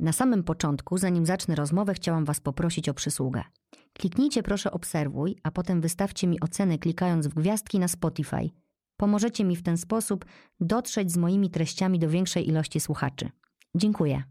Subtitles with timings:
[0.00, 3.42] Na samym początku, zanim zacznę rozmowę, chciałam Was poprosić o przysługę.
[3.92, 8.50] Kliknijcie proszę obserwuj, a potem wystawcie mi ocenę klikając w gwiazdki na Spotify.
[8.96, 10.24] Pomożecie mi w ten sposób
[10.60, 13.30] dotrzeć z moimi treściami do większej ilości słuchaczy.
[13.74, 14.22] Dziękuję.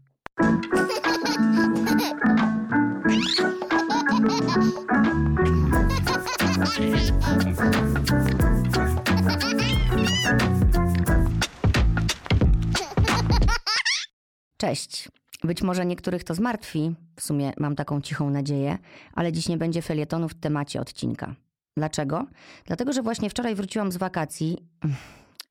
[14.56, 15.19] Cześć.
[15.44, 18.78] Być może niektórych to zmartwi, w sumie mam taką cichą nadzieję,
[19.14, 21.34] ale dziś nie będzie felietonu w temacie odcinka.
[21.76, 22.26] Dlaczego?
[22.64, 24.58] Dlatego, że właśnie wczoraj wróciłam z wakacji.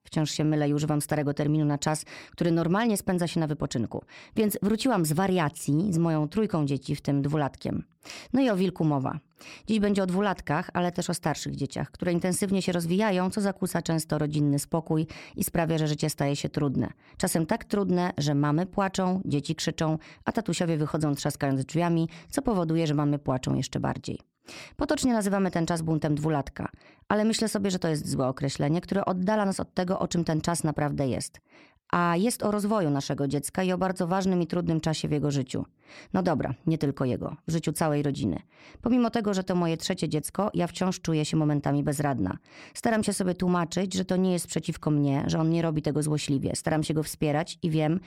[0.09, 4.03] Wciąż się mylę i używam starego terminu na czas, który normalnie spędza się na wypoczynku.
[4.35, 7.83] Więc wróciłam z wariacji z moją trójką dzieci, w tym dwulatkiem.
[8.33, 9.19] No i o wilku mowa.
[9.67, 13.81] Dziś będzie o dwulatkach, ale też o starszych dzieciach, które intensywnie się rozwijają, co zakłóca
[13.81, 16.89] często rodzinny spokój i sprawia, że życie staje się trudne.
[17.17, 22.87] Czasem tak trudne, że mamy płaczą, dzieci krzyczą, a tatusiowie wychodzą trzaskając drzwiami, co powoduje,
[22.87, 24.28] że mamy płaczą jeszcze bardziej.
[24.75, 26.69] Potocznie nazywamy ten czas buntem dwulatka,
[27.07, 30.23] ale myślę sobie, że to jest złe określenie, które oddala nas od tego, o czym
[30.23, 31.41] ten czas naprawdę jest.
[31.91, 35.31] A jest o rozwoju naszego dziecka i o bardzo ważnym i trudnym czasie w jego
[35.31, 35.65] życiu.
[36.13, 38.39] No dobra, nie tylko jego, w życiu całej rodziny.
[38.81, 42.37] Pomimo tego, że to moje trzecie dziecko, ja wciąż czuję się momentami bezradna.
[42.73, 46.03] Staram się sobie tłumaczyć, że to nie jest przeciwko mnie, że on nie robi tego
[46.03, 46.55] złośliwie.
[46.55, 47.99] Staram się go wspierać i wiem,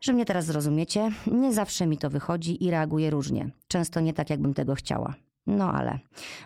[0.00, 1.10] że mnie teraz zrozumiecie.
[1.26, 3.50] Nie zawsze mi to wychodzi i reaguję różnie.
[3.68, 5.14] Często nie tak, jakbym tego chciała.
[5.46, 5.98] No ale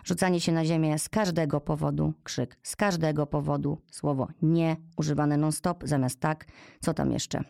[0.03, 5.83] rzucanie się na ziemię z każdego powodu, krzyk, z każdego powodu, słowo nie, używane non-stop
[5.87, 6.45] zamiast tak,
[6.81, 7.43] co tam jeszcze.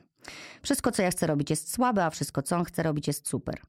[0.62, 3.62] Wszystko, co ja chcę robić, jest słabe, a wszystko, co on chce robić, jest super.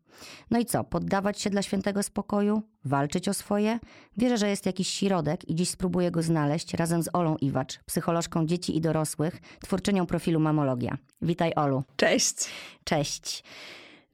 [0.50, 0.84] No i co?
[0.84, 2.62] Poddawać się dla świętego spokoju?
[2.84, 3.78] Walczyć o swoje?
[4.16, 8.46] Wierzę, że jest jakiś środek i dziś spróbuję go znaleźć razem z Olą Iwacz, psycholożką
[8.46, 10.98] dzieci i dorosłych, twórczynią profilu Mamologia.
[11.22, 11.82] Witaj, Olu.
[11.96, 12.36] Cześć.
[12.84, 13.44] Cześć.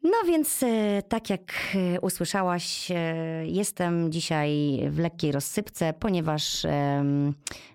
[0.02, 2.96] No więc e, tak jak e, usłyszałaś, e,
[3.46, 6.66] jestem dzisiaj w lekkiej rozsypce, ponieważ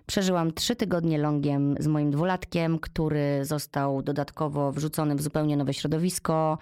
[0.06, 6.58] przeżyłam trzy tygodnie longiem z moim dwulatkiem, który został dodatkowo wrzucony w zupełnie nowe środowisko,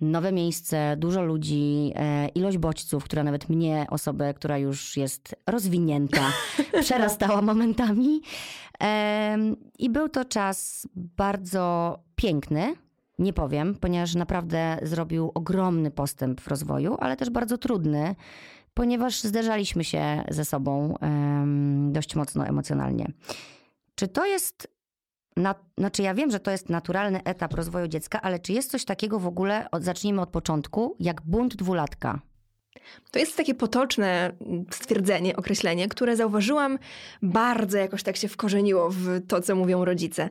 [0.00, 1.94] nowe miejsce, dużo ludzi,
[2.34, 6.32] ilość bodźców, która nawet mnie, osobę, która już jest rozwinięta,
[6.82, 8.20] przerastała momentami.
[9.78, 12.74] I był to czas bardzo piękny
[13.18, 18.14] nie powiem, ponieważ naprawdę zrobił ogromny postęp w rozwoju, ale też bardzo trudny,
[18.74, 23.12] ponieważ zderzaliśmy się ze sobą um, dość mocno emocjonalnie.
[23.94, 24.78] Czy to jest
[25.36, 28.84] na, znaczy, ja wiem, że to jest naturalny etap rozwoju dziecka, ale czy jest coś
[28.84, 32.20] takiego w ogóle, od, zacznijmy od początku, jak bunt dwulatka?
[33.10, 34.32] To jest takie potoczne
[34.70, 36.78] stwierdzenie, określenie, które zauważyłam
[37.22, 40.28] bardzo jakoś tak się wkorzeniło w to, co mówią rodzice.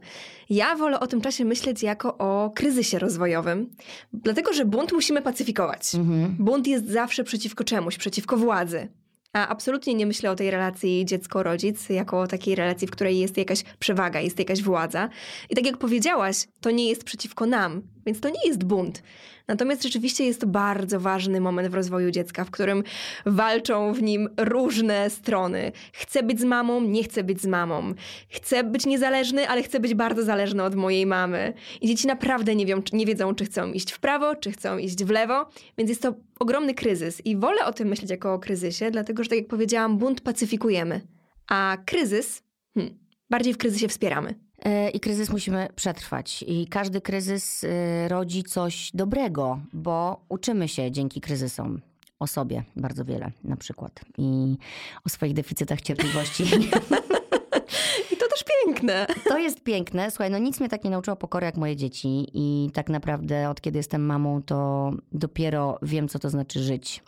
[0.50, 3.70] Ja wolę o tym czasie myśleć jako o kryzysie rozwojowym,
[4.14, 5.96] dlatego że bunt musimy pacyfikować.
[5.96, 6.36] Mhm.
[6.40, 8.88] Bunt jest zawsze przeciwko czemuś, przeciwko władzy.
[9.34, 13.38] A absolutnie nie myślę o tej relacji dziecko-rodzic jako o takiej relacji, w której jest
[13.38, 15.10] jakaś przewaga, jest jakaś władza.
[15.50, 19.04] I tak jak powiedziałaś, to nie jest przeciwko nam, więc to nie jest bunt.
[19.48, 22.84] Natomiast rzeczywiście jest to bardzo ważny moment w rozwoju dziecka, w którym
[23.26, 25.72] walczą w nim różne strony.
[25.94, 27.94] Chcę być z mamą, nie chcę być z mamą.
[28.30, 31.54] Chcę być niezależny, ale chcę być bardzo zależny od mojej mamy.
[31.82, 35.04] I dzieci naprawdę nie, wią, nie wiedzą, czy chcą iść w prawo, czy chcą iść
[35.04, 37.26] w lewo, więc jest to ogromny kryzys.
[37.26, 41.02] I wolę o tym myśleć jako o kryzysie, dlatego że, tak jak powiedziałam, bunt pacyfikujemy.
[41.48, 42.44] A kryzys,
[42.74, 42.98] hmm,
[43.30, 44.47] bardziej w kryzysie wspieramy.
[44.68, 46.44] E, I kryzys musimy przetrwać.
[46.48, 51.82] I każdy kryzys e, rodzi coś dobrego, bo uczymy się dzięki kryzysom
[52.20, 54.00] o sobie bardzo wiele na przykład.
[54.18, 54.58] I
[55.06, 56.44] o swoich deficytach cierpliwości.
[58.14, 59.08] I to też piękne.
[59.24, 60.12] To jest piękne.
[60.12, 62.28] Słuchaj, no nic mnie tak nie nauczyło pokory jak moje dzieci.
[62.34, 67.04] I tak naprawdę od kiedy jestem mamą, to dopiero wiem, co to znaczy żyć.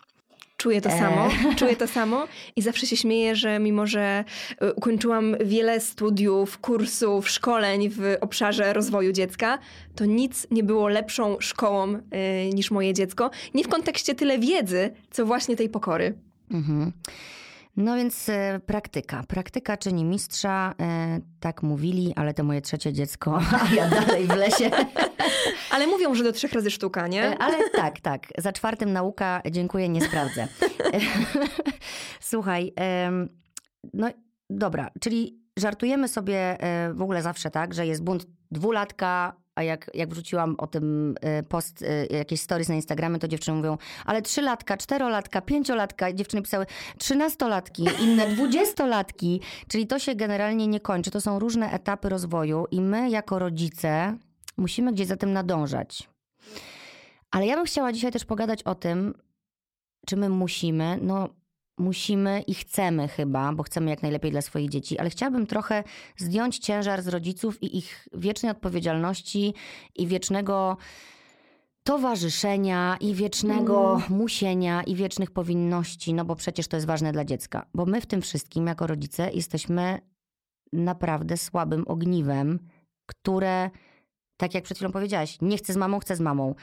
[0.60, 1.56] Czuję to samo, e.
[1.56, 4.24] czuję to samo i zawsze się śmieję, że mimo, że
[4.62, 9.60] e, ukończyłam wiele studiów, kursów, szkoleń w obszarze rozwoju dziecka,
[9.96, 12.00] to nic nie było lepszą szkołą y,
[12.54, 13.32] niż moje dziecko.
[13.54, 16.14] Nie w kontekście tyle wiedzy, co właśnie tej pokory.
[16.52, 16.92] Mhm.
[17.78, 19.24] No więc e, praktyka.
[19.28, 24.36] Praktyka czyni mistrza, e, tak mówili, ale to moje trzecie dziecko, a ja dalej w
[24.36, 24.72] lesie.
[25.74, 27.24] ale mówią, że do trzech razy sztuka, nie?
[27.24, 28.28] E, ale tak, tak.
[28.38, 30.48] Za czwartym nauka, dziękuję, nie sprawdzę.
[32.20, 32.74] Słuchaj,
[33.94, 34.08] no
[34.50, 36.58] dobra, czyli żartujemy sobie
[36.94, 41.44] w ogóle zawsze tak, że jest bunt dwulatka, a jak, jak wrzuciłam o tym e,
[41.44, 46.66] post, e, jakieś stories na Instagramie, to dziewczyny mówią, ale trzylatka, czterolatka, pięciolatka, dziewczyny pisały
[46.98, 51.12] trzynastolatki, inne dwudziestolatki, czyli to się generalnie nie kończy.
[51.12, 54.18] To są różne etapy rozwoju i my jako rodzice
[54.58, 56.10] musimy gdzieś za tym nadążać.
[57.32, 59.14] Ale ja bym chciała dzisiaj też pogadać o tym,
[60.06, 61.30] czy my musimy, no
[61.80, 65.84] musimy i chcemy chyba, bo chcemy jak najlepiej dla swoich dzieci, ale chciałabym trochę
[66.18, 69.54] zdjąć ciężar z rodziców i ich wiecznej odpowiedzialności
[69.96, 70.78] i wiecznego
[71.84, 74.20] towarzyszenia i wiecznego Mhm.
[74.20, 77.66] musienia i wiecznych powinności, no bo przecież to jest ważne dla dziecka.
[77.74, 80.00] Bo my w tym wszystkim jako rodzice jesteśmy
[80.74, 82.60] naprawdę słabym ogniwem,
[83.06, 83.70] które,
[84.38, 86.56] tak jak przed chwilą powiedziałaś, nie chce z mamą, chce z mamą.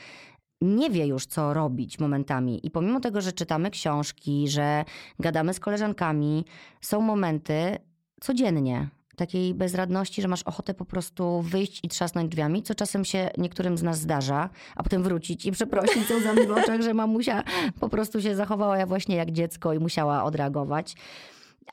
[0.60, 2.66] Nie wie już, co robić momentami.
[2.66, 4.84] I pomimo tego, że czytamy książki, że
[5.20, 6.44] gadamy z koleżankami,
[6.80, 7.78] są momenty
[8.20, 13.30] codziennie takiej bezradności, że masz ochotę po prostu wyjść i trzasnąć drzwiami, co czasem się
[13.38, 17.42] niektórym z nas zdarza, a potem wrócić i przeprosić ze łzami w oczach, że mamusia
[17.80, 20.94] po prostu się zachowała ja właśnie jak dziecko i musiała odreagować.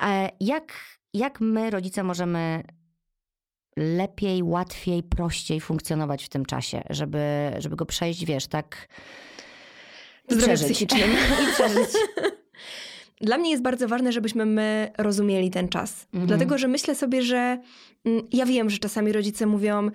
[0.01, 0.73] E, Jak,
[1.13, 2.63] jak my, rodzice, możemy
[3.77, 8.87] lepiej, łatwiej, prościej funkcjonować w tym czasie, żeby, żeby go przejść, wiesz, tak
[10.29, 10.65] i przeżyć.
[10.65, 11.09] psychicznym.
[11.43, 11.89] I przeżyć.
[13.21, 16.05] Dla mnie jest bardzo ważne, żebyśmy my rozumieli ten czas.
[16.13, 16.27] Mhm.
[16.27, 17.57] Dlatego, że myślę sobie, że
[18.05, 19.89] mm, ja wiem, że czasami rodzice mówią: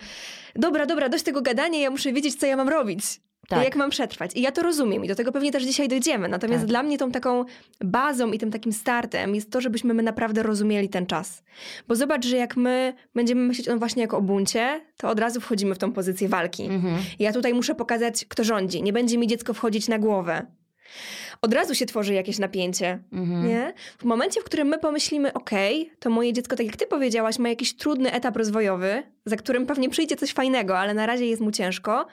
[0.56, 3.20] Dobra, dobra, dość tego gadania, ja muszę wiedzieć, co ja mam robić.
[3.48, 3.64] Tak.
[3.64, 4.30] Jak mam przetrwać.
[4.34, 6.28] I ja to rozumiem i do tego pewnie też dzisiaj dojdziemy.
[6.28, 6.68] Natomiast Tak.
[6.68, 7.44] dla mnie tą taką
[7.80, 11.42] bazą i tym takim startem jest to, żebyśmy my naprawdę rozumieli ten czas.
[11.88, 15.40] Bo zobacz, że jak my będziemy myśleć o właśnie jako o buncie, to od razu
[15.40, 16.62] wchodzimy w tą pozycję walki.
[16.62, 16.96] Mhm.
[17.18, 18.82] Ja tutaj muszę pokazać, kto rządzi.
[18.82, 20.46] Nie będzie mi dziecko wchodzić na głowę.
[21.42, 22.98] Od razu się tworzy jakieś napięcie.
[23.12, 23.48] Mhm.
[23.48, 23.72] Nie?
[23.98, 27.48] W momencie, w którym my pomyślimy, okej, to moje dziecko, tak jak ty powiedziałaś, ma
[27.48, 31.50] jakiś trudny etap rozwojowy, za którym pewnie przyjdzie coś fajnego, ale na razie jest mu
[31.50, 32.06] ciężko,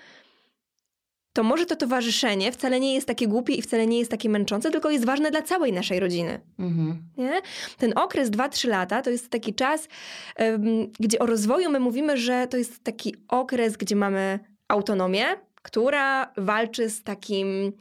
[1.36, 4.72] to może to towarzyszenie wcale nie jest takie głupie i wcale nie jest takie męczące,
[4.72, 6.42] tylko jest ważne dla całej naszej rodziny.
[6.60, 7.04] Mhm.
[7.18, 7.42] Nie?
[7.78, 9.88] Ten okres 2-3 lata to jest taki czas,
[10.36, 15.26] em, gdzie o rozwoju my mówimy, że to jest taki okres, gdzie mamy autonomię,
[15.62, 17.74] która walczy z takim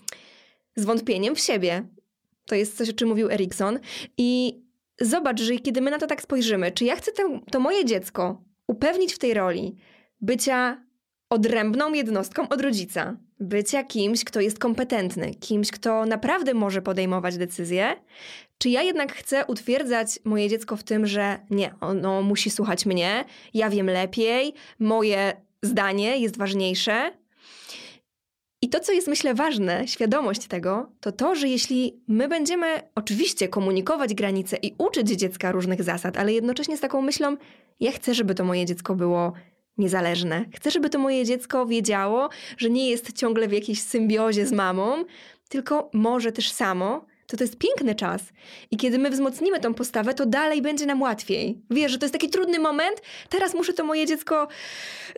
[0.77, 1.83] zwątpieniem w siebie.
[2.47, 3.79] To jest coś, o czym mówił Erikson.
[4.19, 4.61] I
[5.01, 8.43] zobacz, że kiedy my na to tak spojrzymy, czy ja chcę to, to moje dziecko
[8.67, 9.77] upewnić w tej roli
[10.21, 10.85] bycia
[11.31, 17.96] odrębną jednostką od rodzica, bycia kimś, kto jest kompetentny, kimś, kto naprawdę może podejmować decyzje,
[18.58, 23.25] czy ja jednak chcę utwierdzać moje dziecko w tym, że nie, ono musi słuchać mnie,
[23.54, 25.32] ja wiem lepiej, moje
[25.62, 27.12] zdanie jest ważniejsze.
[28.62, 33.48] I to, co jest myślę ważne, świadomość tego, to to, że jeśli my będziemy oczywiście
[33.48, 37.36] komunikować granice i uczyć dziecka różnych zasad, ale jednocześnie z taką myślą,
[37.81, 39.32] ja chcę, żeby to moje dziecko było
[39.79, 40.44] niezależne.
[40.55, 45.05] Chcę, żeby to moje dziecko wiedziało, że nie jest ciągle w jakiejś symbiozie z mamą,
[45.49, 47.06] tylko może też samo.
[47.26, 48.23] To to jest piękny czas.
[48.71, 51.62] I kiedy my wzmocnimy tą postawę, to dalej będzie nam łatwiej.
[51.71, 53.03] Wiesz, że to jest taki trudny moment.
[53.29, 54.49] Teraz muszę to moje dziecko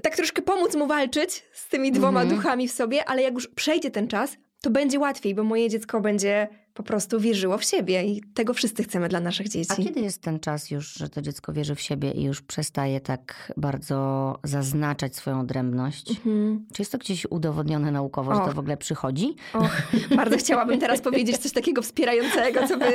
[0.02, 2.36] tak troszkę pomóc mu walczyć z tymi dwoma Mhm.
[2.40, 6.00] duchami w sobie, ale jak już przejdzie ten czas, to będzie łatwiej, bo moje dziecko
[6.00, 9.70] będzie po prostu wierzyło w siebie i tego wszyscy chcemy dla naszych dzieci.
[9.72, 13.00] A kiedy jest ten czas już, że to dziecko wierzy w siebie i już przestaje
[13.00, 16.10] tak bardzo zaznaczać swoją odrębność?
[16.10, 16.66] Mhm.
[16.74, 18.48] Czy jest to gdzieś udowodnione naukowo, że Och.
[18.48, 19.34] to w ogóle przychodzi?
[19.54, 19.82] Och,
[20.16, 22.86] bardzo chciałabym teraz powiedzieć coś takiego wspierającego, co by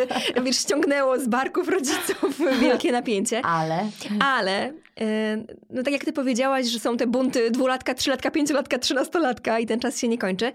[0.43, 3.41] wiesz, ściągnęło z barków rodziców wielkie napięcie.
[3.45, 3.89] Ale
[4.19, 9.59] Ale, e, no tak jak ty powiedziałaś, że są te bunty dwulatka, trzylatka, pięciolatka, trzynastolatka
[9.59, 10.51] i ten czas się nie kończy.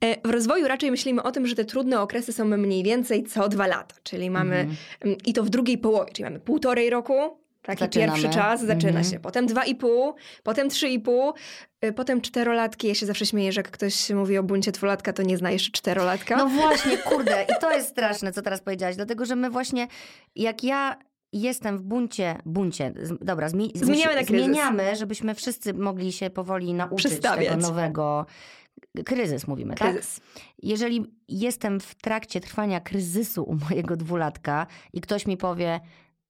[0.00, 3.48] E, W rozwoju raczej myślimy o tym, że te trudne okresy są mniej więcej co
[3.48, 4.76] dwa lata, czyli mamy Mhm.
[5.00, 8.12] mm, i to w drugiej połowie, czyli mamy półtorej roku, taki Zaczynamy.
[8.12, 9.04] pierwszy czas zaczyna Mhm.
[9.04, 11.32] się, potem dwa i pół, potem trzy i pół,
[11.84, 12.88] y, potem czterolatki.
[12.88, 15.70] Ja się zawsze śmieję, że jak ktoś mówi o buncie dwulatka, to nie zna jeszcze
[15.72, 16.36] czterolatka.
[16.36, 19.88] No właśnie, kurde, i to jest straszne, co teraz powiedziałaś, dlatego że my właśnie,
[20.36, 20.96] jak ja
[21.32, 27.56] jestem w buncie, buncie, dobra, zmi, Zmieniamy zmieniamy, żebyśmy wszyscy mogli się powoli nauczyć tego
[27.56, 28.26] nowego,
[29.04, 29.92] kryzys mówimy, tak?
[29.92, 30.20] Kryzys.
[30.62, 35.80] Jeżeli jestem w trakcie trwania kryzysu u mojego dwulatka i ktoś mi powie,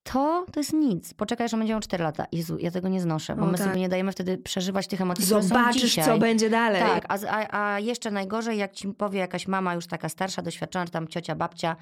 [0.03, 2.27] to to jest nic, poczekaj, że będzie miał 4 lata.
[2.33, 3.67] Jezu, ja tego nie znoszę, bo O, my tak.
[3.67, 6.83] sobie nie dajemy wtedy przeżywać tych emocji, Zobaczysz, co będzie dalej.
[6.83, 10.85] Tak, a, a, a jeszcze najgorzej, jak ci powie jakaś mama już taka starsza, doświadczona,
[10.85, 11.77] czy tam ciocia, babcia,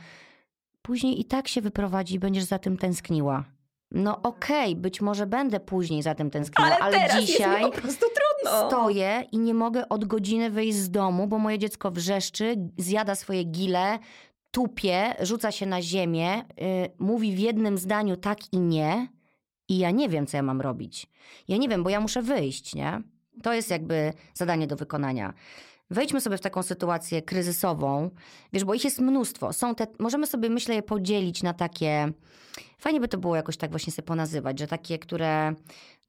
[0.82, 3.44] później i tak się wyprowadzi i będziesz za tym tęskniła.
[3.90, 8.35] No okej, być może będę później za tym tęskniła, Ale, ale, dzisiaj po prostu trudno.
[8.46, 13.44] Stoję i nie mogę od godziny wyjść z domu, bo moje dziecko wrzeszczy, zjada swoje
[13.44, 13.98] gile,
[14.50, 16.44] tupie, rzuca się na ziemię, y,
[16.98, 19.08] mówi w jednym zdaniu tak i nie
[19.68, 21.06] i ja nie wiem, co ja mam robić.
[21.48, 23.02] Ja nie wiem, bo ja muszę wyjść, nie?
[23.42, 25.34] To jest jakby zadanie do wykonania.
[25.90, 28.10] Wejdźmy sobie w taką sytuację kryzysową,
[28.52, 29.52] wiesz, bo ich jest mnóstwo.
[29.52, 32.12] Są te, możemy sobie, myślę, je podzielić na takie,
[32.78, 35.54] fajnie by to było jakoś tak właśnie sobie ponazywać, że takie, które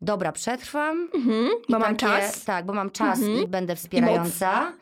[0.01, 2.43] dobra, przetrwam, Mhm, i bo mam takie- czas.
[2.45, 3.43] Tak, bo mam czas Mhm.
[3.43, 4.73] i będę wspierająca.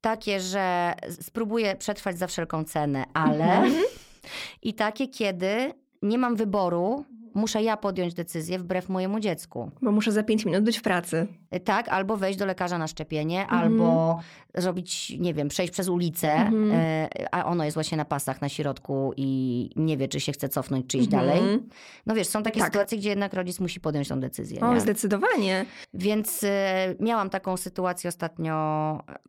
[0.00, 3.84] takie, że spróbuję przetrwać za wszelką cenę, ale Mhm.
[4.62, 7.04] i takie, kiedy nie mam wyboru,
[7.38, 9.70] muszę ja podjąć decyzję wbrew mojemu dziecku.
[9.82, 11.26] Bo muszę za pięć minut być w pracy.
[11.64, 13.60] Tak, albo wejść do lekarza na szczepienie, Mhm.
[13.62, 14.18] albo
[14.54, 16.70] zrobić, nie wiem, przejść przez ulicę, Mhm.
[16.74, 20.48] e, a ono jest właśnie na pasach na środku i nie wie, czy się chce
[20.48, 21.38] cofnąć, czy iść dalej.
[21.38, 21.68] Mhm.
[22.06, 22.68] No wiesz, są takie Tak.
[22.68, 24.60] sytuacje, gdzie jednak rodzic musi podjąć tą decyzję.
[24.60, 24.80] O, nie?
[24.80, 25.64] zdecydowanie.
[25.94, 28.54] Więc e, miałam taką sytuację ostatnio,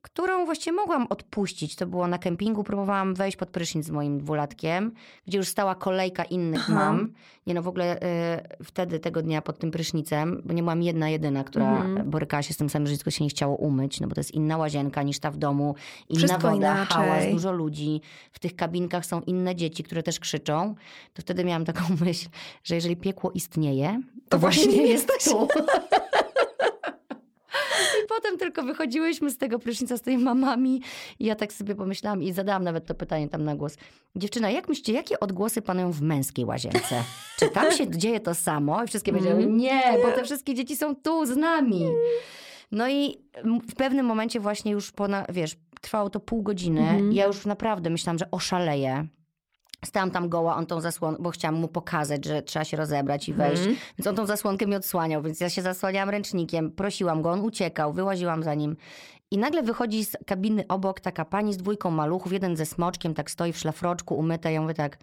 [0.01, 1.75] którą właściwie mogłam odpuścić.
[1.75, 4.91] To było na kempingu, próbowałam wejść pod prysznic z moim dwulatkiem,
[5.27, 6.73] gdzie już stała kolejka innych Aha.
[6.73, 7.13] mam.
[7.47, 7.99] Nie no, w ogóle
[8.63, 12.10] wtedy tego dnia pod tym prysznicem, bo nie byłam jedna jedyna, która Mhm.
[12.10, 14.32] borykała się z tym samym, że dziecko się nie chciało umyć, no bo to jest
[14.32, 15.75] inna łazienka niż ta w domu,
[16.10, 16.86] inna Wszystko woda, inaczej.
[16.98, 18.01] hałas, dużo ludzi.
[18.32, 20.75] W tych kabinkach są inne dzieci, które też krzyczą.
[21.13, 22.29] To wtedy miałam taką myśl,
[22.63, 25.34] że jeżeli piekło istnieje, to, To właśnie właśnie nie jest jesteś.
[25.34, 25.48] tu.
[28.03, 30.82] I potem tylko wychodziłyśmy z tego prysznica z tymi mamami
[31.20, 33.77] i ja tak sobie pomyślałam i zadałam nawet to pytanie tam na głos.
[34.15, 37.03] Dziewczyna, jak myślicie, jakie odgłosy panują w męskiej łazience?
[37.39, 38.84] Czy tam się dzieje to samo?
[38.84, 39.58] I wszystkie powiedziały, Mm.
[39.58, 41.86] nie, bo te wszystkie dzieci są tu z nami.
[42.72, 43.18] No i
[43.70, 46.82] w pewnym momencie właśnie już po, na, wiesz, trwało to pół godziny.
[46.82, 47.13] Mhm.
[47.13, 49.08] Ja już naprawdę myślałam, że oszaleję.
[49.86, 53.33] Stałam tam goła, on tą zasłonkę, bo chciałam mu pokazać, że trzeba się rozebrać i
[53.33, 53.59] wejść.
[53.62, 53.77] Mhm.
[53.98, 57.93] Więc on tą zasłonkę mi odsłaniał, więc ja się zasłaniałam ręcznikiem, prosiłam go, on uciekał,
[57.93, 58.75] wyłaziłam za nim.
[59.31, 63.31] I nagle wychodzi z kabiny obok taka pani z dwójką maluchów, jeden ze smoczkiem, tak
[63.31, 64.50] stoi w szlafroczku, umyta.
[64.50, 64.98] Ja mówię tak,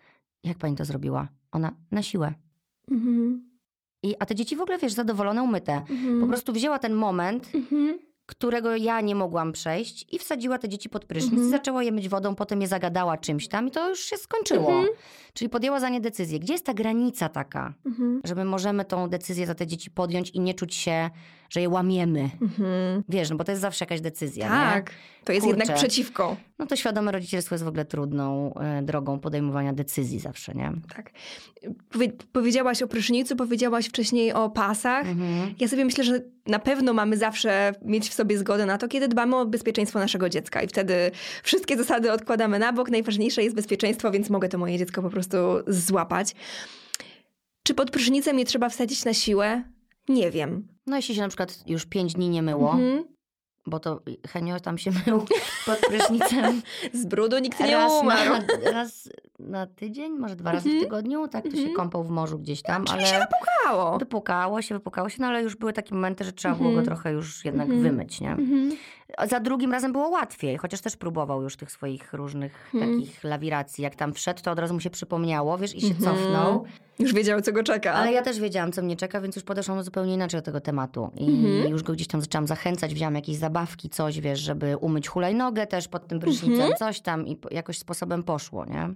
[0.44, 1.28] jak pani to zrobiła?
[1.52, 2.34] Ona, na siłę.
[2.90, 3.50] Mhm.
[4.02, 5.72] I, a te dzieci w ogóle, wiesz, zadowolone, umyte.
[5.72, 6.20] Mhm.
[6.20, 7.98] Po prostu wzięła ten moment, Mhm.
[8.26, 11.50] Którego ja nie mogłam przejść i wsadziła te dzieci pod prysznic, Mhm.
[11.50, 14.68] zaczęła je myć wodą, potem je zagadała czymś tam i to już się skończyło.
[14.70, 14.86] Mhm.
[15.34, 16.38] Czyli podjęła za nie decyzję.
[16.40, 18.20] Gdzie jest ta granica taka, Mhm.
[18.24, 21.10] że my możemy tą decyzję za te dzieci podjąć i nie czuć się,
[21.50, 22.30] że je łamiemy?
[22.42, 23.02] Mhm.
[23.08, 24.50] Wiesz, no bo to jest zawsze jakaś decyzja, nie?
[24.50, 24.90] Tak,
[25.24, 25.58] to jest Kurczę.
[25.60, 26.36] jednak przeciwko.
[26.58, 30.72] No to świadome rodzicielstwo jest w ogóle trudną e, drogą podejmowania decyzji zawsze, nie?
[30.96, 31.10] Tak.
[31.90, 35.06] Powie- powiedziałaś o prysznicu, powiedziałaś wcześniej o pasach.
[35.08, 35.54] Mhm.
[35.60, 39.08] Ja sobie myślę, że na pewno mamy zawsze mieć w sobie zgodę na to, kiedy
[39.08, 41.10] dbamy o bezpieczeństwo naszego dziecka i wtedy
[41.42, 42.90] wszystkie zasady odkładamy na bok.
[42.90, 45.36] Najważniejsze jest bezpieczeństwo, więc mogę to moje dziecko po prostu
[45.66, 46.34] złapać.
[47.62, 49.62] Czy pod prysznicem je trzeba wsadzić na siłę?
[50.08, 50.68] Nie wiem.
[50.86, 53.04] No jeśli się na przykład już pięć dni nie myło, Mhm.
[53.66, 55.24] bo to Henio tam się mył
[55.66, 56.62] pod prysznicem
[57.02, 58.30] Z brudu nikt nie raz, umarł.
[58.64, 60.84] na, raz na tydzień, może dwa razy w Mhm.
[60.84, 61.76] tygodniu, tak to się Mhm.
[61.76, 63.06] kąpał w morzu gdzieś tam, Czyli ale...
[63.06, 63.98] się wypukało.
[63.98, 66.86] Wypukało się, wypukało się, no ale już były takie momenty, że trzeba było go Mhm.
[66.86, 68.36] trochę już jednak wymyć, nie?
[69.28, 73.00] Za drugim razem było łatwiej, chociaż też próbował już tych swoich różnych Mhm.
[73.00, 73.84] takich lawiracji.
[73.84, 76.04] Jak tam wszedł, to od razu mu się przypomniało, wiesz, i się Mhm.
[76.16, 76.64] cofnął.
[76.98, 77.92] Już wiedział, co go czeka.
[77.92, 81.10] Ale ja też wiedziałam, co mnie czeka, więc już podeszłam zupełnie inaczej do tego tematu.
[81.16, 81.70] I Mhm.
[81.70, 85.88] już go gdzieś tam zaczęłam zachęcać, wzięłam jakieś zabawki, coś, wiesz, żeby umyć hulajnogę też
[85.88, 86.74] pod tym prysznicem, Mhm.
[86.78, 88.88] coś tam i jakoś sposobem poszło, nie?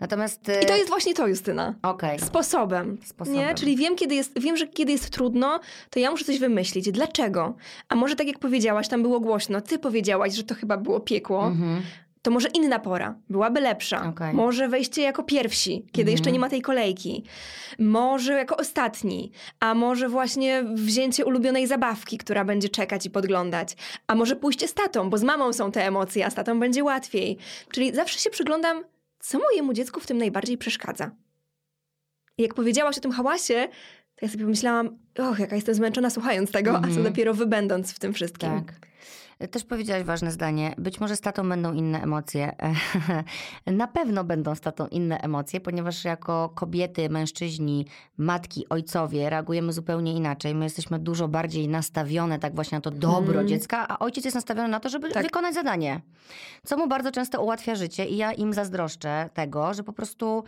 [0.00, 0.40] Natomiast...
[0.62, 1.74] I to jest właśnie to, Justyna.
[1.82, 2.18] Okej.
[2.18, 2.98] Sposobem.
[3.04, 3.40] Sposobem.
[3.40, 3.54] Nie?
[3.54, 5.60] Czyli wiem, kiedy jest, wiem, że kiedy jest trudno,
[5.90, 6.90] to ja muszę coś wymyślić.
[6.90, 7.54] Dlaczego?
[7.88, 11.46] A może tak jak powiedziałaś, tam było głośno, ty powiedziałaś, że to chyba było piekło,
[11.46, 11.82] Mhm.
[12.22, 14.06] to może inna pora, byłaby lepsza.
[14.08, 14.34] Okej.
[14.34, 16.32] Może wejście jako pierwsi, kiedy jeszcze Mhm.
[16.32, 17.24] nie ma tej kolejki.
[17.78, 19.32] Może jako ostatni.
[19.60, 23.76] A może właśnie wzięcie ulubionej zabawki, która będzie czekać i podglądać.
[24.06, 26.84] A może pójście z tatą, bo z mamą są te emocje, a z tatą będzie
[26.84, 27.36] łatwiej.
[27.72, 28.84] Czyli zawsze się przyglądam,
[29.20, 31.10] co mojemu dziecku w tym najbardziej przeszkadza.
[32.38, 33.68] I jak powiedziałaś o tym hałasie,
[34.16, 37.02] to ja sobie pomyślałam, och, jaka jestem zmęczona słuchając tego, a co Mhm.
[37.04, 38.48] dopiero wybędąc w tym wszystkim.
[38.50, 38.72] Tak.
[39.50, 40.74] Też powiedziałaś ważne zdanie.
[40.78, 42.56] Być może z tatą będą inne emocje.
[43.66, 50.12] Na pewno będą z tatą inne emocje, ponieważ jako kobiety, mężczyźni, matki, ojcowie reagujemy zupełnie
[50.14, 50.54] inaczej.
[50.54, 53.48] My jesteśmy dużo bardziej nastawione tak właśnie na to dobro Mhm.
[53.48, 55.22] dziecka, a ojciec jest nastawiony na to, żeby Tak.
[55.22, 56.00] wykonać zadanie.
[56.64, 60.44] Co mu bardzo często ułatwia życie i ja im zazdroszczę tego, że po prostu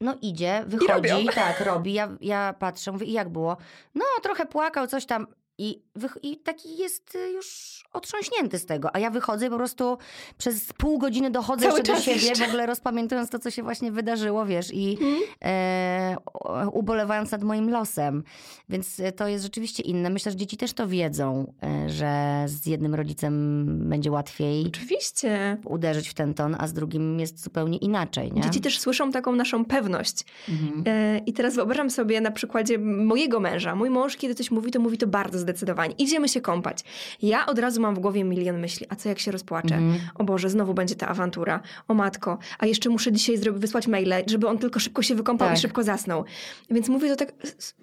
[0.00, 1.92] no idzie, wychodzi, tak, robi.
[1.92, 3.56] Ja, ja patrzę, mówię, i jak było?
[3.94, 5.26] No, trochę płakał, coś tam.
[5.62, 5.82] I,
[6.22, 8.96] I taki jest y, już otrząśnięty z tego.
[8.96, 9.98] A ja wychodzę i po prostu
[10.38, 12.44] przez pół godziny dochodzę Cały jeszcze do siebie, jeszcze.
[12.44, 15.22] w ogóle rozpamiętując to, co się właśnie wydarzyło, wiesz, i Mhm.
[15.44, 16.16] e,
[16.72, 18.22] ubolewając nad moim losem.
[18.68, 20.10] Więc e, to jest rzeczywiście inne.
[20.10, 25.56] Myślę, że dzieci też to wiedzą, e, że z jednym rodzicem będzie łatwiej Oczywiście.
[25.64, 28.42] uderzyć w ten ton, a z drugim jest zupełnie inaczej, nie?
[28.42, 30.24] Dzieci też słyszą taką naszą pewność.
[30.48, 30.84] Mhm.
[30.86, 33.74] E, I teraz wyobrażam sobie na przykładzie mojego męża.
[33.74, 35.51] Mój mąż, kiedy coś mówi, to mówi to bardzo zdecydowanie.
[35.52, 35.94] Zdecydowanie.
[35.98, 36.78] Idziemy się kąpać.
[37.22, 38.86] Ja od razu mam w głowie milion myśli.
[38.88, 39.74] A co jak się rozpłaczę?
[39.74, 40.00] Mhm.
[40.14, 41.60] O Boże, znowu będzie ta awantura.
[41.88, 45.48] O matko, a jeszcze muszę dzisiaj zrobić, wysłać maile, żeby on tylko szybko się wykąpał
[45.48, 45.58] Tak.
[45.58, 46.24] i szybko zasnął.
[46.70, 47.32] Więc mówię to tak,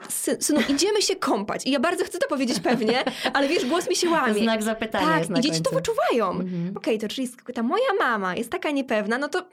[0.09, 1.65] sy, synu, idziemy się kąpać.
[1.65, 4.43] I ja bardzo chcę to powiedzieć pewnie, ale wiesz, głos mi się łamie.
[4.43, 6.29] Znak zapytania tak, jest na i dzieci to wyczuwają.
[6.31, 6.77] Mhm.
[6.77, 9.49] Okej, to czyli ta moja mama jest taka niepewna, no to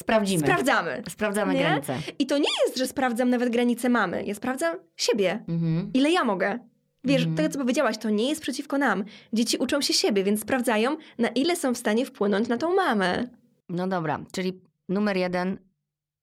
[0.00, 0.42] Sprawdzimy.
[0.42, 1.02] sprawdzamy.
[1.08, 1.60] Sprawdzamy Nie?
[1.60, 1.96] granice.
[2.18, 4.24] I to nie jest, że sprawdzam nawet granice mamy.
[4.24, 5.44] Ja sprawdzam siebie.
[5.48, 5.90] Mhm.
[5.94, 6.58] Ile ja mogę.
[7.04, 7.36] Wiesz, Mhm.
[7.36, 9.04] tego co powiedziałaś, to nie jest przeciwko nam.
[9.32, 13.28] Dzieci uczą się siebie, więc sprawdzają, na ile są w stanie wpłynąć na tą mamę.
[13.68, 15.58] No dobra, czyli numer jeden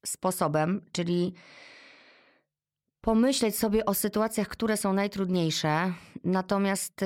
[0.06, 1.34] sposobem, czyli
[3.02, 5.94] pomyśleć sobie o sytuacjach, które są najtrudniejsze.
[6.24, 7.06] Natomiast y,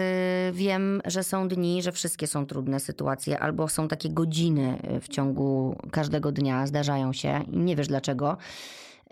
[0.53, 5.07] wiem, że są dni, że wszystkie są trudne sytuacje, albo są takie godziny y, w
[5.07, 8.37] ciągu każdego dnia, zdarzają się i nie wiesz dlaczego.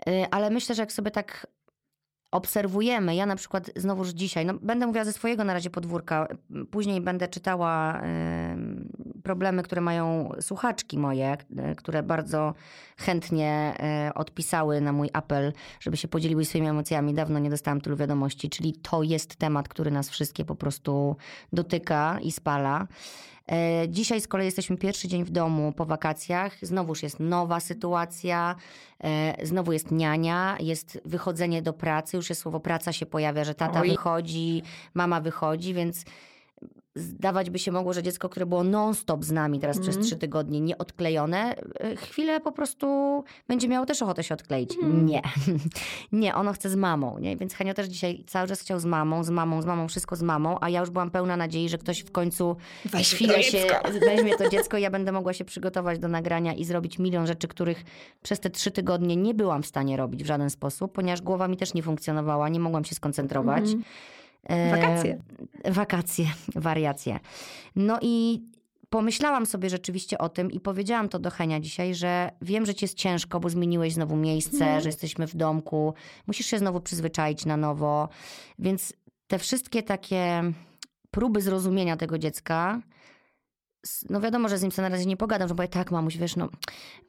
[0.08, 1.46] Y, ale myślę, że jak sobie tak
[2.34, 6.28] obserwujemy, ja na przykład znowuż dzisiaj, no będę mówiła ze swojego na razie podwórka,
[6.70, 8.02] później będę czytała
[9.24, 11.36] problemy, które mają słuchaczki moje,
[11.76, 12.54] które bardzo
[12.96, 17.14] chętnie e, odpisały na mój apel, żeby się podzieliły swoimi emocjami.
[17.14, 21.16] Dawno nie dostałam tylu wiadomości, czyli to jest temat, który nas wszystkie po prostu
[21.52, 22.86] dotyka i spala.
[23.52, 26.56] E, Dzisiaj z kolei jesteśmy pierwszy dzień w domu po wakacjach.
[26.62, 28.56] Znowuż jest nowa sytuacja,
[29.04, 33.54] e, znowu jest niania, jest wychodzenie do pracy, już jest słowo praca się pojawia, że
[33.54, 33.88] tata Oj.
[33.90, 34.62] wychodzi,
[34.94, 36.04] mama wychodzi, więc
[36.94, 39.92] zdawać by się mogło, że dziecko, które było non-stop z nami teraz Mhm.
[39.92, 42.86] przez trzy tygodnie, nieodklejone, e, chwilę po prostu
[43.48, 44.74] będzie miało też ochotę się odkleić.
[44.74, 45.06] Mhm.
[45.06, 45.22] Nie.
[46.12, 47.36] nie, ono chce z mamą, nie?
[47.36, 50.22] Więc Henio też dzisiaj cały czas chciał z mamą, z mamą, z mamą, wszystko z
[50.22, 53.66] mamą, a ja już byłam pełna nadziei, że ktoś w końcu Weź chwilę się
[54.06, 57.48] weźmie to dziecko i ja będę mogła się przygotować do nagrania i zrobić milion rzeczy,
[57.48, 57.84] których
[58.22, 61.56] przez te trzy tygodnie nie byłam w stanie robić w żaden sposób, ponieważ głowa mi
[61.56, 63.64] też nie funkcjonowała, nie mogłam się skoncentrować.
[64.48, 64.74] Mhm.
[64.74, 65.18] E, Wakacje.
[65.64, 67.20] Wakacje, wariacje.
[67.76, 68.42] No i
[68.90, 72.84] pomyślałam sobie rzeczywiście o tym i powiedziałam to do Henia dzisiaj, że wiem, że ci
[72.84, 74.80] jest ciężko, bo zmieniłeś znowu miejsce, Mhm.
[74.80, 75.94] że jesteśmy w domku,
[76.26, 78.08] musisz się znowu przyzwyczaić na nowo,
[78.58, 78.92] więc
[79.26, 80.42] te wszystkie takie
[81.10, 82.80] próby zrozumienia tego dziecka,
[84.10, 86.36] no wiadomo, że z nim sobie na razie nie pogadam, że mówię, tak mamuś, wiesz,
[86.36, 86.48] no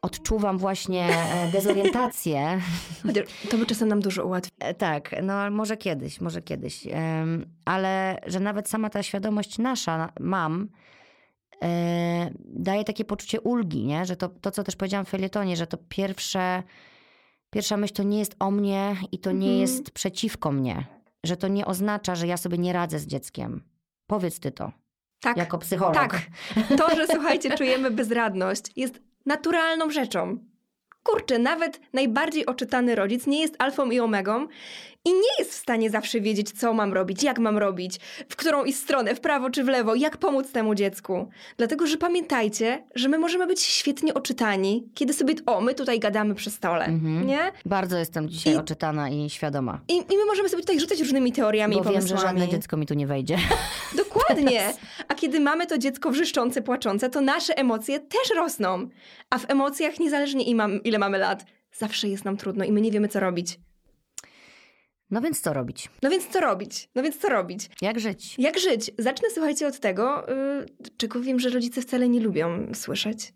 [0.02, 2.62] odczuwam właśnie e, dezorientację,
[3.52, 4.52] to by czasem nam dużo ułatwi.
[4.60, 6.88] E, Tak, no może kiedyś, może kiedyś.
[7.66, 10.70] Ale że nawet sama ta świadomość nasza, mam,
[11.64, 14.06] e, daje takie poczucie ulgi, nie?
[14.06, 16.64] Że to, to, co też powiedziałam w felietonie, że to pierwsze,
[17.50, 19.62] pierwsza myśl to nie jest o mnie i to nie Mhm.
[19.62, 20.86] jest przeciwko mnie.
[21.26, 23.64] Że to nie oznacza, że ja sobie nie radzę z dzieckiem.
[24.08, 24.72] Powiedz ty to,
[25.20, 25.38] Tak.
[25.38, 25.96] jako psycholog.
[25.96, 26.22] Tak.
[26.78, 30.38] To, że słuchajcie, czujemy bezradność, jest naturalną rzeczą.
[31.04, 34.48] Kurczę, nawet najbardziej oczytany rodzic nie jest alfą i omegą
[35.06, 38.64] i nie jest w stanie zawsze wiedzieć, co mam robić, jak mam robić, w którą
[38.64, 41.30] iść stronę, w prawo czy w lewo, jak pomóc temu dziecku.
[41.58, 46.36] Dlatego, że pamiętajcie, że my możemy być świetnie oczytani, kiedy sobie, o, my tutaj gadamy
[46.36, 47.28] przy stole, Mhm.
[47.28, 47.52] nie?
[47.66, 49.82] Bardzo jestem dzisiaj I- oczytana i świadoma.
[49.88, 52.22] I, I my możemy sobie tutaj rzucać różnymi teoriami Bo i wiem, pomysłami.
[52.22, 53.38] że żadne dziecko mi tu nie wejdzie.
[53.98, 54.74] Dokładnie.
[55.08, 58.90] A kiedy mamy to dziecko wrzeszczące, płaczące, to nasze emocje też rosną.
[59.30, 62.92] A w emocjach, niezależnie i ile mamy lat, zawsze jest nam trudno i my nie
[62.92, 63.60] wiemy, co robić.
[65.12, 65.90] No więc co robić?
[66.04, 66.90] No więc co robić?
[66.96, 67.70] No więc co robić?
[67.82, 68.36] Jak żyć?
[68.38, 68.92] Jak żyć?
[68.98, 73.34] Zacznę, słuchajcie, od tego, yy, czego wiem, że rodzice wcale nie lubią słyszeć.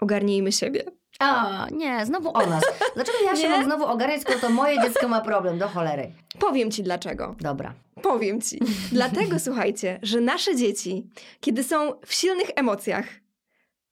[0.00, 0.84] Ogarnijmy siebie.
[1.18, 2.64] A, nie, znowu o nas.
[2.94, 5.58] Dlaczego ja się mam znowu ogarniać, skoro to moje dziecko ma problem?
[5.58, 6.12] Do cholery.
[6.38, 7.34] Powiem ci dlaczego.
[7.40, 7.74] Dobra.
[8.02, 8.58] Powiem ci.
[8.92, 11.06] Dlatego, słuchajcie, że nasze dzieci,
[11.40, 13.06] kiedy są w silnych emocjach,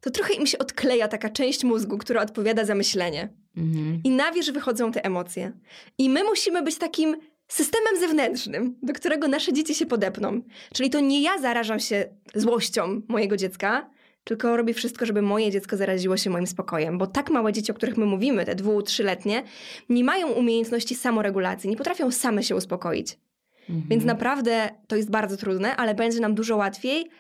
[0.01, 3.29] to trochę im się odkleja taka część mózgu, która odpowiada za myślenie.
[3.57, 4.01] Mhm.
[4.05, 5.53] I na wierzch wychodzą te emocje.
[5.99, 7.17] I my musimy być takim
[7.49, 10.43] systemem zewnętrznym, do którego nasze dzieci się podepną.
[10.75, 13.91] Czyli to nie ja zarażam się złością mojego dziecka,
[14.25, 16.99] tylko robię wszystko, żeby moje dziecko zaraziło się moim spokojem.
[16.99, 19.43] Bo tak małe dzieci, o których my mówimy, te dwu, trzyletnie,
[19.89, 23.19] nie mają umiejętności samoregulacji, nie potrafią same się uspokoić.
[23.61, 23.89] Mhm.
[23.89, 27.11] Więc naprawdę to jest bardzo trudne, ale będzie nam dużo łatwiej,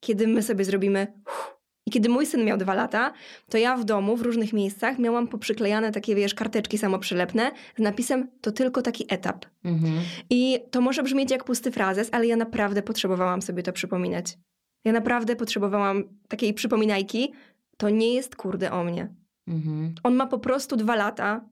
[0.00, 1.06] kiedy my sobie zrobimy.
[1.26, 1.59] uff.
[1.90, 3.12] I kiedy mój syn miał dwa lata,
[3.48, 8.28] to ja w domu, w różnych miejscach miałam poprzyklejane takie, wiesz, karteczki samoprzylepne z napisem
[8.40, 9.46] to tylko taki etap.
[9.64, 9.92] Mhm.
[10.30, 14.38] I to może brzmieć jak pusty frazes, ale ja naprawdę potrzebowałam sobie to przypominać.
[14.84, 17.32] Ja naprawdę potrzebowałam takiej przypominajki.
[17.76, 19.14] To nie jest kurde o mnie.
[19.48, 19.94] Mhm.
[20.02, 21.44] On ma po prostu dwa lata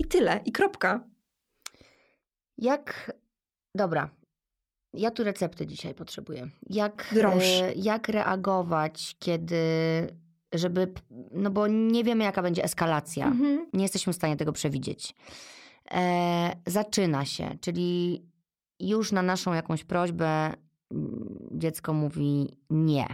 [0.00, 1.04] i tyle, i kropka.
[2.58, 3.12] Jak.
[3.74, 4.10] Dobra.
[4.94, 6.48] Ja tu recepty dzisiaj potrzebuję.
[6.70, 9.56] Jak, e, jak reagować, kiedy.
[10.52, 10.92] Żeby.
[11.32, 13.26] No bo nie wiemy, jaka będzie eskalacja.
[13.26, 13.66] Mhm.
[13.72, 15.14] Nie jesteśmy w stanie tego przewidzieć.
[15.90, 18.22] E, zaczyna się, czyli
[18.80, 20.54] już na naszą jakąś prośbę
[20.90, 23.06] mm, dziecko mówi nie.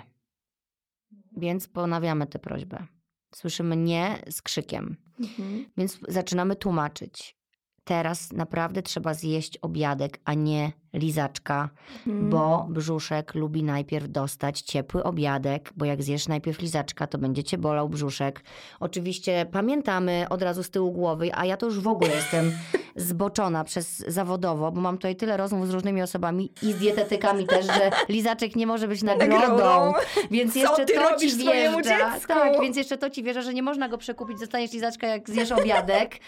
[1.37, 2.87] Więc ponawiamy tę prośbę.
[3.35, 4.97] Słyszymy nie z krzykiem.
[5.21, 5.64] Mhm.
[5.77, 7.37] Więc zaczynamy tłumaczyć.
[7.85, 11.68] Teraz naprawdę trzeba zjeść obiadek, a nie lizaczka,
[12.07, 12.31] Mhm.
[12.31, 17.59] bo brzuszek lubi najpierw dostać ciepły obiadek, bo jak zjesz najpierw lizaczka, to będzie cię
[17.59, 18.42] bolał brzuszek.
[18.81, 22.53] Oczywiście pamiętamy od razu z tyłu głowy, a ja to już w ogóle jestem
[22.96, 27.66] zboczona przez zawodowo, bo mam tutaj tyle rozmów z różnymi osobami i z dietetykami też,
[27.66, 29.38] że lizaczek nie może być nagrodą.
[29.38, 29.92] Nagrodą.
[30.31, 32.18] Więc Co jeszcze to ci wjeżdża.
[32.29, 35.53] Tak, więc jeszcze to ci wierzę, że nie można go przekupić, dostaniesz lizaczka jak zjesz
[35.53, 36.16] obiadek.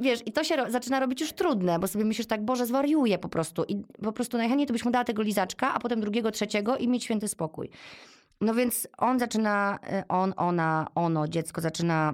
[0.00, 3.18] Wiesz, i to się ro- zaczyna robić już trudne, bo sobie myślisz tak, Boże, zwariuję
[3.18, 3.64] po prostu.
[3.72, 6.88] I po prostu najchętniej to byś mu dała tego lizaczka, a potem drugiego, trzeciego i
[6.88, 7.70] mieć święty spokój.
[8.40, 12.12] No więc on zaczyna, y, on, ona, ono, dziecko zaczyna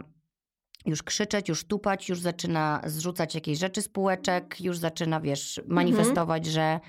[0.86, 6.46] już krzyczeć, już tupać, już zaczyna zrzucać jakieś rzeczy z półeczek, już zaczyna, wiesz, manifestować,
[6.46, 6.80] że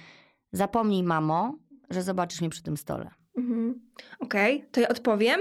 [0.51, 1.53] zapomnij mamo,
[1.89, 3.09] że zobaczysz mnie przy tym stole.
[3.37, 3.81] Mhm.
[4.19, 5.39] Okej, to ja odpowiem,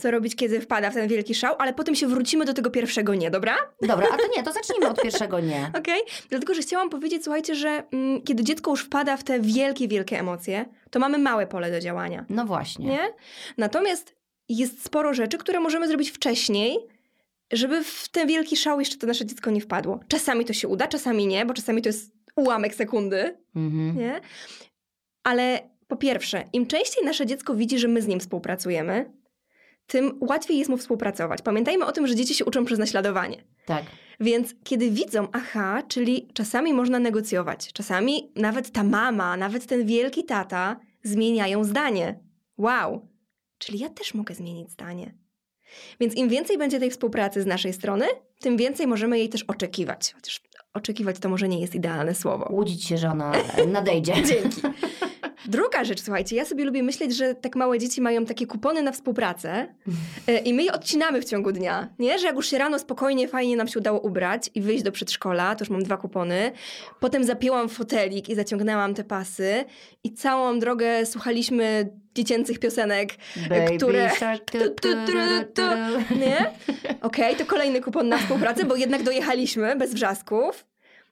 [0.00, 3.14] co robić, kiedy wpada w ten wielki szał, ale potem się wrócimy do tego pierwszego
[3.14, 3.56] nie, dobra?
[3.82, 5.70] Dobra, a to nie, to zacznijmy od pierwszego nie.
[5.78, 6.00] Okej?
[6.30, 10.18] Dlatego, że chciałam powiedzieć, słuchajcie, że mm, kiedy dziecko już wpada w te wielkie, wielkie
[10.18, 12.86] emocje, to mamy małe pole do działania, No właśnie.
[12.86, 13.00] nie?
[13.58, 14.16] Natomiast
[14.48, 16.78] jest sporo rzeczy, które możemy zrobić wcześniej,
[17.52, 20.00] żeby w ten wielki szał jeszcze to nasze dziecko nie wpadło.
[20.08, 23.96] Czasami to się uda, czasami nie, bo czasami to jest ułamek sekundy, Mhm.
[23.98, 24.20] nie?
[25.24, 29.10] Ale po pierwsze, im częściej nasze dziecko widzi, że my z nim współpracujemy,
[29.90, 31.42] tym łatwiej jest mu współpracować.
[31.42, 33.44] Pamiętajmy o tym, że dzieci się uczą przez naśladowanie.
[33.66, 33.84] Tak.
[34.20, 40.24] Więc kiedy widzą, aha, czyli czasami można negocjować, czasami nawet ta mama, nawet ten wielki
[40.24, 42.20] tata zmieniają zdanie.
[42.58, 43.08] Wow,
[43.58, 45.14] czyli ja też mogę zmienić zdanie.
[46.00, 48.06] Więc im więcej będzie tej współpracy z naszej strony,
[48.40, 50.12] tym więcej możemy jej też oczekiwać.
[50.14, 50.40] Chociaż
[50.74, 52.48] oczekiwać to może nie jest idealne słowo.
[52.52, 53.32] Łudzić się, że ona
[53.66, 54.14] nadejdzie.
[54.28, 54.60] Dzięki.
[55.46, 58.92] Druga rzecz, słuchajcie, ja sobie lubię myśleć, że tak małe dzieci mają takie kupony na
[58.92, 59.74] współpracę
[60.26, 61.88] e, i my je odcinamy w ciągu dnia.
[61.98, 64.92] Nie, że jak już się rano spokojnie, fajnie nam się udało ubrać i wyjść do
[64.92, 66.52] przedszkola, to już mam dwa kupony.
[67.00, 69.64] Potem zapięłam fotelik i zaciągnęłam te pasy
[70.04, 73.14] i całą drogę słuchaliśmy dziecięcych piosenek,
[73.48, 74.88] Baby które- shark, tu, tu,
[75.54, 75.62] tu,
[76.18, 76.50] nie?
[77.00, 80.66] Okej, to kolejny kupon na współpracę, bo jednak dojechaliśmy bez wrzasków.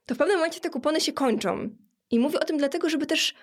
[0.07, 1.69] To w pewnym momencie te kupony się kończą.
[2.11, 3.35] I mówię o tym dlatego, żeby też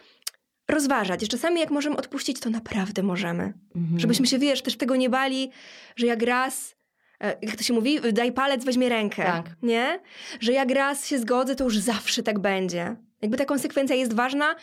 [0.68, 3.54] rozważać, że czasami jak możemy odpuścić, to naprawdę możemy.
[3.76, 4.00] Mhm.
[4.00, 5.52] Żebyśmy się, wiesz, też tego nie bali,
[5.96, 6.76] że jak raz,
[7.22, 9.24] e, jak to się mówi, daj palec, weźmie rękę.
[9.24, 9.46] Tak.
[9.62, 10.00] Nie?
[10.39, 12.96] Że jak raz się zgodzę, to już zawsze tak będzie.
[13.22, 14.56] Jakby ta konsekwencja jest ważna,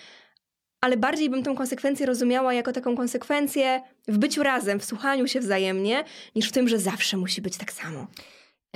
[0.82, 5.40] ale bardziej bym tą konsekwencję rozumiała jako taką konsekwencję w byciu razem, w słuchaniu się
[5.40, 6.04] wzajemnie,
[6.36, 8.06] niż w tym, że zawsze musi być tak samo.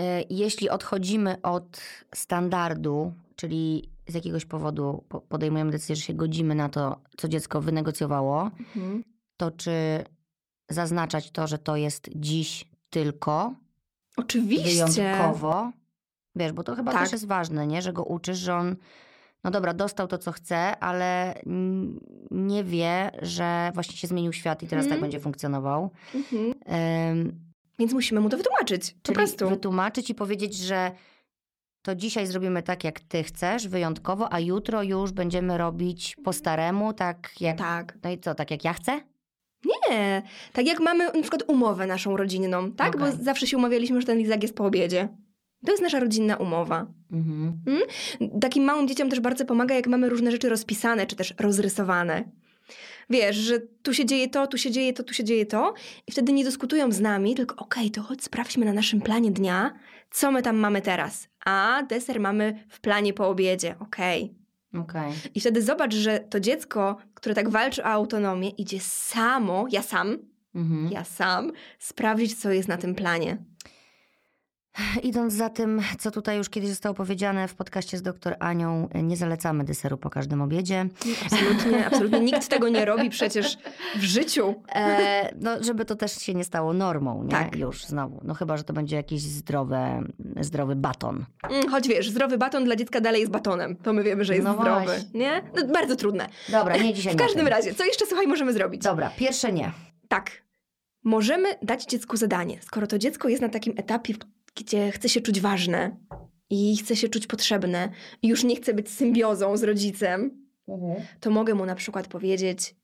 [0.01, 1.81] E, Jeśli odchodzimy od
[2.15, 7.61] standardu, czyli z jakiegoś powodu po- podejmujemy decyzję, że się godzimy na to, co dziecko
[7.61, 8.51] wynegocjowało,
[9.37, 9.73] to czy
[10.71, 13.55] zaznaczać to, że to jest dziś tylko,
[14.17, 14.85] Oczywiście.
[14.87, 15.71] wyjątkowo?
[16.37, 17.03] Wiesz, bo to chyba Tak.
[17.03, 17.83] też jest ważne, nie?
[17.83, 18.77] Że go uczysz, że on,
[19.47, 24.63] no dobra, dostał to, co chce, ale mm, nie wie, że właśnie się zmienił świat
[24.63, 24.95] i teraz Mhm.
[24.95, 25.91] tak będzie funkcjonował.
[26.15, 26.55] Mhm.
[26.65, 27.41] Em,
[27.79, 28.97] Więc musimy mu to wytłumaczyć.
[29.03, 29.49] Po prostu.
[29.49, 30.91] wytłumaczyć i powiedzieć, że
[31.83, 36.93] to dzisiaj zrobimy tak, jak ty chcesz, wyjątkowo, a jutro już będziemy robić po staremu,
[36.93, 37.59] tak jak...
[37.59, 37.99] Tak.
[38.05, 39.01] No i co, tak jak ja chcę?
[39.91, 40.23] Nie.
[40.53, 42.97] Tak jak mamy na przykład umowę naszą rodzinną, tak?
[42.97, 43.11] Okej.
[43.11, 45.09] Bo zawsze się umawialiśmy, że ten lizak jest po obiedzie.
[45.67, 46.87] To jest nasza rodzinna umowa.
[47.13, 47.59] Mhm.
[48.41, 52.25] Takim małym dzieciom też bardzo pomaga, jak mamy różne rzeczy rozpisane, czy też rozrysowane.
[53.11, 55.75] Wiesz, że tu się dzieje to, tu się dzieje to, tu się dzieje to
[56.07, 59.75] i wtedy nie dyskutują z nami, tylko okej, to chodź sprawdźmy na naszym planie dnia,
[60.11, 61.29] co my tam mamy teraz.
[61.45, 64.35] A, deser mamy w planie po obiedzie, okej.
[64.75, 65.13] Okej.
[65.35, 70.19] I wtedy zobacz, że to dziecko, które tak walczy o autonomię, idzie samo, ja sam,
[70.55, 70.89] Mhm.
[70.93, 73.37] ja sam, sprawdzić, co jest na tym planie.
[75.03, 79.17] Idąc za tym, co tutaj już kiedyś zostało powiedziane w podcaście z doktor Anią, nie
[79.17, 80.87] zalecamy deseru po każdym obiedzie.
[81.25, 82.21] Absolutnie, absolutnie.
[82.21, 83.59] Nikt tego nie robi przecież
[83.97, 84.55] w życiu.
[84.75, 87.31] E, no, żeby to też się nie stało normą, nie?
[87.31, 87.57] Tak.
[87.57, 88.21] Już znowu.
[88.25, 90.03] No chyba, że to będzie jakiś zdrowe,
[90.41, 91.25] zdrowy baton.
[91.51, 93.77] Mm, Choć wiesz, zdrowy baton dla dziecka dalej jest batonem.
[93.77, 94.85] To my wiemy, że jest No zdrowy.
[94.85, 95.21] właśnie.
[95.21, 95.43] Nie?
[95.57, 96.27] No, bardzo trudne.
[96.49, 97.49] Dobra, nie dzisiaj W każdym tym.
[97.49, 98.83] razie, co jeszcze, słuchaj, możemy zrobić?
[98.83, 99.73] Dobra, pierwsze nie.
[100.09, 100.31] Tak.
[101.05, 102.59] Możemy dać dziecku zadanie.
[102.63, 105.97] Skoro to dziecko jest na takim etapie, w- gdzie chce się czuć ważne
[106.51, 107.89] i chce się czuć potrzebne
[108.23, 110.47] i już nie chce być symbiozą z rodzicem,
[111.21, 112.75] to mogę mu na przykład powiedzieć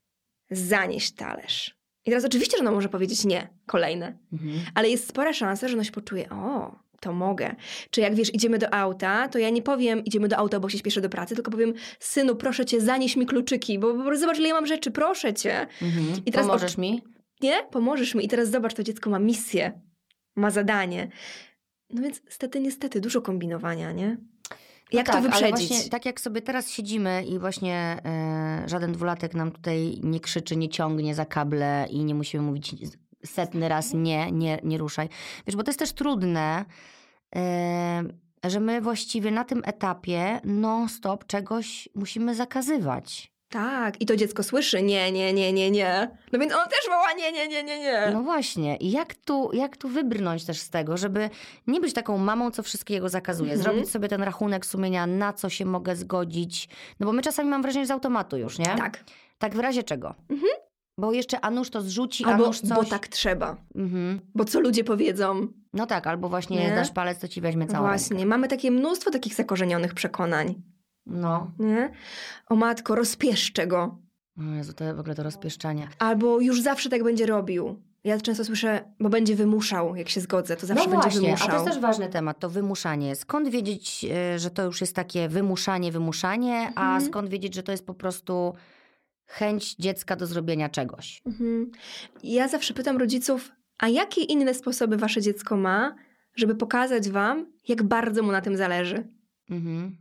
[0.51, 1.83] zanieś talerz.
[2.05, 4.19] I teraz oczywiście, że ono może powiedzieć nie, kolejne.
[4.33, 4.61] Mhm.
[4.75, 7.55] Ale jest spora szansa, że ono się poczuje, o, to mogę.
[7.91, 10.79] Czy jak wiesz, idziemy do auta, to ja nie powiem, idziemy do auta, bo się
[10.79, 14.49] śpieszę do pracy, tylko powiem, synu, proszę cię, zanieś mi kluczyki, bo, bo zobacz, ile
[14.49, 15.67] ja mam rzeczy, proszę cię.
[15.83, 16.07] Mhm.
[16.27, 17.03] I teraz Pomożesz mi?
[17.41, 17.63] Nie?
[17.71, 18.25] Pomożesz mi.
[18.25, 19.81] I teraz zobacz, to dziecko ma misję,
[20.37, 21.09] ma zadanie.
[21.93, 24.17] No więc niestety, niestety, dużo kombinowania, nie?
[24.93, 25.69] Jak no to tak, ale wyprzedzić?
[25.69, 30.57] właśnie tak jak sobie teraz siedzimy i właśnie e, żaden dwulatek nam tutaj nie krzyczy,
[30.57, 32.75] nie ciągnie za kable i nie musimy mówić
[33.25, 35.09] setny raz nie, nie, nie ruszaj.
[35.47, 36.65] Wiesz, bo to jest też trudne,
[37.37, 38.03] e,
[38.45, 43.33] że my właściwie na tym etapie non-stop czegoś musimy zakazywać.
[43.53, 46.11] Tak, i to dziecko słyszy nie, nie, nie, nie, nie.
[46.33, 48.11] No więc on też woła nie, nie, nie, nie, nie.
[48.13, 48.77] No właśnie.
[48.77, 51.31] I jak tu, jak tu wybrnąć też z tego, żeby
[51.67, 53.53] nie być taką mamą, co wszystkiego zakazuje.
[53.53, 53.63] Mhm.
[53.73, 56.69] Zrobić sobie ten rachunek sumienia, na co się mogę zgodzić.
[57.01, 58.67] No bo my czasami mam wrażenie z automatu już, nie?
[58.77, 59.05] Tak.
[59.39, 60.15] Tak w razie czego?
[60.99, 62.69] Bo jeszcze a nuż to zrzuci, Albo, nuż coś.
[62.69, 63.57] bo tak trzeba.
[63.77, 64.21] Mhm.
[64.35, 65.49] Bo co ludzie powiedzą?
[65.73, 66.75] No tak, albo właśnie Nie?
[66.75, 68.27] dasz palec, to ci weźmie całą Właśnie, rękę.
[68.29, 70.55] mamy takie mnóstwo takich zakorzenionych przekonań.
[71.07, 71.51] No.
[71.59, 71.91] Nie?
[72.49, 73.99] O matko, rozpieszczę go.
[74.39, 75.89] O Jezu, to w ogóle to rozpieszczanie.
[75.99, 77.83] Albo już zawsze tak będzie robił.
[78.05, 81.49] Ja często słyszę, bo będzie wymuszał, jak się zgodzę, to zawsze no będzie właśnie, wymuszał.
[81.49, 83.17] a to jest też ważny temat, to wymuszanie.
[83.17, 87.05] Skąd wiedzieć, e, że to już jest takie wymuszanie, wymuszanie, a Mhm.
[87.11, 88.55] skąd wiedzieć, że to jest po prostu
[89.27, 91.23] chęć dziecka do zrobienia czegoś?
[91.27, 91.71] Mhm.
[92.23, 95.95] Ja zawsze pytam rodziców, a jakie inne sposoby wasze dziecko ma,
[96.37, 99.09] żeby pokazać wam, jak bardzo mu na tym zależy?
[99.51, 99.97] Mhm.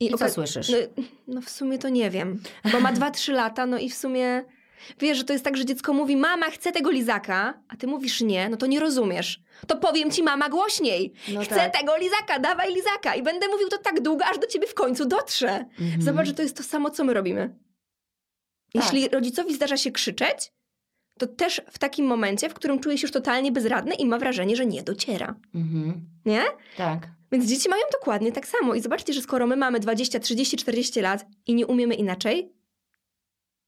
[0.00, 0.68] I co oka- słyszysz?
[0.68, 4.44] No, no w sumie to nie wiem, bo ma 2-3 lata, no i w sumie
[5.00, 8.20] wiesz, że to jest tak, że dziecko mówi, mama, chcę tego lizaka, a ty mówisz
[8.20, 9.40] nie, no to nie rozumiesz.
[9.66, 11.12] To powiem ci, mama, głośniej.
[11.34, 11.78] No chcę tak.
[11.78, 13.14] tego lizaka, dawaj lizaka.
[13.14, 15.64] I będę mówił to tak długo, aż do ciebie w końcu dotrze.
[15.80, 16.02] Mhm.
[16.02, 17.48] Zobacz, że to jest to samo, co my robimy.
[18.72, 18.82] Tak.
[18.84, 20.52] Jeśli rodzicowi zdarza się krzyczeć,
[21.18, 24.56] to też w takim momencie, w którym czuje się już totalnie bezradny i ma wrażenie,
[24.56, 25.34] że nie dociera.
[25.54, 26.00] Mhm.
[26.24, 26.42] Nie?
[26.76, 27.08] Tak.
[27.32, 28.74] Więc dzieci mają dokładnie tak samo.
[28.74, 32.52] I zobaczcie, że skoro my mamy 20, 30, 40 lat i nie umiemy inaczej,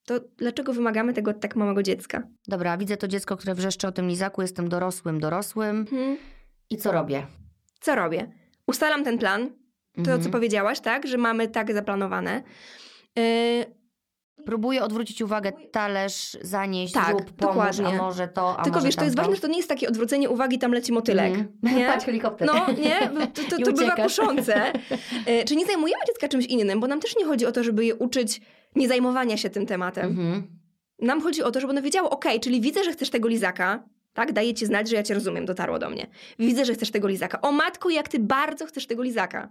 [0.07, 2.23] to dlaczego wymagamy tego od tak małego dziecka?
[2.49, 5.87] Dobra, widzę to dziecko, które wrzeszczy o tym lizaku, jestem dorosłym, dorosłym.
[5.91, 6.17] Hmm.
[6.71, 7.27] I co robię?
[7.81, 8.33] Co robię?
[8.67, 9.49] Ustalam ten plan,
[9.95, 10.23] to Mhm.
[10.23, 11.07] co powiedziałaś, tak?
[11.07, 12.43] Że mamy tak zaplanowane.
[13.17, 13.25] Yy,
[14.45, 17.87] Próbuję odwrócić uwagę, talerz, zanieść, Tak, zrób, pomóż, dokładnie.
[17.87, 19.89] a może to, a tylko może wiesz, to jest ważne, że to nie jest takie
[19.89, 21.35] odwrócenie uwagi, tam leci motylek.
[21.35, 21.79] Mhm.
[21.79, 21.87] Nie?
[21.93, 22.47] Patrz, helikopter.
[22.49, 23.11] No, nie?
[23.35, 24.73] To, to, to bywa kuszące.
[25.27, 26.81] E, Czy nie zajmujemy dziecka czymś innym?
[26.81, 28.41] Bo nam też nie chodzi o to, żeby je uczyć
[28.77, 30.07] nie zajmowania się tym tematem.
[30.07, 30.43] Mhm.
[30.99, 34.33] Nam chodzi o to, żeby one wiedziało, okej, czyli widzę, że chcesz tego lizaka, tak?
[34.33, 36.07] Daję ci znać, że ja cię rozumiem, dotarło do mnie.
[36.39, 37.41] Widzę, że chcesz tego lizaka.
[37.41, 39.49] O matko, jak ty bardzo chcesz tego lizaka.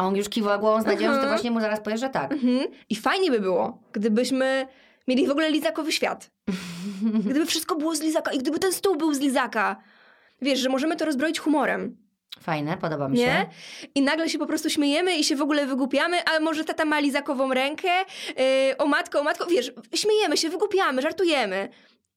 [0.00, 1.28] A on już kiwa głową z nadzieją, że ty Mhm.
[1.28, 2.32] właśnie mu zaraz powiesz, że tak.
[2.32, 2.60] Mhm.
[2.88, 4.66] I fajnie by było, gdybyśmy
[5.08, 6.30] mieli w ogóle lizakowy świat.
[7.30, 9.76] Gdyby wszystko było z lizaka i gdyby ten stół był z lizaka.
[10.42, 11.96] Wiesz, że możemy to rozbroić humorem.
[12.40, 13.26] Fajne, podoba mi Nie?
[13.26, 13.46] się.
[13.94, 17.00] I nagle się po prostu śmiejemy i się w ogóle wygłupiamy, a może tata ma
[17.00, 17.88] lizakową rękę,
[18.68, 21.68] yy, o matko, o matko, wiesz, śmiejemy się, wygłupiamy, żartujemy.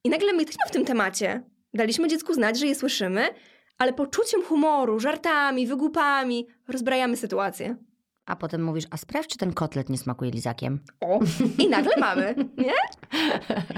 [0.03, 1.43] I nagle my jesteśmy w tym temacie.
[1.73, 3.27] Daliśmy dziecku znać, że je słyszymy,
[3.77, 7.75] ale poczuciem humoru, żartami, wygłupami rozbrajamy sytuację.
[8.25, 10.79] A potem mówisz, a sprawdź, czy ten kotlet nie smakuje lizakiem.
[11.01, 11.19] O,
[11.57, 12.73] i nagle mamy, nie?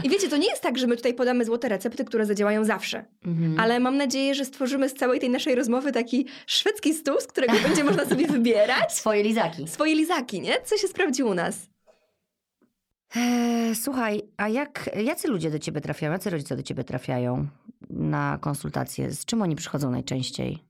[0.04, 3.06] I wiecie, to nie jest tak, że my tutaj podamy złote recepty, które zadziałają zawsze.
[3.26, 3.60] Mhm.
[3.60, 7.54] Ale mam nadzieję, że stworzymy z całej tej naszej rozmowy taki szwedzki stół, z którego
[7.68, 9.68] będzie można sobie wybierać Swoje lizaki.
[9.68, 10.62] swoje lizaki, nie?
[10.64, 11.70] Co się sprawdzi u nas?
[13.16, 17.48] Eee, słuchaj, a jak, jacy ludzie do ciebie trafiają, jacy rodzice do ciebie trafiają
[17.90, 19.12] na konsultacje?
[19.12, 20.64] Z czym oni przychodzą najczęściej?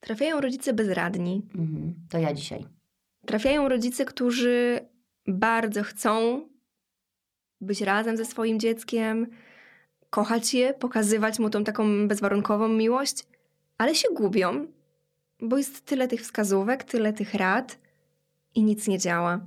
[0.00, 1.42] Trafiają rodzice bezradni.
[1.54, 1.94] Mhm.
[2.10, 2.66] To ja dzisiaj.
[3.26, 4.80] Trafiają rodzice, którzy
[5.26, 6.42] bardzo chcą
[7.60, 9.26] być razem ze swoim dzieckiem,
[10.10, 13.26] kochać je, pokazywać mu tą taką bezwarunkową miłość,
[13.78, 14.66] ale się gubią,
[15.40, 17.78] bo jest tyle tych wskazówek, tyle tych rad
[18.54, 19.46] i nic nie działa.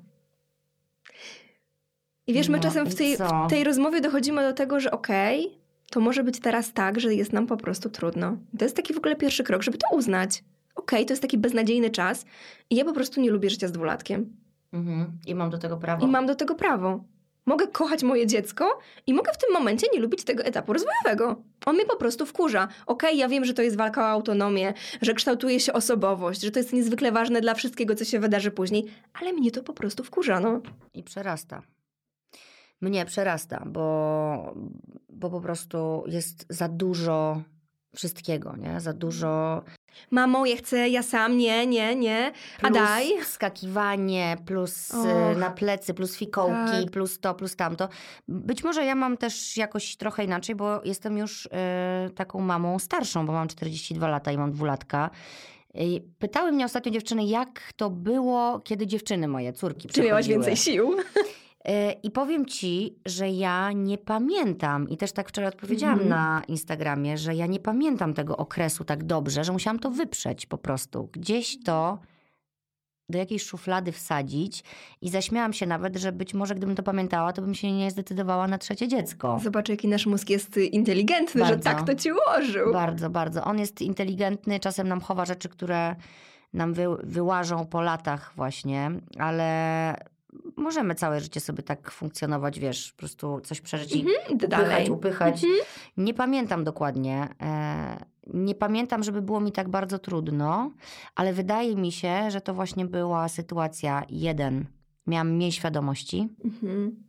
[2.28, 5.58] I wiesz, my No czasem w tej, w tej rozmowie dochodzimy do tego, że okej,
[5.90, 8.38] to może być teraz tak, że jest nam po prostu trudno.
[8.60, 10.44] To jest taki w ogóle pierwszy krok, żeby to uznać.
[10.76, 12.26] Okej, to jest taki beznadziejny czas
[12.70, 14.36] i ja po prostu nie lubię życia z dwulatkiem.
[14.74, 15.12] Mhm.
[15.28, 16.06] I mam do tego prawo.
[16.06, 17.04] I mam do tego prawo.
[17.46, 21.42] Mogę kochać moje dziecko i mogę w tym momencie nie lubić tego etapu rozwojowego.
[21.66, 22.68] On mnie po prostu wkurza.
[22.86, 26.60] Okej, ja wiem, że to jest walka o autonomię, że kształtuje się osobowość, że to
[26.60, 28.86] jest niezwykle ważne dla wszystkiego, co się wydarzy później,
[29.22, 30.62] ale mnie to po prostu wkurza, no.
[30.94, 31.62] I przerasta.
[32.82, 34.54] Mnie przerasta, bo,
[35.10, 37.42] bo po prostu jest za dużo
[37.96, 38.80] wszystkiego, nie?
[38.82, 39.64] Za dużo.
[40.12, 42.32] Mamo, ja chcę, ja sam, nie, nie, nie.
[42.58, 43.08] A Plus daj.
[43.26, 45.06] skakiwanie, plus Och.
[45.06, 46.92] e, na plecy, plus fikołki, Tak.
[46.92, 47.90] plus to, plus tamto.
[48.28, 53.26] Być może ja mam też jakoś trochę inaczej, bo jestem już e, taką mamą starszą,
[53.26, 55.10] bo mam 42 lata i mam dwulatka.
[56.20, 60.96] Pytały mnie ostatnio dziewczyny, jak to było, kiedy dziewczyny moje, córki Czy miałaś więcej sił?
[61.68, 66.10] E, I powiem ci, że ja nie pamiętam, i też tak wczoraj odpowiedziałam Mhm.
[66.10, 70.58] na Instagramie, że ja nie pamiętam tego okresu tak dobrze, że musiałam to wyprzeć po
[70.58, 71.10] prostu.
[71.12, 72.00] Gdzieś to
[73.10, 74.64] do jakiejś szuflady wsadzić
[75.02, 78.48] i zaśmiałam się nawet, że być może gdybym to pamiętała, to bym się nie zdecydowała
[78.48, 79.40] na trzecie dziecko.
[79.44, 81.64] Zobacz, jaki nasz mózg jest inteligentny, że Bardzo.
[81.64, 82.74] tak to ci ułożył.
[82.74, 83.44] Bardzo, bardzo.
[83.44, 85.96] On jest inteligentny, czasem nam chowa rzeczy, które
[86.54, 89.96] nam wy, wyłażą po latach właśnie, ale
[90.58, 94.90] możemy całe życie sobie tak funkcjonować, wiesz, po prostu coś przeżyć i Idę upychać, dalej.
[94.90, 95.34] upychać.
[95.44, 95.54] Mhm.
[95.98, 97.28] Nie pamiętam dokładnie.
[97.42, 100.72] E, nie pamiętam, żeby było mi tak bardzo trudno,
[101.16, 104.66] ale wydaje mi się, że to właśnie była sytuacja jeden.
[105.08, 107.04] Miałam mniej świadomości Mhm.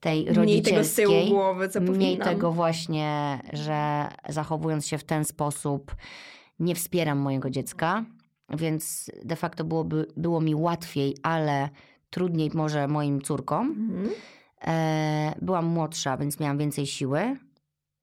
[0.00, 1.06] tej Mniej tego z rodzicielskiej.
[1.06, 2.28] tyłu głowy, co Mniej powinnam.
[2.28, 5.96] tego właśnie, że zachowując się w ten sposób
[6.60, 8.04] nie wspieram mojego dziecka,
[8.50, 11.68] więc de facto byłoby, było mi łatwiej, ale
[12.10, 13.66] trudniej może moim córkom.
[13.68, 14.10] Mhm.
[14.66, 17.36] E, byłam młodsza, więc miałam więcej siły.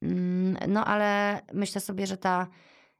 [0.01, 2.47] Mm, No ale myślę sobie, że ta...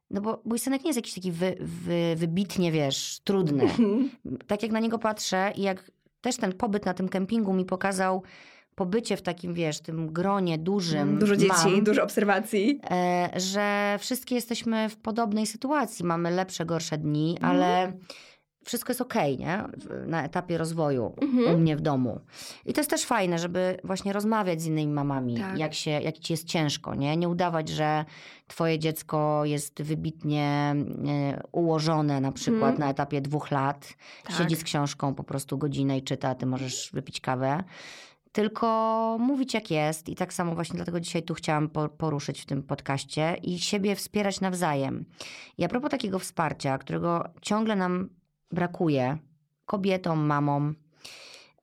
[0.10, 3.64] No bo mój synek nie jest jakiś taki wy, wy, wybitnie, wiesz, trudny.
[3.70, 4.10] Mhm.
[4.48, 5.92] Tak jak na niego patrzę i jak
[6.22, 8.24] też ten pobyt na tym kempingu mi pokazał
[8.76, 12.80] pobycie w takim, wiesz, tym gronie dużym Dużo dzieci, mam, dużo obserwacji.
[12.92, 16.06] e, że wszystkie jesteśmy w podobnej sytuacji.
[16.06, 17.56] Mamy lepsze, gorsze dni, Mhm.
[17.56, 17.94] ale
[18.66, 19.64] wszystko jest okej, nie?
[19.78, 21.56] W- Na etapie rozwoju Mhm.
[21.56, 22.20] u mnie w domu.
[22.66, 25.58] I to jest też fajne, żeby właśnie rozmawiać z innymi mamami, Tak.
[25.58, 27.18] jak, się, jak ci jest ciężko, nie?
[27.18, 28.06] Nie udawać, że
[28.48, 30.76] twoje dziecko jest wybitnie
[31.08, 32.80] e, ułożone na przykład Mhm.
[32.80, 33.94] na etapie dwóch lat.
[34.24, 34.36] Tak.
[34.38, 37.64] Siedzi z książką po prostu godzinę i czyta, a ty możesz wypić kawę.
[38.32, 42.46] Tylko mówić jak jest i tak samo właśnie dlatego dzisiaj tu chciałam po- poruszyć w
[42.46, 45.06] tym podcaście i siebie wspierać nawzajem.
[45.58, 48.10] I a propos takiego wsparcia, którego ciągle nam
[48.52, 49.18] brakuje
[49.66, 50.76] kobietom, mamom,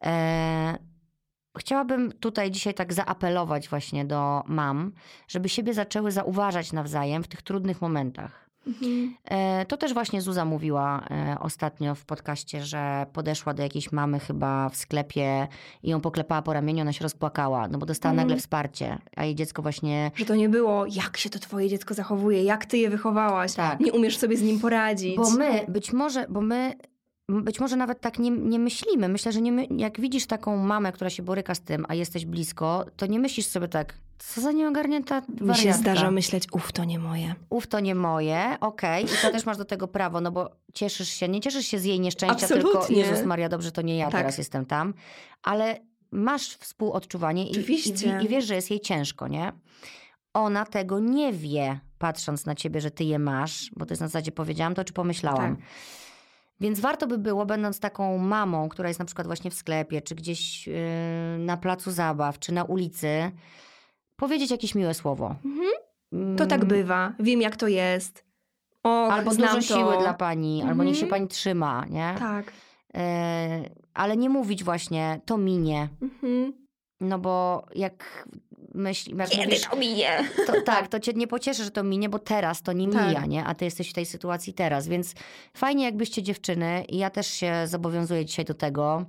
[0.05, 0.79] e,
[1.59, 4.93] chciałabym tutaj dzisiaj tak zaapelować właśnie do mam,
[5.29, 8.52] żeby siebie zaczęły zauważać nawzajem w tych trudnych momentach.
[8.67, 9.15] Mhm.
[9.25, 14.19] E, To też właśnie Zuza mówiła e, ostatnio w podcaście, że podeszła do jakiejś mamy
[14.21, 15.49] chyba w sklepie
[15.83, 18.29] i ją poklepała po ramieniu, ona się rozpłakała, no bo dostała Mhm.
[18.29, 21.95] nagle wsparcie, a jej dziecko właśnie Że to nie było, jak się to twoje dziecko
[21.95, 23.81] zachowuje, jak ty je wychowałaś, Tak.
[23.81, 25.17] nie umiesz sobie z nim poradzić.
[25.17, 26.73] Bo my, być może, bo my
[27.29, 29.09] być może nawet tak nie, nie myślimy.
[29.09, 32.27] Myślę, że nie my, jak widzisz taką mamę, która się boryka z tym, a jesteś
[32.27, 33.95] blisko, to nie myślisz sobie tak,
[34.29, 37.35] co za nieogarnięta Mi się zdarza myśleć, uff, to nie moje.
[37.51, 39.05] Uf, to nie moje, okej.
[39.05, 41.85] I to też masz do tego prawo, no bo cieszysz się, nie cieszysz się z
[41.85, 43.03] jej nieszczęścia, tylko Absolutnie.
[43.03, 44.21] Jezus Maria, dobrze, to nie ja Tak.
[44.21, 44.95] teraz jestem tam.
[45.43, 45.81] Ale
[46.11, 49.53] masz współodczuwanie i, i, i wiesz, że jest jej ciężko, nie?
[50.35, 54.09] Ona tego nie wie, patrząc na ciebie, że ty je masz, bo to jest na
[54.09, 55.57] zasadzie powiedziałam to, czy pomyślałam.
[55.57, 55.65] Tak.
[56.61, 60.15] Więc warto by było, będąc taką mamą, która jest na przykład właśnie w sklepie, czy
[60.15, 60.75] gdzieś yy,
[61.39, 63.33] na placu zabaw, czy na ulicy,
[64.17, 65.35] powiedzieć jakieś miłe słowo.
[65.45, 65.69] Mhm.
[66.37, 68.25] To tak Mm, bywa, wiem jak to jest.
[68.85, 69.81] O, Albo znam dużo to.
[69.81, 71.11] siły dla pani, albo niech się Mhm.
[71.21, 72.15] pani trzyma, nie?
[72.19, 72.53] Tak.
[72.95, 75.89] E, ale nie mówić właśnie, to minie.
[76.03, 76.53] Mhm.
[77.01, 78.29] No bo jak
[78.75, 80.29] myśli, Kiedy mówisz, to minie?
[80.47, 83.07] to, tak, to cię nie pocieszy, że to minie, bo teraz to nie Tak.
[83.09, 83.45] mija, nie?
[83.45, 85.15] A ty jesteś w tej sytuacji teraz, więc
[85.55, 89.05] fajnie jakbyście dziewczyny, i ja też się zobowiązuję dzisiaj do tego,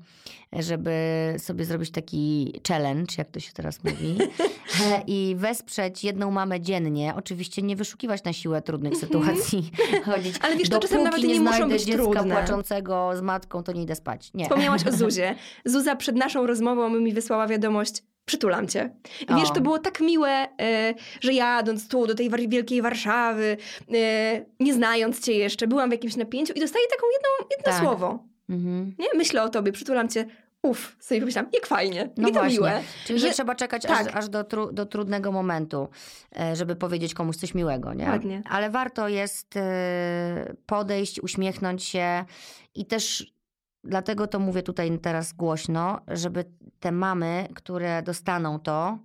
[0.59, 0.91] żeby
[1.37, 4.17] sobie zrobić taki challenge, jak to się teraz mówi,
[4.85, 7.13] e, i wesprzeć jedną mamę dziennie.
[7.15, 9.71] Oczywiście nie wyszukiwać na siłę trudnych sytuacji,
[10.05, 10.35] chodzić.
[10.41, 12.35] Ale wiesz, to czasem nawet nie muszą znajdę być dziecka trudne.
[12.35, 14.31] płaczącego z matką, to nie idę spać.
[14.33, 14.43] Nie.
[14.45, 15.35] Wspomniałaś o Zuzie.
[15.65, 18.95] Zuza przed naszą rozmową mi wysłała wiadomość, przytulam cię.
[19.29, 23.57] I wiesz, to było tak miłe, e, że jadąc tu do tej wielkiej Warszawy,
[23.93, 27.81] e, nie znając cię jeszcze, byłam w jakimś napięciu i dostaję taką jedną, jedno Tak.
[27.83, 28.23] słowo.
[28.49, 28.95] Mhm.
[28.99, 29.07] Nie?
[29.15, 30.25] Myślę o tobie, przytulam cię.
[30.61, 32.09] Uff, sobie pomyślałam, jak fajnie.
[32.17, 32.57] No I to właśnie.
[32.57, 32.81] miłe.
[33.05, 34.07] Czyli że- trzeba czekać tak.
[34.07, 35.87] aż, aż do, tru, do trudnego momentu,
[36.39, 38.05] e, żeby powiedzieć komuś coś miłego, nie?
[38.05, 38.41] Ładnie.
[38.49, 39.53] Ale warto jest
[40.65, 42.25] podejść, uśmiechnąć się
[42.75, 43.33] i też
[43.83, 46.45] dlatego to mówię tutaj teraz głośno, żeby
[46.79, 48.97] te mamy, które dostaną to,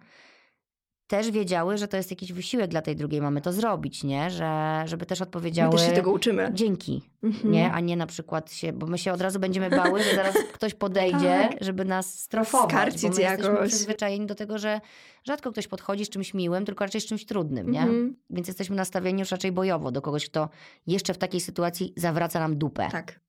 [1.06, 4.30] też wiedziały, że to jest jakiś wysiłek dla tej drugiej mamy to zrobić, nie?
[4.30, 6.50] Że, żeby też My odpowiedziały też się tego uczymy.
[6.54, 7.52] dzięki, Mhm.
[7.52, 7.72] nie?
[7.72, 10.74] A nie na przykład się, bo my się od razu będziemy bały, że zaraz ktoś
[10.74, 11.64] podejdzie, Tak.
[11.64, 12.70] żeby nas strofować.
[12.70, 13.68] Skarcić bo my jesteśmy jakoś.
[13.68, 14.80] przyzwyczajeni do tego, że
[15.24, 17.80] rzadko ktoś podchodzi z czymś miłym, tylko raczej z czymś trudnym, nie?
[17.80, 18.16] Mhm.
[18.30, 20.48] Więc jesteśmy nastawieni już raczej bojowo do kogoś, kto
[20.86, 22.88] jeszcze w takiej sytuacji zawraca nam dupę.
[22.92, 23.20] Tak.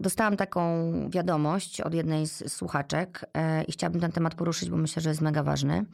[0.00, 5.02] Dostałam taką wiadomość od jednej z słuchaczek e, i chciałabym ten temat poruszyć, bo myślę,
[5.02, 5.84] że jest mega ważny.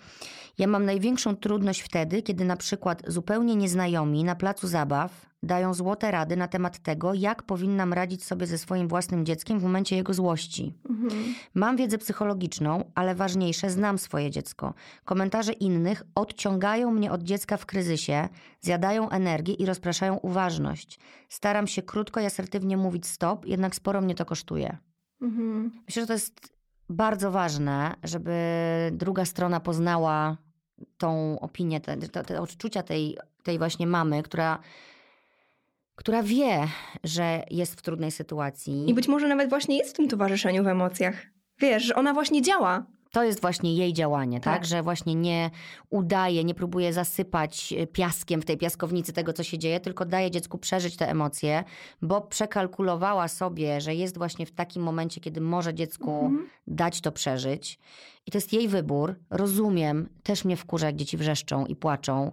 [0.59, 6.11] Ja mam największą trudność wtedy, kiedy na przykład zupełnie nieznajomi na placu zabaw dają złote
[6.11, 10.15] rady na temat tego, jak powinnam radzić sobie ze swoim własnym dzieckiem w momencie jego
[10.15, 10.75] złości.
[10.91, 11.35] Mhm.
[11.55, 14.75] Mam wiedzę psychologiczną, ale ważniejsze, znam swoje dziecko.
[15.05, 18.29] Komentarze innych odciągają mnie od dziecka w kryzysie,
[18.61, 20.99] zjadają energię i rozpraszają uważność.
[21.29, 24.79] Staram się krótko i asertywnie mówić stop, jednak sporo mnie to kosztuje.
[25.23, 25.71] Mhm.
[25.87, 26.53] Myślę, że to jest
[26.89, 28.33] bardzo ważne, żeby
[28.93, 30.37] druga strona poznała
[30.99, 34.59] tą opinię, te, te, te odczucia tej, tej właśnie mamy, która,
[35.95, 36.69] która wie,
[37.05, 38.91] że jest w trudnej sytuacji.
[38.91, 41.27] I być może nawet właśnie jest w tym towarzyszeniu w emocjach.
[41.61, 42.87] Wiesz, że ona właśnie działa.
[43.13, 44.55] To jest właśnie jej działanie, tak?
[44.55, 44.65] Tak.
[44.65, 45.51] Że właśnie nie
[45.91, 50.31] udaje, nie próbuje zasypać e, piaskiem w tej piaskownicy tego, co się dzieje, tylko daje
[50.31, 51.65] dziecku przeżyć te emocje,
[52.03, 56.49] bo przekalkulowała sobie, że jest właśnie w takim momencie, kiedy może dziecku Mhm.
[56.67, 57.79] dać to przeżyć.
[58.27, 59.15] I to jest jej wybór.
[59.31, 62.33] Rozumiem, też mnie wkurza, jak dzieci wrzeszczą i płaczą,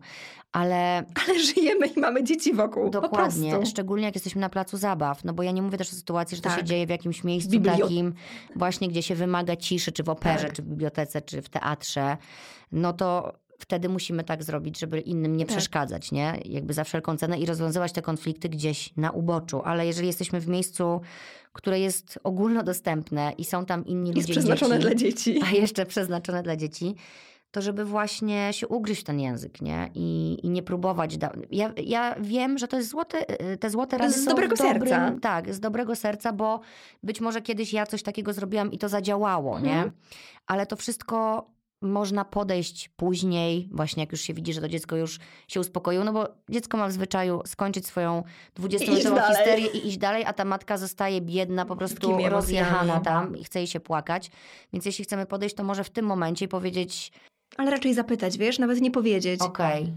[0.52, 2.90] ale Ale żyjemy i mamy dzieci wokół.
[2.90, 6.36] Dokładnie, szczególnie jak jesteśmy na placu zabaw, no bo ja nie mówię też o sytuacji,
[6.36, 6.66] że to się Tak.
[6.66, 8.14] dzieje w jakimś miejscu takim
[8.56, 10.54] właśnie, gdzie się wymaga ciszy, czy w operze, Tak.
[10.54, 12.18] czy w bibliotece, czy w teatrze,
[12.72, 15.56] no to wtedy musimy tak zrobić, żeby innym nie Tak.
[15.58, 16.40] przeszkadzać, nie?
[16.46, 20.48] Jakby za wszelką cenę i rozwiązywać te konflikty gdzieś na uboczu, ale jeżeli jesteśmy w
[20.48, 21.02] miejscu,
[21.54, 25.42] które jest ogólnodostępne i są tam inni Jest ludzie i przeznaczone dzieci, dla dzieci.
[25.46, 26.96] a jeszcze przeznaczone dla dzieci,
[27.52, 29.90] to żeby właśnie się ugryźć w ten język, nie?
[29.94, 31.18] I, i nie próbować.
[31.18, 34.88] Da- ja, ja wiem, że to jest złote, y, te złote rady Z dobrego dobrym,
[34.88, 35.16] serca.
[35.22, 36.60] Tak, z dobrego serca, bo
[37.04, 39.74] być może kiedyś ja coś takiego zrobiłam i to zadziałało, nie?
[39.74, 39.92] Mhm.
[40.48, 41.48] Ale to wszystko
[41.82, 46.14] można podejść później, właśnie jak już się widzi, że to dziecko już się uspokoiło, no
[46.14, 48.24] bo dziecko ma w zwyczaju skończyć swoją
[48.60, 49.36] 20-metrową dalej.
[49.36, 53.60] histerię i iść dalej, a ta matka zostaje biedna, po prostu rozjechana tam i chce
[53.60, 54.32] jej się płakać.
[54.74, 57.12] Więc jeśli chcemy podejść, to może w tym momencie powiedzieć,
[57.58, 59.42] Ale raczej zapytać, wiesz, nawet nie powiedzieć.
[59.42, 59.94] okej,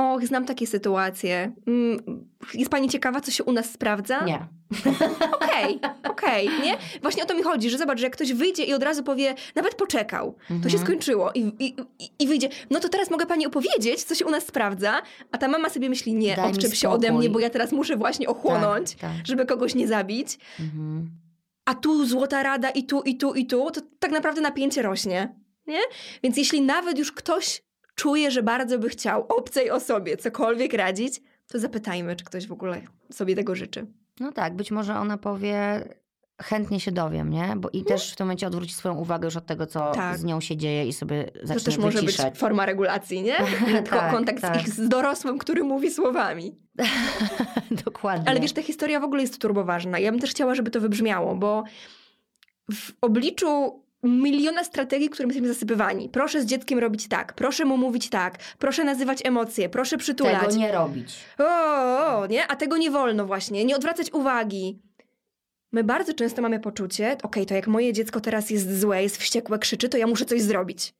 [0.00, 1.52] Och, znam takie sytuacje.
[1.66, 2.00] Mm,
[2.54, 4.24] Jest pani ciekawa, co się u nas sprawdza?
[4.24, 4.46] nie.
[5.40, 5.80] Okej,
[6.10, 6.76] okej, nie?
[7.02, 9.34] Właśnie o to mi chodzi, że zobacz, że jak ktoś wyjdzie i od razu powie,
[9.54, 10.70] nawet poczekał, to Mhm.
[10.70, 11.76] się skończyło i, i,
[12.18, 15.48] i- wyjdzie, no to teraz mogę pani opowiedzieć, co się u nas sprawdza, a ta
[15.48, 18.90] mama sobie myśli, nie, Daj odczep się ode mnie, bo ja teraz muszę właśnie ochłonąć,
[18.92, 19.26] Tak, tak.
[19.26, 21.10] żeby kogoś nie zabić, Mhm.
[21.64, 25.34] a tu złota rada i tu, i tu, i tu, to tak naprawdę napięcie rośnie,
[25.66, 25.80] nie?
[26.22, 27.62] Więc jeśli nawet już ktoś
[28.00, 32.80] czuje, że bardzo by chciał obcej osobie cokolwiek radzić, to zapytajmy, czy ktoś w ogóle
[33.12, 33.86] sobie tego życzy.
[34.20, 35.84] No tak, być może ona powie,
[36.42, 37.54] chętnie się dowiem, nie?
[37.56, 39.92] Bo i też w tym momencie odwróci swoją uwagę już od tego, co No.
[39.92, 40.18] Tak.
[40.18, 42.30] z nią się dzieje i sobie To zacznie też może wyciszać.
[42.30, 43.36] być forma regulacji, nie?
[43.90, 44.56] Tak, Kontakt tak.
[44.56, 46.54] z ich z dorosłym, który mówi słowami.
[47.84, 48.28] Dokładnie.
[48.28, 49.98] Ale wiesz, ta historia w ogóle jest turboważna.
[49.98, 51.64] Ja bym też chciała, żeby to wybrzmiało, bo
[52.72, 56.08] w obliczu miliona strategii, którymi jesteśmy zasypywani.
[56.08, 60.40] Proszę z dzieckiem robić tak, proszę mu mówić tak, proszę nazywać emocje, proszę przytulać.
[60.40, 61.16] Tego nie robić.
[61.38, 62.46] O, o, nie?
[62.46, 64.78] A tego nie wolno właśnie, nie odwracać uwagi.
[65.72, 69.58] My bardzo często mamy poczucie, okej, to jak moje dziecko teraz jest złe, jest wściekłe,
[69.58, 70.94] krzyczy, to ja muszę coś zrobić.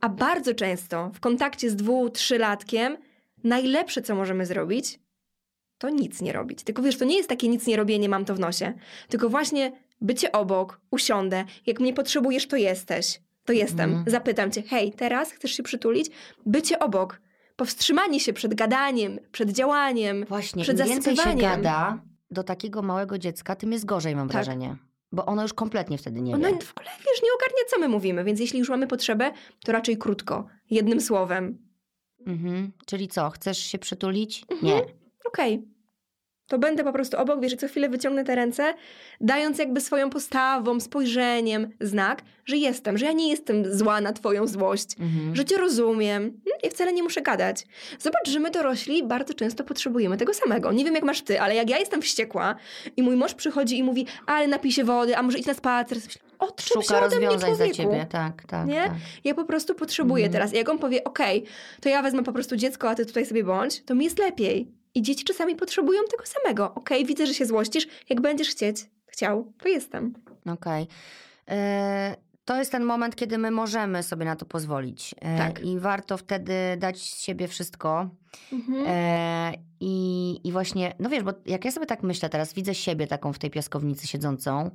[0.00, 2.96] A bardzo często w kontakcie z dwu, trzylatkiem
[3.44, 5.00] najlepsze, co możemy zrobić,
[5.78, 6.62] to nic nie robić.
[6.62, 8.72] Tylko wiesz, to nie jest takie nic nie robienie, mam to w nosie.
[9.08, 13.20] Tylko właśnie bycie obok, usiądę, jak mnie potrzebujesz, to jesteś.
[13.44, 13.90] To jestem.
[13.90, 14.10] Mhm.
[14.10, 16.10] Zapytam cię, hej, teraz chcesz się przytulić?
[16.46, 17.20] Bycie obok.
[17.56, 20.24] Powstrzymanie się przed gadaniem, przed działaniem.
[20.28, 21.62] Właśnie, Przed im więcej się zasypywaniem.
[21.62, 24.32] gada do takiego małego dziecka, tym jest gorzej, mam Tak.
[24.32, 24.76] wrażenie.
[25.12, 26.54] Bo ono już kompletnie wtedy nie Ona wie.
[26.60, 29.32] w ogóle, wiesz, nie ogarnia, co my mówimy, więc jeśli już mamy potrzebę,
[29.64, 31.58] to raczej krótko, jednym słowem.
[32.26, 32.72] Mhm.
[32.86, 34.44] Czyli co, chcesz się przytulić?
[34.50, 34.66] Mhm.
[34.66, 34.82] Nie.
[35.24, 35.62] Okej.
[36.50, 38.74] To będę po prostu obok, wiesz, i co chwilę wyciągnę te ręce,
[39.20, 44.46] dając jakby swoją postawą, spojrzeniem znak, że jestem, że ja nie jestem zła na twoją
[44.46, 45.36] złość, Mhm.
[45.36, 46.22] że cię rozumiem.
[46.22, 46.34] Mm,
[46.64, 47.66] Ja wcale nie muszę gadać.
[47.98, 50.72] Zobacz, że my dorośli bardzo często potrzebujemy tego samego.
[50.72, 52.54] Nie wiem, jak masz ty, ale jak ja jestem wściekła
[52.96, 55.98] i mój mąż przychodzi i mówi, ale napij się wody, a może idź na spacer.
[56.38, 57.76] Odczep się Szuka ode mnie, rozwiązań za człowieku.
[57.92, 58.06] ciebie.
[58.10, 58.82] Tak, tak, Nie?
[58.82, 58.92] tak.
[59.24, 60.32] Ja po prostu potrzebuję Mhm.
[60.32, 60.52] teraz.
[60.54, 61.44] I jak on powie, okej,
[61.80, 64.79] to ja wezmę po prostu dziecko, a ty tutaj sobie bądź, to mi jest lepiej.
[64.94, 66.74] I dzieci czasami potrzebują tego samego.
[66.74, 67.86] Okej, widzę, że się złościsz.
[68.08, 68.76] Jak będziesz chcieć,
[69.06, 70.14] chciał, to jestem.
[70.52, 70.86] Okej.
[71.48, 75.14] E, To jest ten moment, kiedy my możemy sobie na to pozwolić.
[75.20, 75.60] E, Tak.
[75.64, 78.10] I warto wtedy dać z siebie wszystko.
[78.52, 78.84] Mhm.
[78.86, 83.06] E, i, I właśnie, no wiesz, bo jak ja sobie tak myślę teraz, widzę siebie
[83.06, 84.70] taką w tej piaskownicy siedzącą,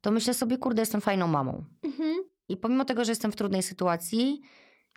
[0.00, 1.64] to myślę sobie, kurde, jestem fajną mamą.
[1.82, 2.14] Mhm.
[2.48, 4.40] I pomimo tego, że jestem w trudnej sytuacji,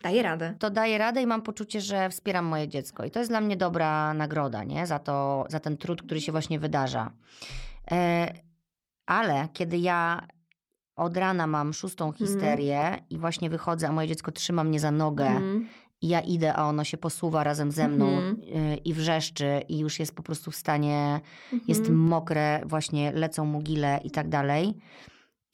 [0.02, 0.54] Daję radę.
[0.58, 3.04] to daję radę i mam poczucie, że wspieram moje dziecko.
[3.04, 4.86] I to jest dla mnie dobra nagroda, nie?
[4.86, 7.10] Za, to, za ten trud, który się właśnie wydarza.
[7.90, 8.32] E,
[9.06, 10.26] ale kiedy ja
[10.96, 15.26] od rana mam szóstą histerię i właśnie wychodzę, a moje dziecko trzyma mnie za nogę
[15.26, 15.68] Mhm.
[16.02, 18.36] i ja idę, a ono się posuwa razem ze mną Mhm.
[18.72, 21.20] y, i wrzeszczy i już jest po prostu w stanie,
[21.68, 21.98] jest Mhm.
[21.98, 24.74] mokre, właśnie lecą mu gile i tak dalej.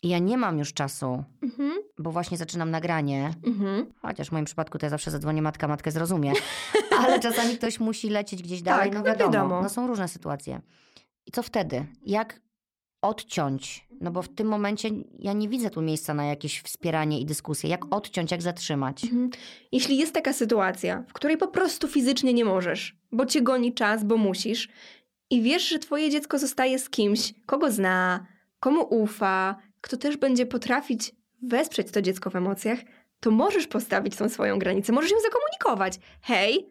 [0.02, 1.72] I ja nie mam już czasu, Mhm.
[1.98, 3.86] bo właśnie zaczynam nagranie, Mhm.
[4.02, 6.32] chociaż w moim przypadku to ja zawsze zadzwonię matka, matkę zrozumie,
[6.98, 9.62] ale czasami ktoś musi lecieć gdzieś dalej, Tak, no no wiadomo, wiadomo.
[9.62, 10.60] no są różne sytuacje.
[11.26, 11.86] I co wtedy?
[12.06, 12.40] Jak
[13.02, 13.86] odciąć?
[14.00, 14.88] No bo w tym momencie
[15.18, 17.70] ja nie widzę tu miejsca na jakieś wspieranie i dyskusję.
[17.70, 19.04] Jak odciąć, jak zatrzymać?
[19.04, 19.30] Mhm.
[19.72, 24.04] Jeśli jest taka sytuacja, w której po prostu fizycznie nie możesz, bo cię goni czas,
[24.04, 24.68] bo musisz,
[25.30, 28.26] i wiesz, że twoje dziecko zostaje z kimś, kogo zna,
[28.60, 31.12] komu ufa, kto też będzie potrafić
[31.42, 32.78] wesprzeć to dziecko w emocjach,
[33.20, 35.98] to możesz postawić tą swoją granicę, możesz ją zakomunikować.
[36.22, 36.66] Hej,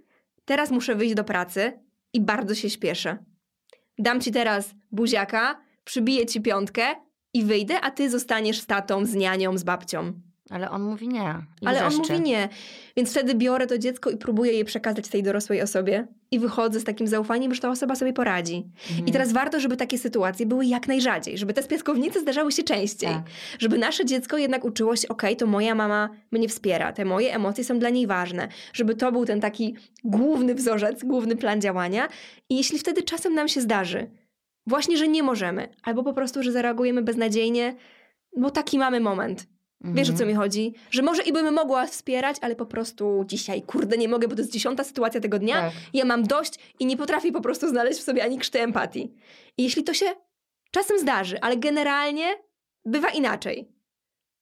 [0.45, 1.79] teraz muszę wyjść do pracy
[2.13, 3.17] i bardzo się śpieszę.
[3.97, 6.83] Dam ci teraz buziaka, przybiję ci piątkę
[7.33, 10.13] i wyjdę, a ty zostaniesz z tatą, z nianią, z babcią.
[10.51, 11.35] Ale on mówi nie.
[11.65, 12.49] Ale on mówi nie.
[12.97, 16.07] Więc wtedy biorę to dziecko i próbuję je przekazać tej dorosłej osobie.
[16.31, 18.63] I wychodzę z takim zaufaniem, że ta osoba sobie poradzi.
[18.89, 19.07] Mhm.
[19.07, 23.09] I teraz warto, żeby takie sytuacje były jak najrzadziej, żeby te spiaskownice zdarzały się częściej.
[23.09, 23.23] Tak.
[23.59, 27.63] Żeby nasze dziecko jednak uczyło się, okej, to moja mama mnie wspiera, te moje emocje
[27.63, 28.47] są dla niej ważne.
[28.73, 32.07] Żeby to był ten taki główny wzorzec, główny plan działania.
[32.49, 34.11] I jeśli wtedy czasem nam się zdarzy,
[34.67, 37.75] właśnie, że nie możemy, albo po prostu, że zareagujemy beznadziejnie,
[38.37, 39.47] bo taki mamy moment.
[39.83, 40.29] Wiesz o co Mhm.
[40.29, 40.73] mi chodzi?
[40.91, 44.41] Że może i bym mogła wspierać, ale po prostu dzisiaj, kurde, nie mogę, bo to
[44.41, 45.55] jest dziesiąta sytuacja tego dnia.
[45.61, 45.71] Tak.
[45.93, 49.13] Ja mam dość i nie potrafię po prostu znaleźć w sobie ani krzty empatii.
[49.57, 50.05] I jeśli to się
[50.71, 52.25] czasem zdarzy, ale generalnie
[52.85, 53.67] bywa inaczej,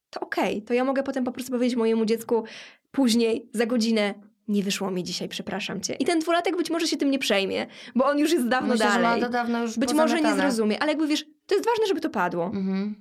[0.10, 2.44] to okej, to ja mogę potem po prostu powiedzieć mojemu dziecku
[2.92, 4.14] później, za godzinę,
[4.48, 5.94] nie wyszło mi dzisiaj, przepraszam cię.
[5.94, 8.92] I ten dwulatek być może się tym nie przejmie, bo on już jest dawno Myślę,
[8.92, 9.22] że ma dalej.
[9.22, 12.10] to dawno już Być może nie zrozumie, ale jakby wiesz, to jest ważne, żeby to
[12.10, 12.46] padło.
[12.46, 12.96] Mhm.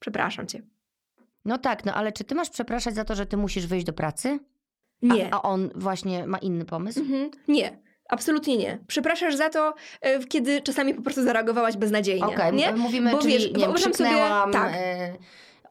[0.00, 0.62] Przepraszam cię.
[1.44, 3.92] No tak, no ale czy ty masz przepraszać za to, że ty musisz wyjść do
[3.92, 4.38] pracy?
[5.02, 5.34] Nie.
[5.34, 7.00] A, a on właśnie ma inny pomysł?
[7.00, 7.30] Mhm.
[7.48, 7.82] Nie.
[8.08, 8.78] Absolutnie nie.
[8.86, 12.26] Przepraszasz za to, e, kiedy czasami po prostu zareagowałaś beznadziejnie.
[12.26, 12.68] Okej, nie?
[12.68, 14.10] m- mówimy, Bo czyli wiesz, nie wiem, sobie-
[14.52, 14.72] tak.
[14.74, 15.16] e,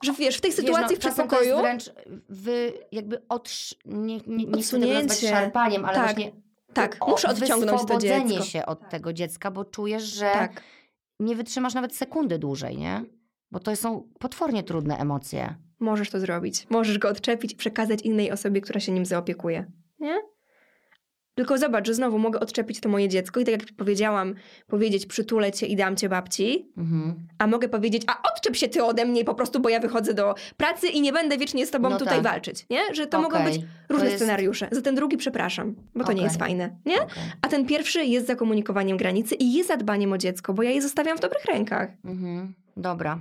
[0.03, 1.49] Że wiesz, w tej sytuacji wiesz, w no, to przedpokoju...
[1.49, 1.91] jest wręcz
[2.30, 3.76] wy, jakby odsz...
[3.86, 6.05] nie, nie, nie chcę tego nazwać szarpaniem, ale Tak.
[6.05, 6.32] właśnie
[6.74, 8.43] Tak, o- muszę odciągnąć to dziecko.
[8.43, 10.61] się od tego dziecka, bo czujesz, że Tak.
[11.19, 13.03] nie wytrzymasz nawet sekundy dłużej, nie?
[13.52, 15.56] Bo to są potwornie trudne emocje.
[15.80, 16.68] Możesz to zrobić.
[16.70, 19.66] Możesz go odczepić i przekazać innej osobie, która się nim zaopiekuje.
[19.99, 20.20] Nie?
[21.36, 24.36] Tylko zobacz, że znowu mogę odczepić to moje dziecko i tak jak powiedziałam,
[24.68, 27.28] powiedzieć przytulę cię i dam cię babci, Mhm.
[27.38, 30.36] a mogę powiedzieć, a odczep się ty ode mnie po prostu, bo ja wychodzę do
[30.58, 32.24] pracy i nie będę wiecznie z tobą No tutaj tak.
[32.24, 32.66] walczyć.
[32.70, 32.93] Nie?
[32.95, 34.68] Że to mogą być różne jest- scenariusze.
[34.72, 36.24] Za ten drugi przepraszam, bo to nie Okej.
[36.24, 36.76] jest fajne.
[36.86, 37.02] Nie?
[37.02, 37.24] okej.
[37.41, 41.18] A ten pierwszy jest zakomunikowaniem granicy i jest zadbaniem o dziecko, bo ja je zostawiam
[41.18, 41.89] w dobrych rękach.
[42.06, 43.19] Mhm, dobra.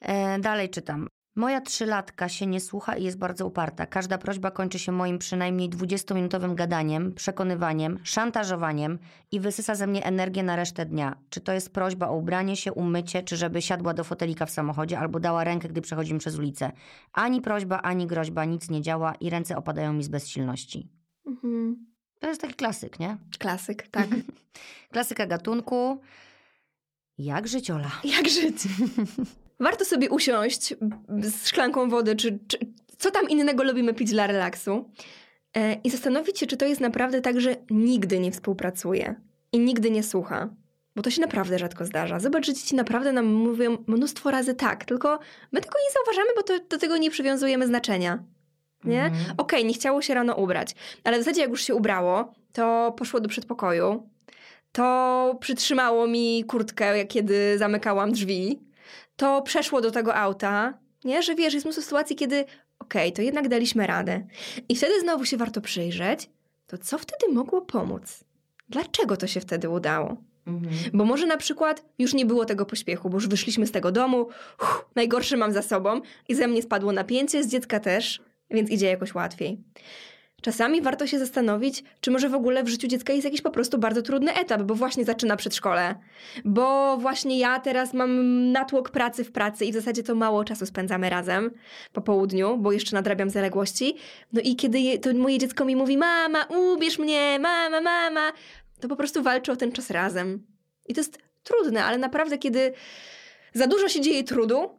[0.00, 1.08] E, dalej czytam.
[1.36, 3.86] Moja trzylatka się nie słucha i jest bardzo uparta.
[3.86, 8.98] Każda prośba kończy się moim przynajmniej 20-minutowym gadaniem, przekonywaniem, szantażowaniem
[9.32, 11.16] i wysysa ze mnie energię na resztę dnia.
[11.30, 14.98] Czy to jest prośba o ubranie się, umycie, czy żeby siadła do fotelika w samochodzie
[14.98, 16.72] albo dała rękę, gdy przechodzimy przez ulicę.
[17.12, 20.88] Ani prośba, ani groźba, nic nie działa i ręce opadają mi z bezsilności.
[21.26, 21.86] Mhm.
[22.20, 23.16] To jest taki klasyk, nie?
[23.38, 24.08] Klasyk, tak.
[24.92, 26.00] Klasyka gatunku.
[27.20, 27.90] Jak żyć, Ola?
[28.04, 28.56] Jak żyć?
[29.60, 30.74] Warto sobie usiąść
[31.22, 32.58] z szklanką wody, czy, czy
[32.98, 34.90] co tam innego lubimy pić dla relaksu
[35.56, 39.14] e, i zastanowić się, czy to jest naprawdę tak, że nigdy nie współpracuje
[39.52, 40.48] i nigdy nie słucha.
[40.96, 42.20] Bo to się naprawdę rzadko zdarza.
[42.20, 45.18] Zobacz, że dzieci naprawdę nam mówią mnóstwo razy tak, tylko
[45.52, 48.24] my tego nie zauważamy, bo to, do tego nie przywiązujemy znaczenia.
[48.84, 49.04] Nie?
[49.04, 49.34] Mhm.
[49.36, 53.20] Okej, nie chciało się rano ubrać, ale w zasadzie jak już się ubrało, to poszło
[53.20, 54.08] do przedpokoju,
[54.72, 58.60] to przytrzymało mi kurtkę, kiedy zamykałam drzwi,
[59.16, 61.22] to przeszło do tego auta, nie?
[61.22, 62.44] Że wiesz, jest mnóstwo sytuacji, kiedy
[62.78, 64.26] okej, to jednak daliśmy radę.
[64.68, 66.30] I wtedy znowu się warto przyjrzeć,
[66.66, 68.24] to co wtedy mogło pomóc?
[68.68, 70.16] Dlaczego to się wtedy udało?
[70.46, 70.74] Mhm.
[70.92, 74.28] Bo może na przykład już nie było tego pośpiechu, bo już wyszliśmy z tego domu,
[74.62, 78.86] uff, najgorsze mam za sobą i ze mnie spadło napięcie, z dziecka też, więc idzie
[78.86, 79.60] jakoś łatwiej.
[80.42, 83.78] Czasami warto się zastanowić, czy może w ogóle w życiu dziecka jest jakiś po prostu
[83.78, 85.94] bardzo trudny etap, bo właśnie zaczyna przedszkole,
[86.44, 90.66] bo właśnie ja teraz mam natłok pracy w pracy i w zasadzie to mało czasu
[90.66, 91.50] spędzamy razem
[91.92, 93.96] po południu, bo jeszcze nadrabiam zaległości.
[94.32, 98.32] No i kiedy je, to moje dziecko mi mówi, mama, ubierz mnie, mama, mama,
[98.80, 100.46] to po prostu walczę o ten czas razem.
[100.88, 102.72] I to jest trudne, ale naprawdę, kiedy
[103.54, 104.70] za dużo się dzieje trudu,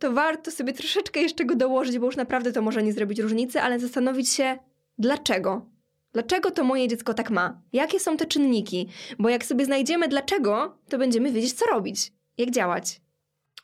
[0.00, 3.60] to warto sobie troszeczkę jeszcze go dołożyć, bo już naprawdę to może nie zrobić różnicy,
[3.60, 4.58] ale zastanowić się,
[4.98, 5.66] dlaczego.
[6.12, 7.60] Dlaczego to moje dziecko tak ma?
[7.72, 8.88] Jakie są te czynniki?
[9.18, 13.00] Bo jak sobie znajdziemy dlaczego, to będziemy wiedzieć, co robić, jak działać.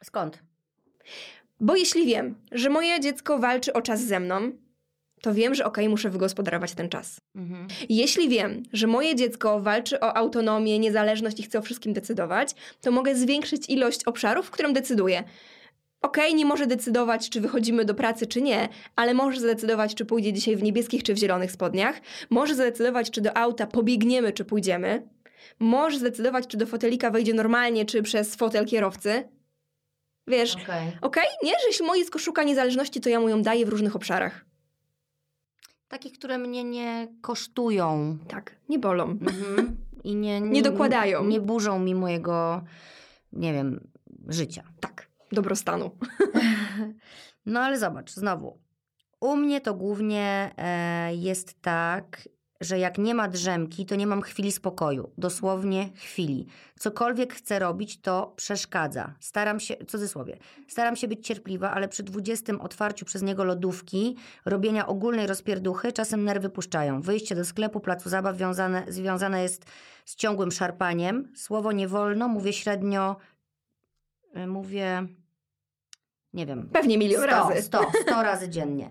[0.05, 0.43] Skąd?
[1.61, 4.53] Bo jeśli wiem, że moje dziecko walczy o czas ze mną,
[5.23, 7.21] to wiem, że okej, muszę wygospodarować ten czas.
[7.37, 7.67] Mhm.
[7.89, 12.91] Jeśli wiem, że moje dziecko walczy o autonomię, niezależność i chce o wszystkim decydować, to
[12.91, 15.25] mogę zwiększyć ilość obszarów, w którym decyduję.
[16.03, 20.33] Okej, nie może decydować, czy wychodzimy do pracy, czy nie, ale może zadecydować, czy pójdzie
[20.33, 22.01] dzisiaj w niebieskich, czy w zielonych spodniach.
[22.31, 25.09] Może zadecydować, czy do auta pobiegniemy, czy pójdziemy.
[25.59, 29.29] Może zdecydować, czy do fotelika wejdzie normalnie, czy przez fotel kierowcy.
[30.27, 30.93] Wiesz, Okej.
[31.01, 31.51] okej, nie?
[31.51, 34.45] Że jeśli moje dziecko szuka niezależności, to ja mu ją daję w różnych obszarach.
[35.89, 38.19] Takich, które mnie nie kosztują.
[38.29, 39.05] Tak, nie bolą.
[39.05, 39.77] Mhm.
[40.05, 41.25] I nie, Nie dokładają.
[41.25, 42.65] Nie burzą mi mojego,
[43.33, 43.89] nie wiem,
[44.29, 44.63] życia.
[44.81, 45.91] Tak, dobrostanu.
[47.47, 48.59] No ale zobacz, znowu.
[49.21, 52.29] U mnie to głównie e, jest tak,
[52.61, 55.13] że jak nie ma drzemki, to nie mam chwili spokoju.
[55.19, 56.47] Dosłownie chwili.
[56.79, 59.15] Cokolwiek chcę robić, to przeszkadza.
[59.21, 64.87] Staram się, cudzysłowie, staram się być cierpliwa, ale przy 20 otwarciu przez niego lodówki, robienia
[64.87, 67.01] ogólnej rozpierduchy, czasem nerwy puszczają.
[67.01, 69.65] Wyjście do sklepu, placu zabaw wiązane, związane jest
[70.05, 71.33] z ciągłym szarpaniem.
[71.37, 73.17] Słowo nie wolno, mówię średnio,
[74.37, 75.09] y, mówię,
[76.35, 77.63] nie wiem, Pewnie milion 100, razy.
[77.63, 78.91] 100, 100 razy dziennie.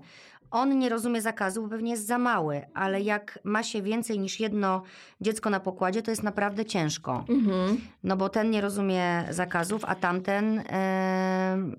[0.51, 4.39] On nie rozumie zakazu, bo pewnie jest za mały, ale jak ma się więcej niż
[4.39, 4.81] jedno
[5.21, 7.25] dziecko na pokładzie, to jest naprawdę ciężko.
[7.29, 7.77] Mhm.
[8.03, 11.75] No bo ten nie rozumie zakazów, a tamten em,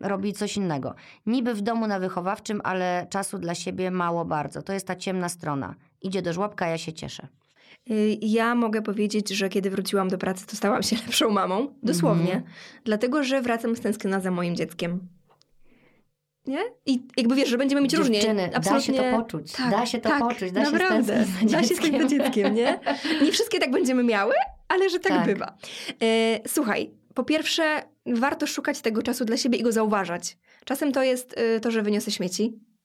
[0.00, 0.94] robi coś innego.
[1.26, 4.62] Niby w domu na wychowawczym, ale czasu dla siebie mało bardzo.
[4.62, 5.74] To jest ta ciemna strona.
[6.02, 7.28] Idzie do żłobka, ja się cieszę.
[7.90, 11.74] Y, Ja mogę powiedzieć, że kiedy wróciłam do pracy, to stałam się lepszą mamą.
[11.82, 12.32] Dosłownie.
[12.34, 12.42] Mhm.
[12.84, 15.08] Dlatego, że wracam z tęskniona za moim dzieckiem.
[16.46, 16.58] Nie?
[16.86, 18.20] I jakby wiesz, że będziemy mieć różnie.
[18.20, 19.52] Dziewczyny, da się to poczuć.
[19.52, 20.52] Tak, Da się to tak, poczuć.
[20.52, 21.04] Da się naprawdę.
[21.04, 22.24] stęsknić za Da się stęsknić za dzieckiem.
[22.24, 22.80] dzieckiem, nie?
[23.26, 24.34] Nie wszystkie tak będziemy miały,
[24.68, 25.26] ale że tak, Tak.
[25.26, 25.56] bywa.
[26.02, 30.38] E, słuchaj, po pierwsze, warto szukać tego czasu dla siebie i go zauważać.
[30.64, 32.44] Czasem to jest y, to, że wyniosę śmieci.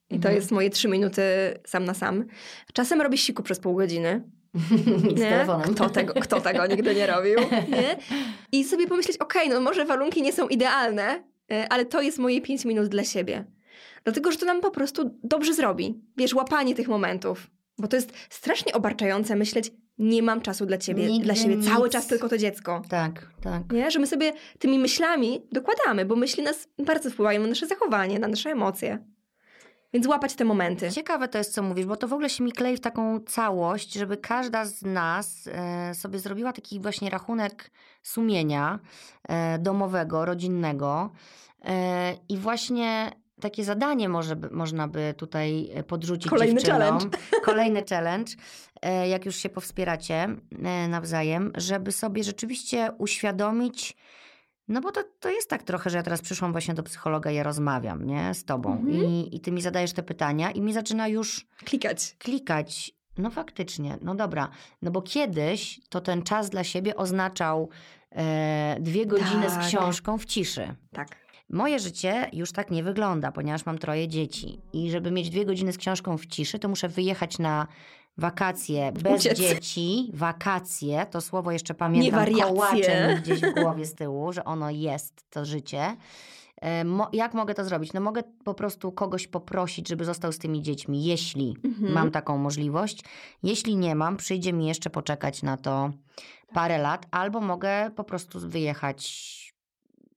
[0.09, 0.35] I to Mhm.
[0.35, 1.21] jest moje trzy minuty
[1.65, 2.25] sam na sam.
[2.73, 4.23] Czasem robię siku przez pół godziny.
[4.53, 5.29] Z Nie?
[5.29, 5.73] telefonem.
[5.75, 7.35] Kto tego, kto tego nigdy nie robił?
[7.77, 7.97] Nie?
[8.51, 12.41] I sobie pomyśleć, okej, no może warunki nie są idealne, e, ale to jest moje
[12.41, 13.45] 5 minut dla siebie.
[14.03, 16.01] Dlatego, że to nam po prostu dobrze zrobi.
[16.17, 17.47] Wiesz, łapanie tych momentów.
[17.77, 21.83] Bo to jest strasznie obarczające myśleć, nie mam czasu dla ciebie, Nigdy dla siebie, cały
[21.83, 21.93] nic.
[21.93, 22.81] czas tylko to dziecko.
[22.89, 23.63] Tak, tak.
[23.73, 23.91] Nie?
[23.91, 28.27] Że my sobie tymi myślami dokładamy, bo myśli nas bardzo wpływają na nasze zachowanie, na
[28.27, 28.99] nasze emocje.
[29.93, 30.91] Więc łapać te momenty.
[30.91, 33.93] Ciekawe to jest, co mówisz, bo to w ogóle się mi klei w taką całość,
[33.93, 37.71] żeby każda z nas e, sobie zrobiła taki właśnie rachunek
[38.03, 38.79] sumienia
[39.29, 41.11] e, domowego, rodzinnego
[41.65, 43.11] e, i właśnie
[43.41, 46.79] takie zadanie może można by tutaj podrzucić Kolejny dziewczynom.
[46.81, 47.17] challenge.
[47.45, 48.31] Kolejny challenge,
[49.09, 50.27] jak już się powspieracie
[50.89, 53.97] nawzajem, żeby sobie rzeczywiście uświadomić,
[54.67, 57.43] no bo to, to jest tak trochę, że ja teraz przyszłam właśnie do psychologa, ja
[57.43, 58.95] rozmawiam, nie, z tobą Mhm.
[59.05, 62.15] I, i ty mi zadajesz te pytania i mi zaczyna już Klikać.
[62.19, 62.91] klikać.
[63.17, 64.49] No faktycznie, no dobra.
[64.81, 67.69] No bo kiedyś to ten czas dla siebie oznaczał
[68.11, 69.63] e, dwie godziny Tak.
[69.63, 70.75] z książką w ciszy.
[70.91, 71.27] Tak.
[71.49, 74.61] Moje życie już tak nie wygląda, ponieważ mam troje dzieci.
[74.73, 77.67] I żeby mieć dwie godziny z książką w ciszy, to muszę wyjechać na
[78.17, 79.37] wakacje bez Uciec.
[79.39, 80.11] dzieci.
[80.13, 82.43] Wakacje, to słowo jeszcze pamiętam wariacje.
[82.45, 85.95] kołaczem gdzieś w głowie z tyłu, że ono jest, to życie.
[86.61, 87.93] E, Mo- jak mogę to zrobić?
[87.93, 91.93] No mogę po prostu kogoś poprosić, żeby został z tymi dziećmi, jeśli Mhm.
[91.93, 93.03] mam taką możliwość.
[93.43, 95.89] Jeśli nie mam, przyjdzie mi jeszcze poczekać na to
[96.53, 99.37] parę lat, albo mogę po prostu wyjechać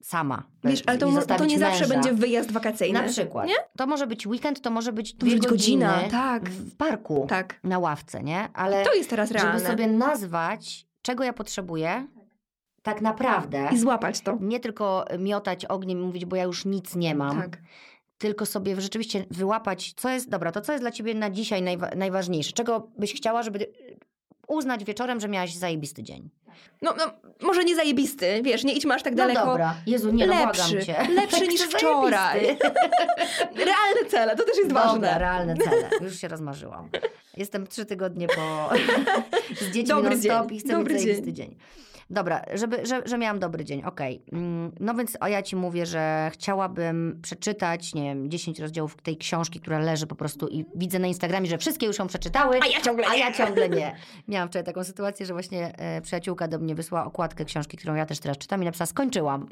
[0.02, 0.42] sama.
[0.64, 1.94] Wiesz, ale to, to nie zawsze męża.
[1.94, 3.02] będzie wyjazd wakacyjny.
[3.02, 3.48] Na przykład.
[3.48, 3.54] Nie?
[3.76, 6.50] To może być weekend, to może być dwie godziny godzina, tak.
[6.50, 7.60] w parku, Tak.
[7.64, 8.48] na ławce, nie?
[8.54, 9.58] Ale To jest teraz realne.
[9.58, 12.06] żeby sobie nazwać, czego ja potrzebuję,
[12.82, 13.68] tak naprawdę.
[13.72, 14.38] I złapać to.
[14.40, 17.58] Nie tylko miotać ogniem i mówić, bo ja już nic nie mam, Tak.
[18.18, 21.96] tylko sobie rzeczywiście wyłapać, co jest, dobra, to co jest dla ciebie na dzisiaj najwa-
[21.96, 22.52] najważniejsze?
[22.52, 23.72] Czego byś chciała, żeby
[24.50, 26.30] uznać wieczorem, że miałaś zajebisty dzień?
[26.82, 27.04] No, no,
[27.40, 29.40] może nie zajebisty, wiesz, nie idźmy aż tak daleko.
[29.40, 31.06] No dobra, Jezu, nie no, lepszy, błagam cię.
[31.20, 32.40] lepszy niż wczoraj.
[33.56, 35.18] Realne cele, to też jest Dobra, ważne.
[35.18, 35.90] realne cele.
[36.00, 36.88] Już się rozmarzyłam.
[37.36, 38.70] Jestem trzy tygodnie po...
[39.60, 41.56] z dziećmi Dobry non-stop dzień, i chcę dobry mieć zajebisty dzień.
[42.12, 44.22] Dobra, żeby, że, że miałam dobry dzień, okej.
[44.32, 49.16] Mm, No więc o ja ci mówię, że chciałabym przeczytać, nie wiem, 10 rozdziałów tej
[49.16, 52.60] książki, która leży po prostu i widzę na Instagramie, że wszystkie już ją przeczytały.
[52.62, 53.18] A ja ciągle A nie.
[53.20, 53.94] ja ciągle nie.
[54.28, 58.06] Miałam wczoraj taką sytuację, że właśnie e, przyjaciółka do mnie wysłała okładkę książki, którą ja
[58.06, 59.46] też teraz czytam i napisała, skończyłam.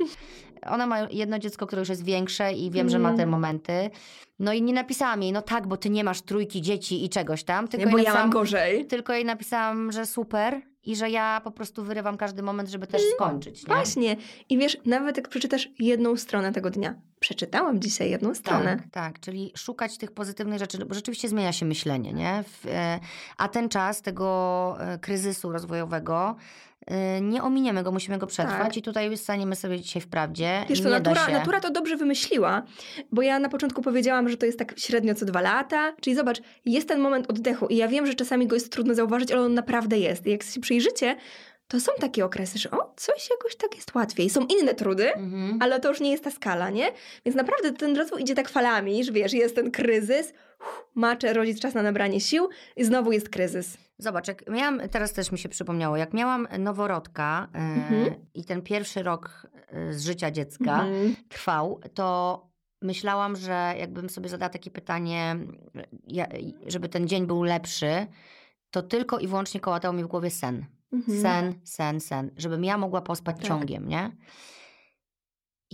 [0.67, 3.29] Ona ma jedno dziecko, które już jest większe i wiem, że ma te Mm.
[3.29, 3.91] momenty.
[4.39, 7.45] No i nie napisałam jej, no tak, bo ty nie masz trójki dzieci i czegoś
[7.45, 7.69] tam.
[7.69, 8.87] Tylko Nie, bo ja mam gorzej.
[8.87, 13.03] tylko jej napisałam, że super i że ja po prostu wyrywam każdy moment, żeby też
[13.15, 13.67] skończyć.
[13.67, 13.75] Nie?
[13.75, 14.17] Właśnie.
[14.49, 16.95] I wiesz, nawet jak przeczytasz jedną stronę tego dnia.
[17.21, 18.77] Przeczytałam dzisiaj jedną stronę.
[18.77, 22.45] Tak, tak, czyli szukać tych pozytywnych rzeczy, bo rzeczywiście zmienia się myślenie, nie?
[22.69, 23.01] E,
[23.37, 26.37] a ten czas tego e, kryzysu rozwojowego
[27.21, 28.77] nie ominiemy go, musimy go przetrwać Tak.
[28.77, 30.65] i tutaj staniemy sobie dzisiaj w prawdzie.
[30.69, 32.63] Wiesz co, natura, natura to dobrze wymyśliła,
[33.13, 36.41] bo ja na początku powiedziałam, że to jest tak średnio co dwa lata, czyli zobacz,
[36.65, 39.55] jest ten moment oddechu i ja wiem, że czasami go jest trudno zauważyć, ale on
[39.55, 40.27] naprawdę jest.
[40.27, 41.17] I jak się przyjrzycie,
[41.69, 44.31] to są takie okresy, że o, coś jakoś tak jest łatwiej.
[44.31, 45.59] Są inne trudy, Mhm.
[45.61, 46.87] ale to już nie jest ta skala, nie?
[47.25, 51.61] Więc naprawdę ten rozwój idzie tak falami, że wiesz, jest ten kryzys, uff, macze, rodzic
[51.61, 53.79] czas na nabranie sił i znowu jest kryzys.
[53.99, 58.15] Zobacz, jak miałam, teraz też mi się przypomniało, jak miałam noworodka e, Mhm.
[58.35, 61.17] i ten pierwszy rok e, z życia dziecka Mhm.
[61.29, 62.49] trwał, to
[62.83, 65.37] myślałam, że jakbym sobie zadała takie pytanie,
[66.67, 68.07] żeby ten dzień był lepszy,
[68.71, 70.65] to tylko i wyłącznie kołatał mi w głowie sen.
[70.93, 71.21] Mhm.
[71.23, 72.31] Sen, sen, sen.
[72.37, 73.45] Żebym ja mogła pospać Tak.
[73.45, 74.11] ciągiem, nie?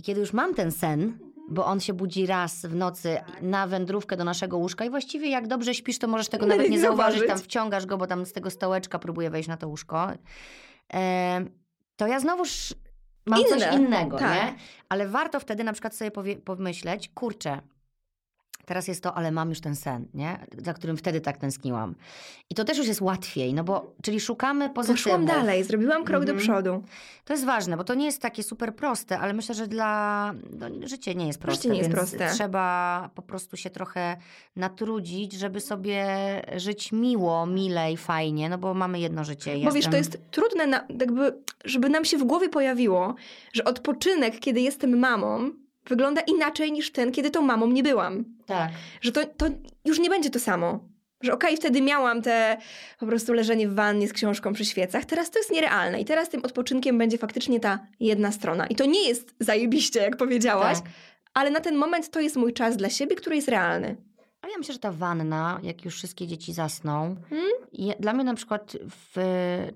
[0.05, 1.17] Kiedy już mam ten sen,
[1.49, 5.47] bo on się budzi raz w nocy na wędrówkę do naszego łóżka i właściwie jak
[5.47, 7.27] dobrze śpisz, to możesz tego Nawet nawet nie zauważyć.
[7.27, 10.07] Tam wciągasz go, bo tam z tego stołeczka próbuje wejść na to łóżko.
[10.93, 11.45] E,
[11.95, 12.73] to ja znowuż
[13.25, 14.35] mam coś Inne, innego, tak.
[14.35, 14.55] nie?
[14.89, 16.11] Ale warto wtedy na przykład sobie
[16.45, 17.61] pomyśleć, kurczę,
[18.65, 20.39] teraz jest to, ale mam już ten sen, nie?
[20.65, 21.95] Za którym wtedy tak tęskniłam.
[22.49, 25.03] I to też już jest łatwiej, no bo, czyli szukamy pozytywów.
[25.03, 26.37] Poszłam dalej, zrobiłam krok Mhm.
[26.37, 26.83] do przodu.
[27.25, 30.67] To jest ważne, bo to nie jest takie super proste, ale myślę, że dla no,
[30.87, 31.61] życie nie jest proste.
[31.61, 32.31] Życie nie jest proste.
[32.33, 34.17] Trzeba po prostu się trochę
[34.55, 36.05] natrudzić, żeby sobie
[36.55, 39.57] żyć miło, milej, fajnie, no bo mamy jedno życie.
[39.63, 43.15] Bo wiesz, to jest trudne, na, jakby, żeby nam się w głowie pojawiło,
[43.53, 45.51] że odpoczynek, kiedy jestem mamą,
[45.89, 48.25] wygląda inaczej niż ten, kiedy tą mamą nie byłam.
[48.45, 48.71] Tak.
[49.01, 49.45] Że to, to
[49.85, 50.79] już nie będzie to samo.
[51.21, 52.57] Że okej, wtedy miałam te
[52.99, 56.29] po prostu leżenie w wannie z książką przy świecach, teraz to jest nierealne i teraz
[56.29, 58.67] tym odpoczynkiem będzie faktycznie ta jedna strona.
[58.67, 60.91] I to nie jest zajebiście, jak powiedziałaś, tak.
[61.33, 63.95] ale na ten moment to jest mój czas dla siebie, który jest realny.
[64.41, 67.95] Ale ja myślę, że ta wanna, jak już wszystkie dzieci zasną, Hmm?
[67.99, 69.17] dla mnie na przykład w,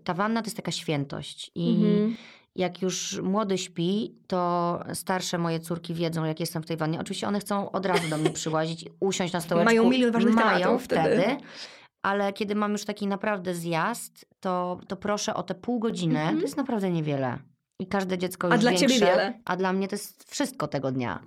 [0.03, 1.51] ta wanna to jest taka świętość.
[1.55, 2.15] I Mhm.
[2.59, 6.99] Jak już młody śpi, to starsze moje córki wiedzą, jak jestem w tej wannie.
[6.99, 9.75] Oczywiście one chcą od razu do mnie przyłazić, usiąść na stołeczku.
[9.75, 11.37] Mają milion ważnych Mają tematów wtedy.
[12.01, 16.19] Ale kiedy mam już taki naprawdę zjazd, to, to proszę o te pół godziny.
[16.19, 16.37] Mhm.
[16.37, 17.39] To jest naprawdę niewiele.
[17.81, 19.39] I każde dziecko A już dla większe, ciebie wiele.
[19.45, 21.23] A dla mnie to jest wszystko tego dnia.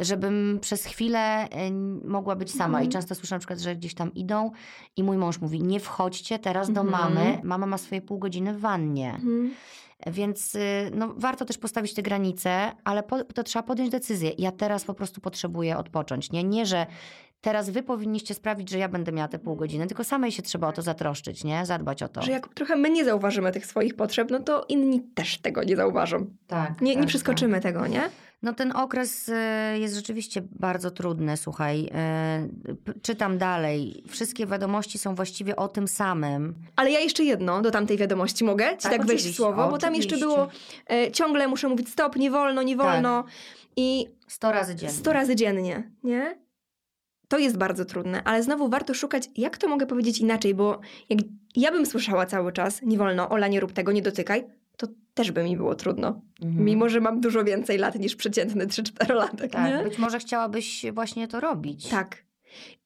[0.00, 1.70] Żebym przez chwilę e,
[2.04, 2.78] mogła być sama.
[2.78, 2.84] Mhm.
[2.84, 4.50] I często słyszę na przykład, że gdzieś tam idą
[4.96, 7.02] i mój mąż mówi, nie wchodźcie teraz do Mhm.
[7.14, 7.40] mamy.
[7.42, 9.20] Mama ma swoje pół godziny w wannie.
[10.06, 14.32] Więc y, no, warto też postawić te granice, ale po, to trzeba podjąć decyzję.
[14.38, 16.32] Ja teraz po prostu potrzebuję odpocząć.
[16.32, 16.86] Nie, nie że
[17.40, 20.68] teraz wy powinniście sprawić, że ja będę miała te pół godziny, tylko samej się trzeba
[20.68, 21.66] o to zatroszczyć, nie?
[21.66, 22.22] Zadbać o to.
[22.22, 25.76] Że jak trochę my nie zauważymy tych swoich potrzeb, no to inni też tego nie
[25.76, 26.26] zauważą.
[26.46, 28.02] tak, Nie, nie tak, przeskoczymy tego, nie?
[28.44, 28.50] Tak.
[28.50, 29.32] No ten okres y,
[29.78, 31.90] jest rzeczywiście bardzo trudny, słuchaj.
[32.96, 34.04] y, Czytam dalej.
[34.08, 36.54] Wszystkie wiadomości są właściwie o tym samym.
[36.76, 39.68] Ale ja jeszcze jedno do tamtej wiadomości mogę ci Tak, tak, wejść w oczywiście, słowo,
[39.70, 40.48] bo tam jeszcze było
[40.90, 43.24] e, ciągle muszę mówić stop, nie wolno, nie wolno
[43.76, 44.94] i Sto razy dziennie.
[44.94, 46.38] sto razy dziennie, nie?
[47.28, 51.18] To jest bardzo trudne, ale znowu warto szukać, jak to mogę powiedzieć inaczej, bo jak
[51.56, 54.44] ja bym słyszała cały czas, nie wolno, Ola, nie rób tego, nie dotykaj,
[55.14, 56.20] też by mi było trudno.
[56.42, 56.64] Mhm.
[56.64, 59.84] Mimo, że mam dużo więcej lat niż przeciętny 3-4-latek, Tak, nie?
[59.84, 61.88] być może chciałabyś właśnie to robić.
[61.88, 62.24] Tak.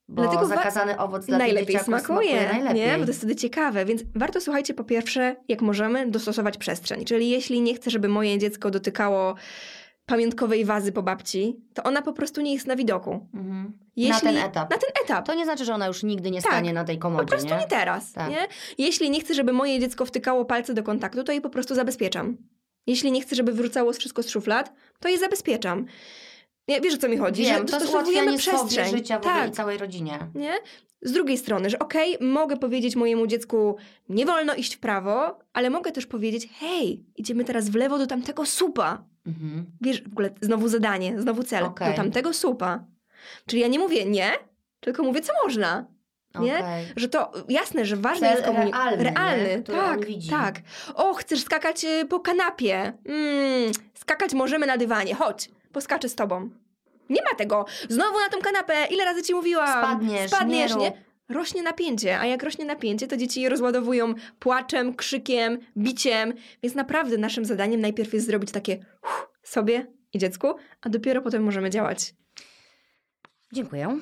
[0.09, 2.75] Bo Dlatego zakazany owoc dla najlepiej dzieciaków smakuje, najlepiej.
[2.81, 2.93] nie?
[2.99, 7.05] Bo to jest wtedy ciekawe, więc warto, słuchajcie, po pierwsze, jak możemy, dostosować przestrzeń.
[7.05, 9.35] Czyli jeśli nie chcę, żeby moje dziecko dotykało
[10.09, 13.27] pamiątkowej wazy po babci, to ona po prostu nie jest na widoku.
[13.35, 13.79] Mhm.
[13.97, 14.71] Jeśli, na ten etap.
[14.71, 15.27] Na ten etap.
[15.27, 16.53] To nie znaczy, że ona już nigdy nie Tak.
[16.53, 17.67] stanie na tej komodzie, po prostu nie, nie?
[17.67, 18.31] teraz, Tak.
[18.31, 18.47] nie?
[18.79, 22.37] Jeśli nie chcę, żeby moje dziecko wtykało palce do kontaktu, to je po prostu zabezpieczam.
[22.87, 25.87] Jeśli nie chcę, żeby wyrzucało wszystko z szuflad, to je zabezpieczam.
[26.69, 27.43] Nie, wiesz o co mi chodzi?
[27.43, 28.91] Wiem, że to ułatwianie sobie przestrzeń.
[28.97, 29.51] życia w ogóle tak.
[29.51, 30.19] całej rodzinie.
[30.35, 30.53] nie?
[31.03, 33.77] Z drugiej strony, że okej, mogę powiedzieć mojemu dziecku,
[34.09, 38.07] nie wolno iść w prawo, ale mogę też powiedzieć, hej, idziemy teraz w lewo do
[38.07, 39.05] tamtego supa.
[39.27, 39.67] Mhm.
[39.81, 41.91] Wiesz, w ogóle znowu zadanie, znowu cel, Okej.
[41.91, 42.85] do tamtego supa.
[43.47, 44.31] Czyli ja nie mówię nie,
[44.81, 45.87] tylko mówię, co można.
[46.41, 46.59] Nie?
[46.59, 46.87] Okej.
[46.97, 48.91] Że to jasne, że ważne Cel jest komunikacja.
[48.91, 49.99] realny, realny tak,
[50.31, 50.61] tak.
[50.95, 52.93] O, chcesz skakać y, po kanapie.
[53.05, 55.15] Mm, skakać możemy na dywanie.
[55.15, 56.51] Chodź, poskaczę z tobą.
[57.11, 57.67] Nie ma tego.
[57.89, 58.75] Znowu na tą kanapę.
[58.91, 59.85] Ile razy ci mówiłam?
[59.85, 61.09] Spadniesz, Spadniesz, nie nie?
[61.29, 66.33] Rośnie napięcie, a jak rośnie napięcie, to dzieci je rozładowują płaczem, krzykiem, biciem.
[66.63, 71.43] Więc naprawdę naszym zadaniem najpierw jest zrobić takie uff, sobie i dziecku, a dopiero potem
[71.43, 72.15] możemy działać.
[73.53, 73.99] Dziękuję.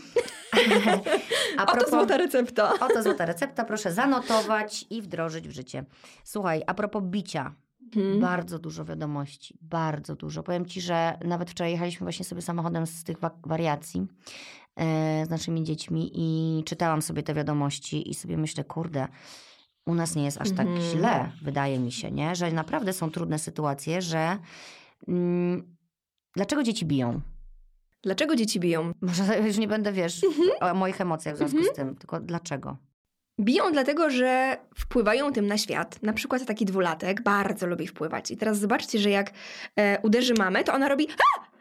[1.58, 2.72] A Oto złota recepta.
[2.80, 5.84] Oto złota recepta, proszę zanotować i wdrożyć w życie.
[6.24, 7.54] Słuchaj, a propos bicia.
[7.94, 8.20] Hmm.
[8.20, 10.42] Bardzo dużo wiadomości, bardzo dużo.
[10.42, 13.16] Powiem ci, że nawet wczoraj jechaliśmy właśnie sobie samochodem z tych
[13.46, 14.06] wariacji
[14.76, 19.08] e, z naszymi dziećmi i czytałam sobie te wiadomości i sobie myślę, kurde,
[19.86, 20.80] u nas nie jest aż tak hmm.
[20.82, 22.36] źle, wydaje mi się, nie?
[22.36, 24.38] Że naprawdę są trudne sytuacje, że
[25.08, 25.76] mm,
[26.34, 27.20] dlaczego dzieci biją?
[28.02, 28.92] Dlaczego dzieci biją?
[29.00, 30.48] Może już nie będę, wiesz, mhm.
[30.60, 31.76] o moich emocjach w związku z mhm.
[31.76, 32.76] tym, tylko dlaczego?
[33.40, 36.02] Biją dlatego, że wpływają tym na świat.
[36.02, 38.30] Na przykład taki dwulatek bardzo lubi wpływać.
[38.30, 39.30] I teraz zobaczcie, że jak
[39.76, 41.56] e, uderzy mamę, to ona robi A!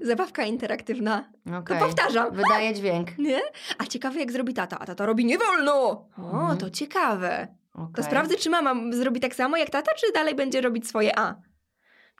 [0.00, 1.30] Zabawka interaktywna.
[1.46, 1.78] Okay.
[1.78, 2.34] To powtarzam.
[2.34, 3.18] Wydaje dźwięk.
[3.18, 3.40] Nie?
[3.78, 4.78] A ciekawe jak zrobi tata.
[4.78, 5.74] A tata robi nie wolno.
[6.16, 6.58] O, mhm.
[6.58, 7.48] to ciekawe.
[7.74, 7.94] Okay.
[7.94, 11.34] To sprawdzę, czy mama zrobi tak samo jak tata, czy dalej będzie robić swoje A.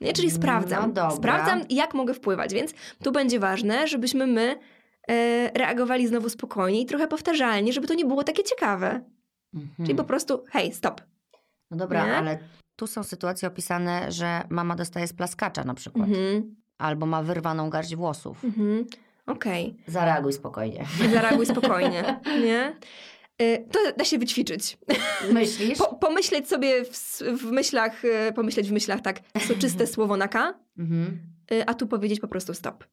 [0.01, 0.13] Nie?
[0.13, 0.93] Czyli sprawdzam.
[0.95, 2.53] No sprawdzam, jak mogę wpływać.
[2.53, 2.73] Więc
[3.03, 4.59] tu będzie ważne, żebyśmy my
[5.53, 9.01] reagowali znowu spokojnie i trochę powtarzalnie, żeby to nie było takie ciekawe.
[9.53, 9.75] Mhm.
[9.85, 11.01] Czyli po prostu, hej, stop.
[11.71, 12.15] No dobra, nie?
[12.15, 12.39] ale
[12.75, 16.07] tu są sytuacje opisane, że mama dostaje splaskacza na przykład.
[16.07, 16.55] Mhm.
[16.77, 18.45] Albo ma wyrwaną garść włosów.
[18.45, 18.85] Mhm.
[19.25, 19.67] Okej.
[19.67, 19.93] Okay.
[19.93, 20.85] Zareaguj spokojnie.
[21.13, 22.75] Zareaguj spokojnie, nie?
[23.41, 24.77] Y, to da się wyćwiczyć.
[25.31, 25.77] Myślisz?
[25.77, 30.53] Po, pomyśleć sobie w, w, myślach, y, pomyśleć w myślach tak, soczyste słowo na K,
[30.77, 31.19] mhm.
[31.65, 32.83] A tu powiedzieć po prostu stop.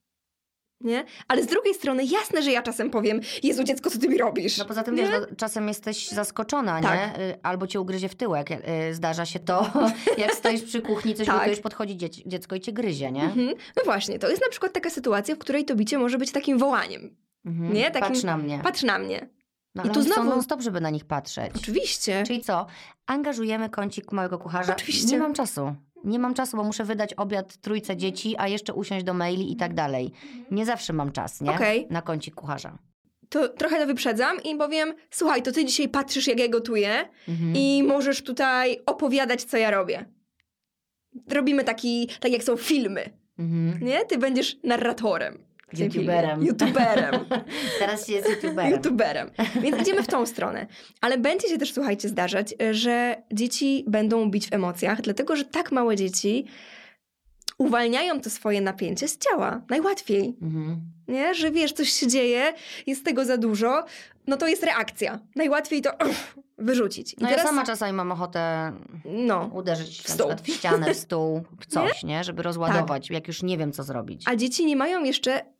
[0.80, 1.04] Nie?
[1.28, 4.58] Ale z drugiej strony jasne, że ja czasem powiem, Jezu dziecko, co ty mi robisz?
[4.58, 5.02] No poza tym, nie?
[5.02, 7.18] wiesz, no, czasem jesteś zaskoczona, tak.
[7.18, 7.38] nie?
[7.42, 8.48] Albo cię ugryzie w tyłek.
[8.92, 9.70] Zdarza się to,
[10.18, 11.50] jak stoisz przy kuchni, coś tak.
[11.50, 11.96] już podchodzi
[12.26, 13.24] dziecko i cię gryzie, nie?
[13.24, 13.54] Mhm.
[13.76, 16.58] No właśnie, to jest na przykład taka sytuacja, w której to bicie może być takim
[16.58, 17.16] wołaniem.
[17.44, 17.72] Mhm.
[17.72, 17.90] Nie?
[17.90, 18.60] Takim, patrz na mnie.
[18.62, 19.28] Patrz na mnie.
[19.74, 21.52] No, I tu znowu non stop, żeby na nich patrzeć.
[21.56, 22.24] Oczywiście.
[22.26, 22.66] Czyli co?
[23.06, 24.72] Angażujemy kącik małego kucharza.
[24.72, 25.12] Oczywiście.
[25.12, 25.74] Nie mam czasu.
[26.04, 29.56] Nie mam czasu, bo muszę wydać obiad trójce dzieci, a jeszcze usiąść do maili i
[29.56, 30.12] tak dalej.
[30.50, 31.50] Nie zawsze mam czas, nie?
[31.90, 32.78] Na kącik kucharza.
[33.28, 37.52] To trochę to wyprzedzam i powiem, słuchaj, to ty dzisiaj patrzysz, jak ja gotuję mhm.
[37.56, 40.04] i możesz tutaj opowiadać, co ja robię.
[41.28, 43.10] Robimy taki, tak jak są filmy.
[43.38, 43.80] Mhm.
[43.82, 44.04] Nie?
[44.04, 45.46] Ty będziesz narratorem.
[45.72, 46.44] YouTuberem.
[46.44, 47.24] YouTuberem.
[47.78, 48.72] Teraz się jest YouTuberem.
[48.72, 49.30] YouTuberem.
[49.62, 50.66] Więc idziemy w tą stronę.
[51.00, 55.72] Ale będzie się też, słuchajcie, zdarzać, że dzieci będą bić w emocjach, dlatego że tak
[55.72, 56.46] małe dzieci
[57.58, 59.62] uwalniają to swoje napięcie z ciała.
[59.68, 60.36] Najłatwiej.
[60.42, 60.80] Mhm.
[61.08, 61.34] Nie?
[61.34, 62.52] Że wiesz, coś się dzieje,
[62.86, 63.84] jest tego za dużo,
[64.26, 65.18] no to jest reakcja.
[65.36, 67.12] Najłatwiej to uff, wyrzucić.
[67.12, 67.44] I no teraz...
[67.44, 68.72] ja sama czasami mam ochotę
[69.04, 70.30] no, uderzyć w, stół.
[70.42, 72.08] w ścianę, w stół, w coś, nie?
[72.08, 72.24] nie?
[72.24, 73.14] Żeby rozładować, tak.
[73.14, 74.22] jak już nie wiem, co zrobić.
[74.26, 75.55] A dzieci nie mają jeszcze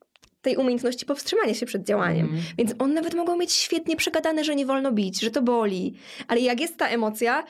[0.46, 2.26] tej umiejętności powstrzymania się przed działaniem.
[2.26, 2.42] Mm.
[2.58, 5.94] Więc one nawet mogą mieć świetnie przegadane, że nie wolno bić, że to boli.
[6.28, 7.44] Ale jak jest ta emocja,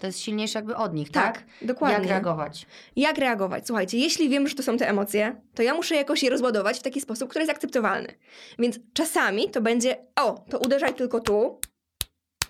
[0.00, 1.34] to jest silniejsze jakby od nich, tak?
[1.34, 1.98] Tak, dokładnie.
[1.98, 2.66] Jak reagować?
[2.96, 3.66] Jak reagować?
[3.66, 6.82] Słuchajcie, jeśli wiem, że to są te emocje, to ja muszę jakoś je rozładować w
[6.82, 8.08] taki sposób, który jest akceptowalny.
[8.58, 11.58] Więc czasami to będzie, o, to uderzaj tylko tu,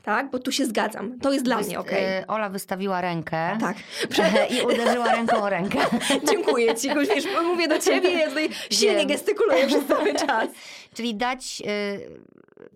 [0.04, 0.30] tak?
[0.30, 1.18] Bo tu się zgadzam.
[1.18, 1.92] To jest dla mnie ok.
[1.92, 3.56] Yy, Ola wystawiła rękę.
[3.60, 3.76] Tak.
[4.58, 5.78] I uderzyła ręką o rękę.
[6.30, 6.88] Dziękuję ci.
[6.88, 9.08] Wiesz, mówię do ciebie, ja tutaj silnie Wiem.
[9.08, 10.48] gestykuluję przez cały czas.
[10.94, 11.66] Czyli dać yy,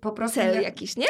[0.01, 0.41] po prostu...
[0.41, 1.07] Cel jakiś, nie?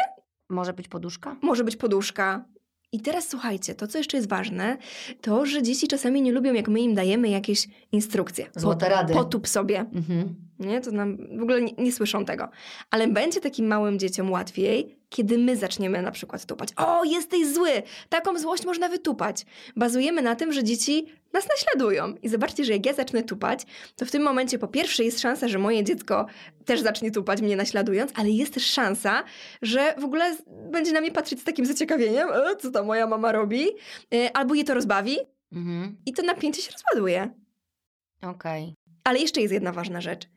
[0.49, 1.37] Może być poduszka?
[1.43, 2.45] Może być poduszka.
[2.93, 4.77] I teraz słuchajcie, to co jeszcze jest ważne,
[5.21, 8.47] to, że dzieci czasami nie lubią, jak my im dajemy jakieś instrukcje.
[8.57, 9.15] Złote rady.
[9.15, 9.79] Potup sobie.
[9.79, 10.48] Mhm.
[10.59, 10.81] Nie?
[10.81, 12.49] To nam w ogóle nie, nie, słyszą tego.
[12.91, 16.69] Ale będzie takim małym dzieciom łatwiej, kiedy my zaczniemy na przykład tupać.
[16.77, 17.71] O, jesteś zły!
[18.09, 19.47] Taką złość można wytupać.
[19.77, 22.15] Bazujemy na tym, że dzieci nas naśladują.
[22.23, 25.49] I zobaczcie, że jak ja zacznę tupać, to w tym momencie po pierwsze jest szansa,
[25.49, 26.27] że moje dziecko
[26.65, 29.25] też zacznie tupać, mnie naśladując, ale jest też szansa,
[29.63, 30.37] że w ogóle
[30.71, 33.67] będzie na mnie patrzeć z takim zaciekawieniem, e, co ta moja mama robi,
[34.15, 35.19] e, albo je to rozbawi.
[35.53, 35.97] Mhm.
[36.07, 37.35] I to napięcie się rozładuje.
[38.23, 38.63] Okej.
[38.63, 38.75] Okay.
[39.05, 40.29] Ale jeszcze jest jedna ważna rzecz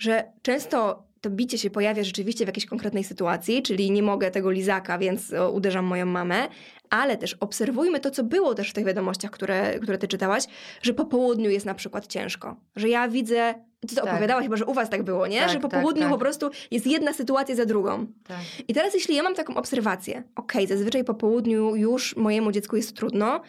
[0.00, 4.50] że często to bicie się pojawia rzeczywiście w jakiejś konkretnej sytuacji, czyli nie mogę tego
[4.50, 6.48] lizaka, więc uderzam moją mamę,
[6.90, 10.44] ale też obserwujmy to, co było też w tych wiadomościach, które, które ty czytałaś,
[10.82, 12.56] że po południu jest na przykład ciężko.
[12.76, 14.10] Że ja widzę, ty to tak.
[14.10, 15.40] opowiadałaś chyba, że u was tak było, nie?
[15.40, 16.10] Tak, że po tak, południu tak.
[16.10, 18.06] po prostu jest jedna sytuacja za drugą.
[18.26, 18.38] Tak.
[18.68, 22.76] I teraz jeśli ja mam taką obserwację, okej, okay, zazwyczaj po południu już mojemu dziecku
[22.76, 23.40] jest trudno,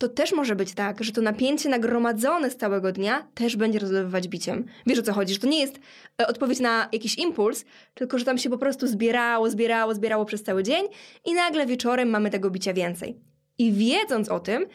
[0.00, 4.28] to też może być tak, że to napięcie nagromadzone z całego dnia też będzie rozlewywać
[4.28, 4.64] biciem.
[4.86, 5.80] Wiesz o co chodzi, że to nie jest
[6.22, 10.42] e, odpowiedź na jakiś impuls, tylko że tam się po prostu zbierało, zbierało, zbierało przez
[10.42, 10.86] cały dzień
[11.24, 13.20] i nagle wieczorem mamy tego bicia więcej.
[13.58, 14.66] I wiedząc o tym,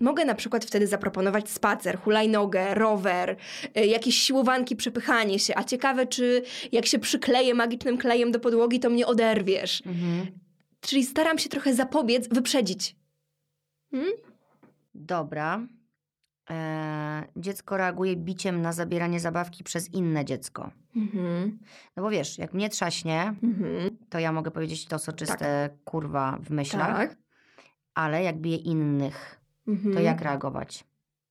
[0.00, 3.36] Mogę na przykład wtedy zaproponować spacer, hulajnogę, rower,
[3.74, 5.54] e, jakieś siłowanki, przepychanie się.
[5.56, 6.42] A ciekawe, czy
[6.72, 9.82] jak się przykleję magicznym klejem do podłogi, to mnie oderwiesz.
[9.86, 10.26] Mhm.
[10.80, 12.96] Czyli staram się trochę zapobiec, wyprzedzić.
[13.90, 14.12] Hmm?
[15.06, 15.60] Dobra.
[16.50, 20.70] e, dziecko reaguje biciem na zabieranie zabawki przez inne dziecko.
[20.96, 21.58] Mhm.
[21.96, 23.96] No bo wiesz, jak mnie trzaśnie, Mhm.
[24.10, 27.16] to ja mogę powiedzieć to soczyste kurwa w myślach, Tak.
[27.94, 29.94] ale jak bije innych, Mhm.
[29.94, 30.84] to jak reagować?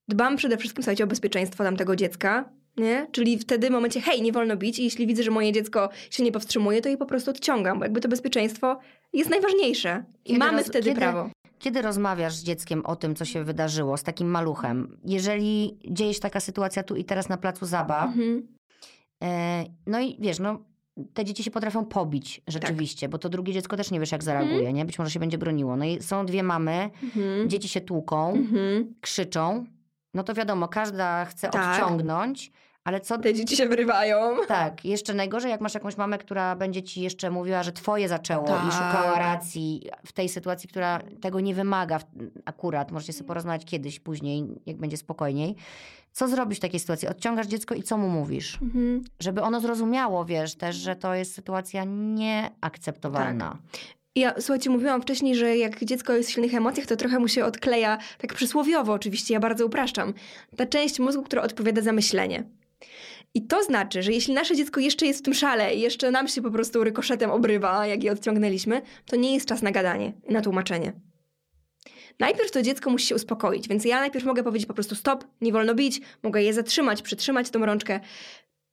[0.07, 3.07] Dbam przede wszystkim, słuchajcie, o bezpieczeństwo tamtego dziecka, nie?
[3.11, 6.23] Czyli wtedy w momencie, hej, nie wolno bić i jeśli widzę, że moje dziecko się
[6.23, 8.79] nie powstrzymuje, to je po prostu odciągam, bo jakby to bezpieczeństwo
[9.13, 10.03] jest najważniejsze.
[10.25, 11.29] I Kiedy mamy roz- wtedy kiedy- prawo.
[11.61, 16.19] Kiedy rozmawiasz z dzieckiem o tym, co się wydarzyło, z takim maluchem, jeżeli dzieje się
[16.19, 18.47] taka sytuacja tu i teraz na placu zabaw, Mhm.
[19.23, 20.59] e, no i wiesz, no
[21.13, 24.73] te dzieci się potrafią pobić rzeczywiście, bo to drugie dziecko też nie wiesz, jak zareaguje,
[24.73, 24.85] nie?
[24.85, 25.75] Być może się będzie broniło.
[25.75, 27.49] No i są dwie mamy, Mhm.
[27.49, 28.95] dzieci się tłuką, Mhm.
[29.01, 29.65] krzyczą,
[30.13, 31.81] no to wiadomo, każda chce Tak.
[31.81, 32.51] odciągnąć,
[32.83, 33.17] ale co...
[33.17, 34.17] Te dzieci się wyrywają.
[34.47, 38.45] Tak, jeszcze najgorzej, jak masz jakąś mamę, która będzie ci jeszcze mówiła, że twoje zaczęło
[38.45, 38.71] i Tak.
[38.71, 41.99] szukała racji w tej sytuacji, która tego nie wymaga
[42.45, 42.91] akurat.
[42.91, 45.55] Możecie sobie porozmawiać kiedyś, później, jak będzie spokojniej.
[46.11, 47.07] Co zrobisz w takiej sytuacji?
[47.07, 48.57] Odciągasz dziecko i co mu mówisz?
[48.61, 49.03] Mhm.
[49.19, 53.57] Żeby ono zrozumiało, wiesz, też, że to jest sytuacja nieakceptowalna.
[54.15, 57.45] Ja, słuchajcie, mówiłam wcześniej, że jak dziecko jest w silnych emocjach, to trochę mu się
[57.45, 60.13] odkleja, tak przysłowiowo oczywiście, ja bardzo upraszczam,
[60.57, 62.43] ta część mózgu, która odpowiada za myślenie.
[63.33, 66.27] I to znaczy, że jeśli nasze dziecko jeszcze jest w tym szale i jeszcze nam
[66.27, 70.41] się po prostu rykoszetem obrywa, jak je odciągnęliśmy, to nie jest czas na gadanie na
[70.41, 70.93] tłumaczenie.
[72.19, 75.51] Najpierw to dziecko musi się uspokoić, więc ja najpierw mogę powiedzieć po prostu stop, nie
[75.51, 77.99] wolno bić, mogę je zatrzymać, przytrzymać tą rączkę.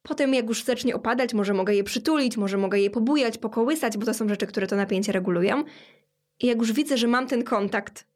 [0.02, 4.06] Potem jak już zacznie opadać, może mogę je przytulić, może mogę je pobujać, pokołysać, bo
[4.06, 5.64] to są rzeczy, które to napięcie regulują.
[6.40, 8.06] I jak już widzę, że mam ten kontakt,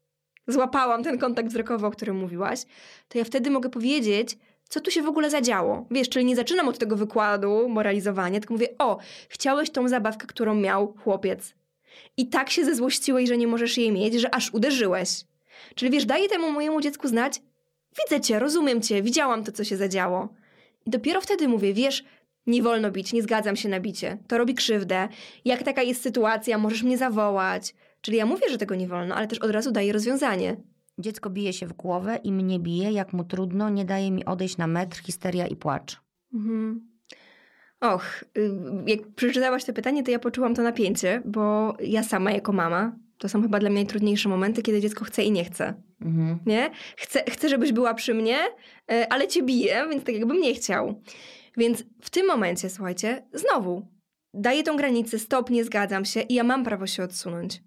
[0.48, 2.62] złapałam ten kontakt wzrokowy, o którym mówiłaś,
[3.08, 4.38] to ja wtedy mogę powiedzieć,
[4.68, 5.86] co tu się w ogóle zadziało.
[5.90, 8.98] Wiesz, czyli nie zaczynam od tego wykładu, moralizowania, tylko mówię, o,
[9.28, 11.54] chciałeś tą zabawkę, którą miał chłopiec.
[12.16, 15.08] I tak się zezłościłeś, że nie możesz jej mieć, że aż uderzyłeś.
[15.74, 17.42] Czyli wiesz, daję temu mojemu dziecku znać,
[18.02, 20.28] widzę cię, rozumiem cię, widziałam to, co się zadziało.
[20.86, 22.04] I dopiero wtedy mówię, wiesz,
[22.46, 24.18] nie wolno bić, nie zgadzam się na bicie.
[24.28, 25.08] To robi krzywdę.
[25.44, 27.74] Jak taka jest sytuacja, możesz mnie zawołać.
[28.00, 30.56] Czyli ja mówię, że tego nie wolno, ale też od razu daję rozwiązanie.
[30.98, 34.56] Dziecko bije się w głowę i mnie bije, jak mu trudno, nie daje mi odejść
[34.56, 36.00] na metr, histeria i płacz.
[36.34, 36.92] Mhm.
[37.80, 38.50] Och, y,
[38.86, 43.28] jak przeczytałaś to pytanie, to ja poczułam to napięcie, bo ja sama jako mama, to
[43.28, 45.74] są chyba dla mnie najtrudniejsze momenty, kiedy dziecko chce i nie chce.
[46.00, 46.38] Mhm.
[46.46, 46.70] Nie?
[46.96, 48.38] Chcę, chcę, żebyś była przy mnie,
[48.90, 51.02] e, ale cię bije, więc tak jakbym nie chciał.
[51.56, 53.86] Więc w tym momencie, słuchajcie, znowu
[54.34, 57.62] daję tą granicę, stop, nie zgadzam się i ja mam prawo się odsunąć.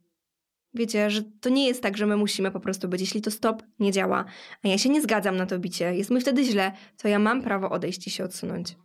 [0.76, 3.01] Wiecie, że to nie jest tak, że my musimy po prostu być.
[3.01, 4.26] Jeśli to stop nie działa,
[4.63, 7.41] a ja się nie zgadzam na to bicie, jest mi wtedy źle, to ja mam
[7.41, 8.76] prawo odejść i się odsunąć.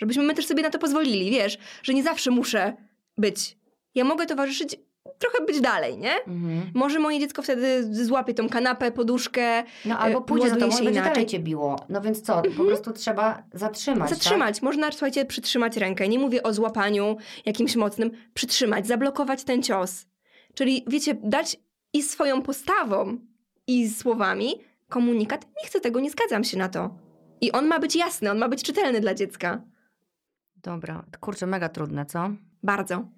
[0.00, 2.76] Żebyśmy my też sobie na to pozwolili, wiesz, że nie zawsze muszę
[3.18, 3.56] być.
[3.94, 4.76] Ja mogę towarzyszyć,
[5.18, 6.14] trochę być dalej, nie?
[6.14, 6.70] Mhm.
[6.74, 10.70] Może moje dziecko wtedy złapie tą kanapę, poduszkę, No albo E, pójdzie za tobą i
[10.70, 11.12] będzie inaczej.
[11.12, 11.86] dalej cię biło.
[11.88, 14.18] No więc co, po prostu trzeba zatrzymać, Tak?
[14.18, 14.62] Zatrzymać.
[14.62, 16.08] Można, słuchajcie, przytrzymać rękę.
[16.08, 17.16] Nie mówię o złapaniu
[17.46, 18.10] jakimś mocnym.
[18.34, 20.06] Przytrzymać, zablokować ten cios.
[20.56, 21.56] Czyli, wiecie, dać
[21.92, 23.18] i swoją postawą,
[23.66, 24.54] i słowami
[24.88, 25.46] komunikat.
[25.62, 26.98] Nie chcę tego, nie zgadzam się na to.
[27.40, 29.62] I on ma być jasny, on ma być czytelny dla dziecka.
[30.56, 32.30] Dobra, kurczę, mega trudne, co?
[32.62, 33.08] Bardzo.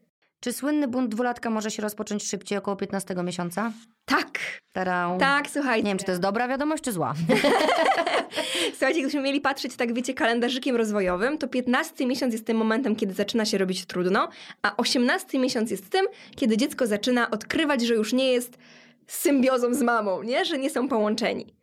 [0.41, 3.73] Czy słynny bunt dwulatka może się rozpocząć szybciej, około 15 miesiąca?
[4.05, 4.39] Tak,
[4.73, 5.19] Tarau.
[5.19, 5.83] tak, słuchajcie.
[5.83, 7.15] Nie wiem, czy to jest dobra wiadomość, czy zła.
[8.71, 13.15] Słuchajcie, gdybyśmy mieli patrzeć tak, wiecie, kalendarzykiem rozwojowym, to 15 miesiąc jest tym momentem, kiedy
[13.15, 14.29] zaczyna się robić trudno,
[14.63, 18.59] a 18 miesiąc jest tym, kiedy dziecko zaczyna odkrywać, że już nie jest
[19.07, 20.45] symbiozą z mamą, nie?
[20.45, 21.55] Że nie są połączeni.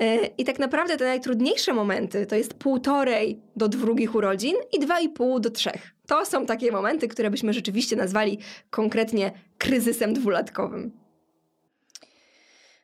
[0.00, 0.06] Yy,
[0.38, 5.08] I tak naprawdę te najtrudniejsze momenty to jest półtorej do drugich urodzin i dwa i
[5.08, 5.93] pół do trzech.
[6.06, 8.38] To są takie momenty, które byśmy rzeczywiście nazwali
[8.70, 10.90] konkretnie kryzysem dwulatkowym.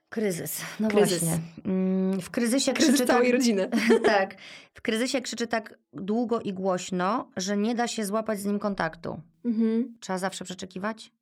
[0.09, 0.61] Kryzys.
[0.81, 1.19] No Kryzys.
[1.25, 1.39] właśnie.
[1.65, 3.69] Mm, W kryzysie Kryzys krzyczy całej tak, rodziny.
[4.05, 4.35] tak.
[4.75, 9.21] W kryzysie krzyczy tak długo i głośno, że nie da się złapać z nim kontaktu.
[9.45, 9.97] Mhm.
[10.01, 11.13] Trzeba zawsze przeczekiwać?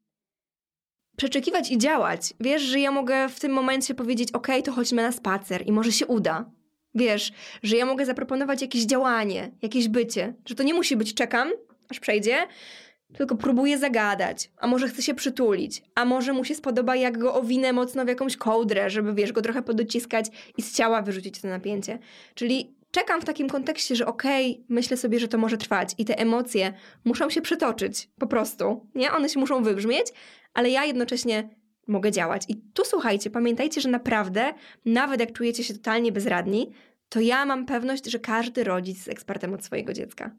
[1.16, 2.34] przeczekiwać i działać.
[2.40, 5.92] Wiesz, że ja mogę w tym momencie powiedzieć, ok, to chodźmy na spacer i może
[5.92, 6.50] się uda.
[6.94, 7.32] Wiesz,
[7.62, 11.52] że ja mogę zaproponować jakieś działanie, jakieś bycie, że to nie musi być czekam,
[11.90, 12.46] aż przejdzie,
[13.14, 17.34] tylko próbuję zagadać, a może chcę się przytulić, a może mu się spodoba, jak go
[17.34, 20.26] owinę mocno w jakąś kołdrę, żeby, wiesz, go trochę podociskać
[20.56, 21.98] i z ciała wyrzucić to napięcie.
[22.34, 26.18] Czyli czekam w takim kontekście, że okej, myślę sobie, że to może trwać i te
[26.18, 26.72] emocje
[27.04, 29.12] muszą się przetoczyć, po prostu, nie?
[29.12, 30.06] One się muszą wybrzmieć,
[30.54, 31.48] ale ja jednocześnie
[31.86, 32.42] mogę działać.
[32.48, 36.72] I tu słuchajcie, pamiętajcie, że naprawdę, nawet jak czujecie się totalnie bezradni,
[37.08, 40.30] to ja mam pewność, że każdy rodzic jest ekspertem od swojego dziecka.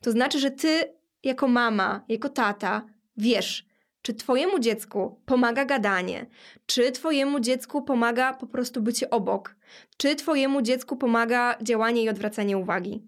[0.00, 3.66] To znaczy, że ty jako mama, jako tata wiesz,
[4.02, 6.26] czy twojemu dziecku pomaga gadanie,
[6.66, 9.56] czy twojemu dziecku pomaga po prostu bycie obok,
[9.96, 13.02] czy twojemu dziecku pomaga działanie i odwracanie uwagi.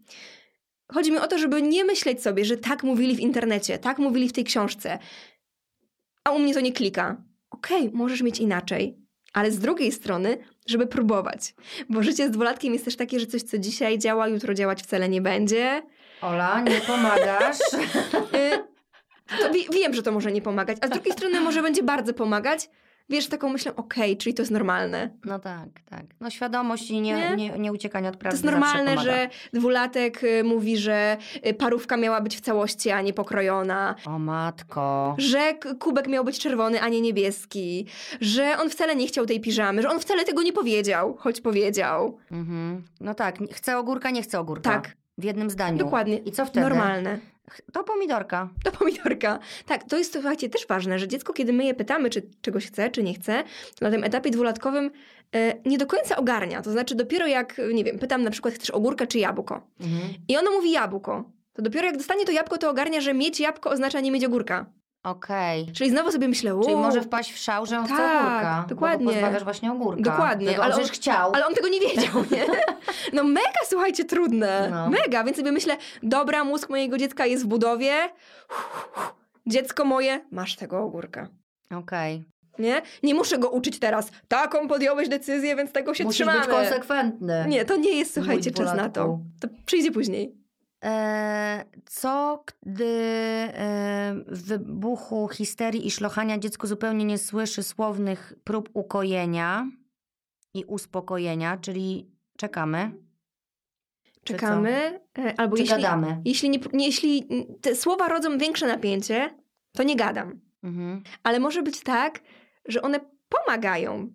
[0.93, 4.29] Chodzi mi o to, żeby nie myśleć sobie, że tak mówili w internecie, tak mówili
[4.29, 4.99] w tej książce,
[6.25, 7.23] a u mnie to nie klika.
[7.51, 8.99] Okej, okay, możesz mieć inaczej,
[9.33, 11.55] ale z drugiej strony, żeby próbować.
[11.89, 15.09] Bo życie z dwulatkiem jest też takie, że coś, co dzisiaj działa, jutro działać wcale
[15.09, 15.83] nie będzie.
[16.21, 17.59] Ola, nie pomagasz.
[18.35, 21.83] Y, to wi- wiem, że to może nie pomagać, a z drugiej strony może będzie
[21.83, 22.69] bardzo pomagać.
[23.09, 25.11] Wiesz, taką myślę, okej, okay, czyli to jest normalne.
[25.25, 26.05] No tak, tak.
[26.21, 27.37] No świadomość i nie, nie?
[27.37, 31.97] nie, nie uciekanie od prawdy To jest normalne, że dwulatek y, mówi, że y, parówka
[31.97, 33.95] miała być w całości, a nie pokrojona.
[34.07, 35.15] O matko.
[35.19, 37.87] Że kubek miał być czerwony, a nie niebieski.
[38.21, 42.19] Że on wcale nie chciał tej piżamy, że on wcale tego nie powiedział, choć powiedział.
[42.31, 42.85] Mhm.
[43.01, 44.71] No tak, chce ogórka, nie chce ogórka.
[44.71, 44.97] Tak.
[45.19, 45.79] W jednym zdaniu.
[45.79, 46.19] Dokładnie.
[46.19, 46.61] I co wtedy?
[46.69, 47.19] Normalne.
[47.73, 48.49] To pomidorka.
[48.65, 49.39] To pomidorka.
[49.67, 52.91] Tak, to jest słuchajcie też ważne, że dziecko, kiedy my je pytamy, czy czegoś chce,
[52.91, 53.45] czy nie chce,
[53.81, 54.91] na tym etapie dwulatkowym
[55.33, 56.63] e, nie do końca ogarnia.
[56.63, 59.67] To znaczy dopiero jak, nie wiem, pytam na przykład chcesz ogórka czy jabłko.
[59.81, 60.15] Mhm.
[60.29, 61.25] I ono mówi jabłko.
[61.53, 64.67] To dopiero jak dostanie to jabłko, to ogarnia, że mieć jabłko oznacza nie mieć ogórka.
[65.05, 65.67] Okej.
[65.73, 68.65] Czyli znowu sobie myślę, Czyli może wpaść w szał, że on tak, chce ogórka.
[68.69, 69.07] dokładnie.
[69.07, 70.03] Bo pozbawiasz właśnie ogórka.
[70.03, 70.47] Dokładnie.
[70.47, 71.33] Tego ale on chciał.
[71.35, 72.47] Ale on tego nie wiedział, nie?
[73.13, 74.69] No mega, słuchajcie, trudne.
[74.71, 74.91] No.
[74.91, 77.93] Mega, więc sobie myślę, dobra, mózg mojego dziecka jest w budowie.
[79.47, 81.29] Dziecko moje, masz tego ogórka.
[81.77, 82.25] Okej.
[82.59, 82.83] Nie?
[83.03, 84.11] Nie muszę go uczyć teraz.
[84.29, 86.39] Taką podjąłeś decyzję, więc tego się Musisz trzymamy.
[86.41, 87.45] być konsekwentny.
[87.49, 89.19] Nie, to nie jest, słuchajcie, czas na to.
[89.41, 90.44] To przyjdzie później.
[90.85, 92.95] E, co gdy
[94.27, 99.71] w wybuchu histerii i szlochania dziecko zupełnie nie słyszy słownych prób ukojenia
[100.55, 102.93] i uspokojenia, czyli czekamy?
[104.25, 106.23] Czekamy, e, albo Czy jeśli, gadamy?
[106.25, 107.29] Jeśli, nie, jeśli
[107.61, 109.35] te słowa rodzą większe napięcie,
[109.73, 110.41] to nie gadam.
[110.63, 111.03] Mhm.
[111.23, 112.21] Ale może być tak,
[112.69, 114.13] że one pomagają,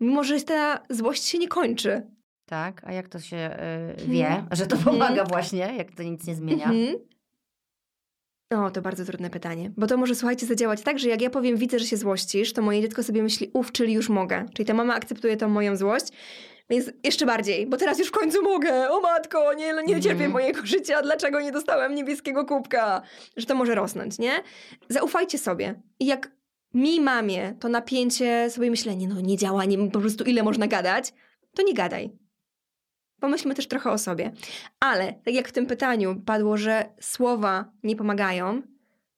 [0.00, 2.10] mimo że ta złość się nie kończy.
[2.52, 3.50] Tak, a jak to się
[4.00, 4.46] y, wie, hmm.
[4.50, 5.26] że to pomaga hmm.
[5.28, 6.64] właśnie, jak to nic nie zmienia?
[6.64, 6.94] Hmm.
[8.50, 9.72] O, to bardzo trudne pytanie.
[9.76, 12.62] Bo to może, słuchajcie, zadziałać tak, że jak ja powiem, widzę, że się złościsz, to
[12.62, 14.46] moje dziecko sobie myśli, uf, czyli już mogę.
[14.54, 16.06] Czyli ta mama akceptuje tą moją złość,
[16.70, 18.90] więc jeszcze bardziej, bo teraz już w końcu mogę.
[18.90, 20.32] O matko, nie, nie cierpię mm.
[20.32, 23.02] mojego życia, dlaczego nie dostałem niebieskiego kubka?
[23.36, 24.32] Że to może rosnąć, nie?
[24.88, 25.82] Zaufajcie sobie.
[26.00, 26.30] I jak
[26.74, 31.12] mi, mamie, to napięcie, sobie myślenie, no nie działa, nie, po prostu ile można gadać,
[31.54, 32.22] to nie gadaj
[33.22, 34.32] pomyślmy też trochę o sobie.
[34.80, 38.62] Ale tak jak w tym pytaniu padło, że słowa nie pomagają,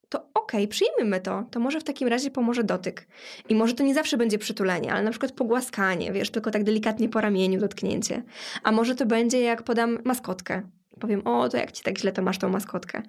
[0.09, 1.45] to okej, okay, przyjmijmy to.
[1.51, 3.07] To może w takim razie pomoże dotyk.
[3.49, 7.09] I może to nie zawsze będzie przytulenie, ale na przykład pogłaskanie, wiesz, tylko tak delikatnie
[7.09, 8.23] po ramieniu dotknięcie.
[8.63, 10.63] A może to będzie jak podam maskotkę.
[11.01, 13.03] Powiem, o, to jak ci tak źle, to masz tą maskotkę.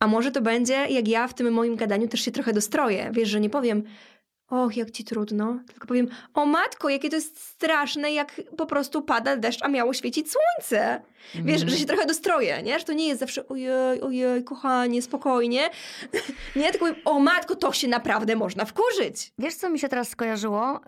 [0.00, 3.10] A może to będzie, jak ja w tym moim gadaniu też się trochę dostroję.
[3.12, 3.82] Wiesz, że nie powiem,
[4.50, 5.58] Och, jak ci trudno.
[5.70, 9.94] Tylko powiem, o matko, jakie to jest straszne, jak po prostu pada deszcz, a miało
[9.94, 11.02] świecić słońce.
[11.34, 11.46] Mm.
[11.46, 11.80] Wiesz, że mhm.
[11.80, 12.78] się trochę dostroję, nie?
[12.78, 15.70] Że to nie jest zawsze ojej, ojej, kochanie, spokojnie.
[16.56, 19.32] nie, tylko powiem, o matko, to się naprawdę można wkurzyć.
[19.38, 20.80] Wiesz, co mi się teraz skojarzyło?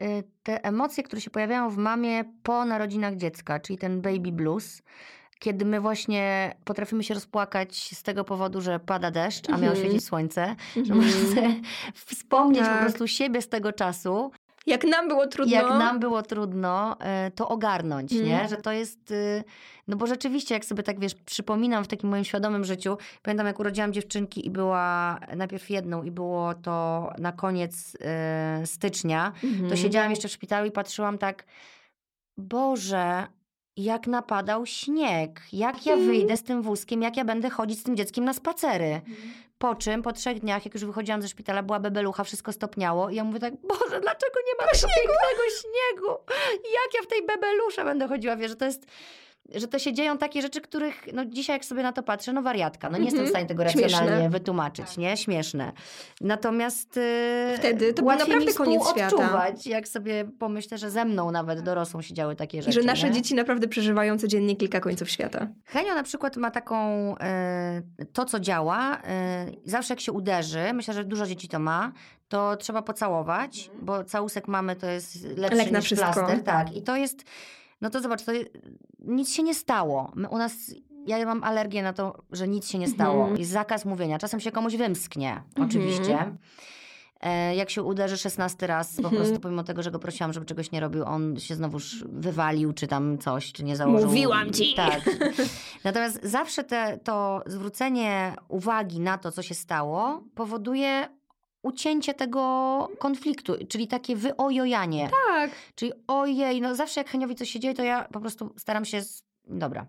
[0.00, 4.82] Yy, te emocje, które się pojawiają w mamie po narodzinach dziecka, czyli ten baby blues
[5.40, 9.76] kiedy my właśnie potrafimy się rozpłakać z tego powodu, że pada deszcz, a miało mhm.
[9.76, 11.60] świecić słońce, że możemy sobie
[12.06, 12.74] wspomnieć tak.
[12.74, 14.30] po prostu siebie z tego czasu.
[14.66, 15.56] Jak nam było trudno.
[15.56, 18.32] Jak nam było trudno, e, to ogarnąć, nie?
[18.32, 18.48] Mhm.
[18.48, 19.10] Że to jest...
[19.10, 19.44] Y,
[19.88, 23.60] no bo rzeczywiście, jak sobie tak, wiesz, przypominam w takim moim świadomym życiu, pamiętam jak
[23.60, 27.94] urodziłam dziewczynki i była najpierw jedną i było to na koniec
[28.62, 29.76] y, stycznia, to mhm.
[29.76, 31.44] siedziałam jeszcze w szpitalu i patrzyłam tak,
[32.36, 33.26] Boże,
[33.76, 36.10] jak napadał śnieg, jak ja mhm.
[36.10, 38.84] wyjdę z tym wózkiem, jak ja będę chodzić z tym dzieckiem na spacery.
[38.84, 39.32] Mhm.
[39.58, 43.14] Po czym po trzech dniach, jak już wychodziłam ze szpitala, była bebelucha, wszystko stopniało i
[43.14, 46.08] ja mówię tak, Boże, dlaczego nie ma tego pięknego śniegu?
[46.64, 48.36] Jak ja w tej bebelusze będę chodziła?
[48.36, 48.86] Wiesz, że to jest
[49.54, 52.42] że to się dzieją takie rzeczy, których no dzisiaj jak sobie na to patrzę, no
[52.42, 53.30] wariatka, no nie jestem w mhm.
[53.30, 54.30] stanie tego racjonalnie Śmieszne.
[54.30, 54.98] wytłumaczyć, tak.
[54.98, 55.16] nie?
[55.16, 55.72] Śmieszne.
[56.20, 59.46] Natomiast yy, wtedy to był naprawdę koniec świata.
[59.66, 62.78] jak sobie pomyślę, że ze mną nawet dorosłą się działy takie rzeczy.
[62.78, 63.12] I że nasze nie?
[63.12, 65.48] dzieci naprawdę przeżywają codziennie kilka końców świata.
[65.64, 67.08] Henio na przykład ma taką,
[67.98, 68.98] yy, to co działa,
[69.46, 71.92] yy, zawsze jak się uderzy, myślę, że dużo dzieci to ma,
[72.28, 73.84] to trzeba pocałować, mhm.
[73.84, 76.12] bo całusek mamy to jest lepszy Lek niż wszystko.
[76.12, 76.42] plaster.
[76.42, 77.24] Tak, i to jest
[77.80, 78.32] no to zobacz, to
[78.98, 80.12] nic się nie stało.
[80.14, 80.52] My u nas,
[81.06, 83.20] ja mam alergię na to, że nic się nie stało.
[83.20, 83.38] Mhm.
[83.40, 84.18] Jest zakaz mówienia.
[84.18, 85.68] Czasem się komuś wymsknie, mhm.
[85.68, 86.32] oczywiście.
[87.20, 89.16] E, jak się uderzy 16 raz, po Mhm.
[89.16, 92.86] prostu pomimo tego, że go prosiłam, żeby czegoś nie robił, on się znowuż wywalił, czy
[92.86, 94.08] tam coś, czy nie założył.
[94.08, 94.74] Mówiłam ci.
[94.74, 95.00] Tak.
[95.84, 101.08] Natomiast zawsze te, to zwrócenie uwagi na to, co się stało, powoduje
[101.62, 105.10] ucięcie tego konfliktu, czyli takie wyojojanie.
[105.28, 105.50] Tak.
[105.74, 109.02] Czyli ojej, no zawsze jak Heniowi coś się dzieje, to ja po prostu staram się.
[109.02, 109.24] Z...
[109.44, 109.86] Dobra.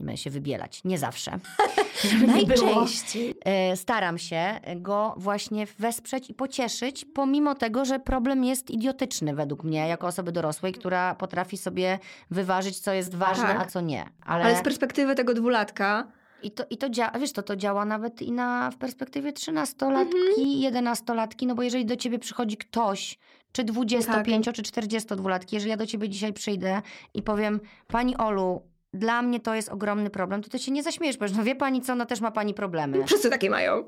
[0.00, 0.84] Nie będę się wybielać.
[0.84, 1.38] Nie zawsze.
[2.26, 3.34] Najczęściej.
[3.44, 9.64] E, Staram się go właśnie wesprzeć i pocieszyć, pomimo tego, że problem jest idiotyczny według
[9.64, 11.98] mnie, jako osoby dorosłej, która potrafi sobie
[12.30, 13.60] wyważyć, co jest ważne, Tak.
[13.60, 14.04] a co nie.
[14.26, 16.06] Ale, Ale z perspektywy tego dwulatka,
[16.42, 20.60] i to, i to działa, wiesz, to, to działa nawet i na, w perspektywie trzynastolatki,
[20.60, 23.18] jedenastolatki, no bo jeżeli do ciebie przychodzi ktoś,
[23.52, 26.82] czy 25, czy 42-latki, jeżeli ja do ciebie dzisiaj przyjdę
[27.14, 28.62] i powiem, pani Olu,
[28.92, 31.80] dla mnie to jest ogromny problem, to ty się nie zaśmiejesz, powiesz, no wie pani
[31.80, 33.04] co, no też ma pani problemy.
[33.06, 33.84] wszyscy takie mają.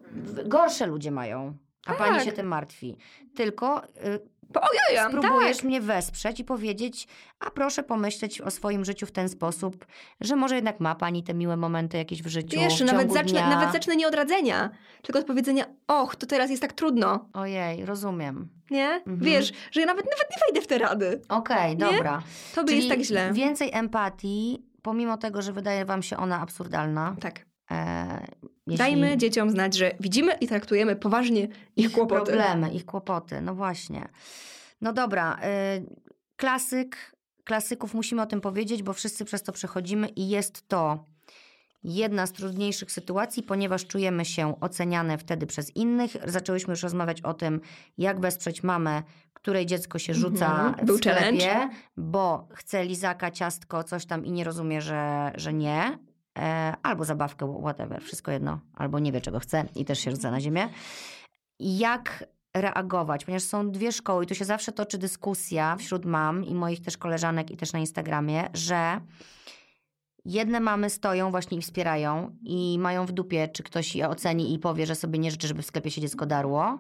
[0.47, 1.57] Gorsze ludzie mają,
[1.87, 2.25] a pani Tak.
[2.25, 2.97] się tym martwi.
[3.35, 3.89] Tylko y,
[4.55, 5.67] Ojojam, spróbujesz tak.
[5.67, 7.09] mnie wesprzeć i powiedzieć,
[7.41, 9.87] a proszę pomyśleć o swoim życiu w ten sposób,
[10.21, 13.49] że może jednak ma pani te miłe momenty jakieś w życiu, Wiesz, nawet zacznę, dnia.
[13.51, 14.71] nawet zacznę nie od radzenia,
[15.03, 18.49] tylko od powiedzenia, och, to teraz jest tak trudno, Ojej, rozumiem.
[18.71, 18.89] nie?
[18.89, 19.19] Mhm.
[19.19, 21.23] Wiesz, że ja nawet, nawet nie wejdę w te rady.
[21.29, 21.85] Okej, Nie?
[21.85, 22.23] dobra.
[22.55, 23.33] To by jest tak źle.
[23.33, 27.17] więcej empatii, pomimo tego, że wydaje wam się ona absurdalna.
[27.21, 27.50] Tak.
[28.67, 32.25] Jeśli Dajmy dzieciom znać, że widzimy i traktujemy poważnie ich kłopoty.
[32.33, 34.09] problemy, ich kłopoty, no właśnie.
[34.81, 35.39] No dobra,
[35.79, 35.97] y,
[36.37, 41.05] klasyk, klasyków musimy o tym powiedzieć, bo wszyscy przez to przechodzimy i jest to
[41.85, 46.17] jedna z trudniejszych sytuacji, ponieważ czujemy się oceniane wtedy przez innych.
[46.25, 47.61] Zaczęłyśmy już rozmawiać o tym,
[47.99, 49.03] jak wesprzeć mamę,
[49.33, 51.69] której dziecko się rzuca Mhm, w sklepie, challenge.
[51.97, 55.99] bo chce lizaka, ciastko, coś tam i nie rozumie, że, że nie.
[56.39, 58.61] E, albo zabawkę, whatever, wszystko jedno.
[58.75, 60.69] Albo nie wie, czego chce i też się rzuca na ziemię.
[61.61, 62.25] Jak
[62.57, 63.25] reagować?
[63.25, 66.97] Ponieważ są dwie szkoły i tu się zawsze toczy dyskusja wśród mam i moich też
[66.97, 69.01] koleżanek i też na Instagramie, że
[70.25, 74.59] jedne mamy stoją właśnie i wspierają i mają w dupie, czy ktoś je oceni i
[74.59, 76.79] powie, że sobie nie życzy, żeby w sklepie się dziecko darło.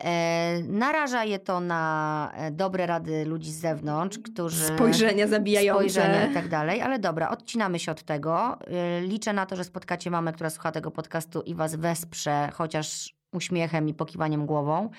[0.00, 4.64] E, naraża je to na e, dobre rady ludzi z zewnątrz, którzy...
[4.66, 5.90] Spojrzenia zabijające.
[5.90, 8.58] Spojrzenia i tak dalej, ale dobra, odcinamy się od tego.
[9.00, 13.14] Y, Liczę na to, że spotkacie mamę, która słucha tego podcastu i was wesprze, chociaż
[13.32, 14.90] uśmiechem i pokiwaniem głową.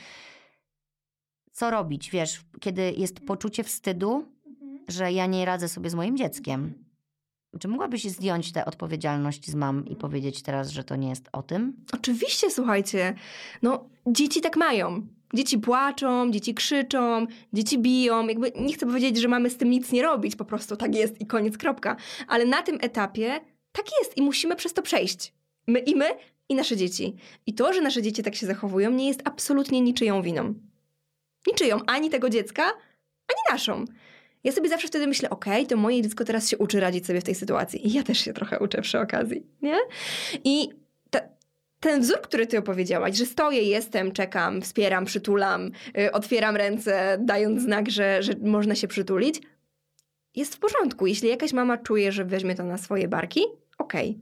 [1.52, 4.26] Co robić, wiesz, kiedy jest poczucie wstydu,
[4.88, 6.87] że ja nie radzę sobie z moim dzieckiem?
[7.60, 11.44] Czy mogłabyś zdjąć tę odpowiedzialność z mam i powiedzieć teraz, że to nie jest o
[11.44, 11.74] tym?
[11.94, 13.16] Oczywiście, słuchajcie,
[13.62, 15.08] no dzieci tak mają.
[15.34, 18.28] Dzieci płaczą, dzieci krzyczą, dzieci biją.
[18.28, 21.22] Jakby nie chcę powiedzieć, że mamy z tym nic nie robić, po prostu tak jest
[21.22, 21.96] i koniec, kropka.
[22.28, 23.40] Ale na tym etapie
[23.72, 25.34] tak jest i musimy przez to przejść.
[25.68, 26.06] My i my,
[26.50, 27.16] i nasze dzieci.
[27.46, 30.54] I to, że nasze dzieci tak się zachowują, nie jest absolutnie niczyją winą.
[31.48, 32.64] Niczyją, ani tego dziecka,
[33.28, 33.86] ani naszą.
[34.48, 37.24] Ja sobie zawsze wtedy myślę, okej, to moje dziecko teraz się uczy radzić sobie w
[37.24, 37.88] tej sytuacji.
[37.88, 39.78] I ja też się trochę uczę przy okazji, nie?
[40.44, 40.70] I
[41.10, 41.20] ta,
[41.80, 47.62] ten wzór, który ty opowiedziałaś, że stoję, jestem, czekam, wspieram, przytulam, y, otwieram ręce, dając
[47.62, 49.42] znak, że, że można się przytulić,
[50.36, 51.08] jest w porządku.
[51.08, 53.42] Jeśli jakaś mama czuje, że weźmie to na swoje barki,
[53.78, 54.20] okej.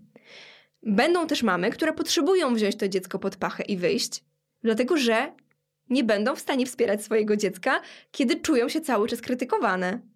[0.84, 4.24] Będą też mamy, które potrzebują wziąć to dziecko pod pachę i wyjść,
[4.64, 5.32] dlatego że
[5.90, 7.82] nie będą w stanie wspierać swojego dziecka,
[8.12, 10.15] kiedy czują się cały czas krytykowane.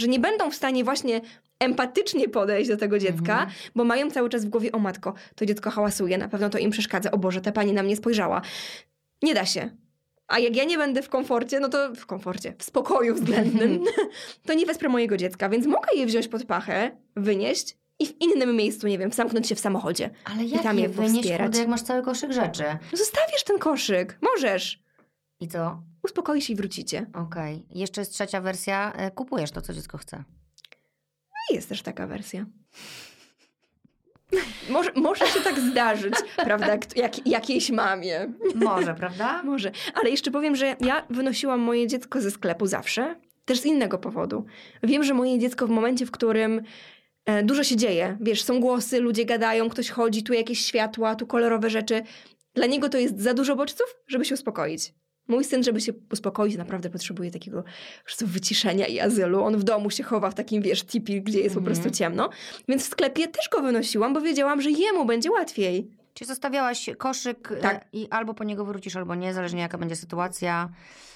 [0.00, 1.20] Że nie będą w stanie właśnie
[1.58, 3.50] empatycznie podejść do tego dziecka, Mhm.
[3.74, 6.70] bo mają cały czas w głowie, o matko, to dziecko hałasuje, na pewno to im
[6.70, 8.42] przeszkadza, o Boże, ta pani na mnie spojrzała.
[9.22, 9.70] Nie da się.
[10.28, 13.84] A jak ja nie będę w komforcie, no to w komforcie, w spokoju względnym,
[14.46, 18.56] to nie wesprę mojego dziecka, więc mogę je wziąć pod pachę, wynieść i w innym
[18.56, 20.10] miejscu, nie wiem, zamknąć się w samochodzie.
[20.24, 22.62] Ale I jak tam je je wynieść, kurde, jak masz cały koszyk rzeczy?
[22.92, 24.82] No zostawisz ten koszyk, możesz.
[25.40, 25.82] I co?
[26.02, 27.06] Uspokoisz się i wrócicie.
[27.14, 27.66] Okej.
[27.70, 28.92] Jeszcze jest trzecia wersja.
[28.96, 30.24] e, Kupujesz to, co dziecko chce.
[31.50, 32.46] I jest też taka wersja.
[34.70, 36.14] Może, może się tak zdarzyć,
[36.46, 38.32] prawda, jak, jakiejś mamie.
[38.54, 39.42] Może, prawda?
[39.42, 39.72] Może.
[39.94, 44.44] Ale jeszcze powiem, że ja wynosiłam moje dziecko ze sklepu zawsze, też z innego powodu.
[44.82, 46.62] Wiem, że moje dziecko w momencie, w którym
[47.26, 51.26] e, dużo się dzieje, wiesz, są głosy, ludzie gadają, ktoś chodzi, tu jakieś światła, tu
[51.26, 52.02] kolorowe rzeczy.
[52.54, 54.94] Dla niego to jest za dużo bodźców, żeby się uspokoić.
[55.30, 57.64] Mój syn, żeby się uspokoić, naprawdę potrzebuje takiego
[58.04, 59.42] prostu wyciszenia i azylu.
[59.44, 61.64] On w domu się chowa w takim, wiesz, tipi, gdzie jest po Mhm.
[61.76, 62.30] prostu ciemno.
[62.68, 65.90] Więc w sklepie też go wynosiłam, bo wiedziałam, że jemu będzie łatwiej.
[66.14, 67.84] Czyli zostawiałaś koszyk e, Tak.
[67.92, 70.68] i albo po niego wrócisz, albo nie, zależnie jaka będzie sytuacja,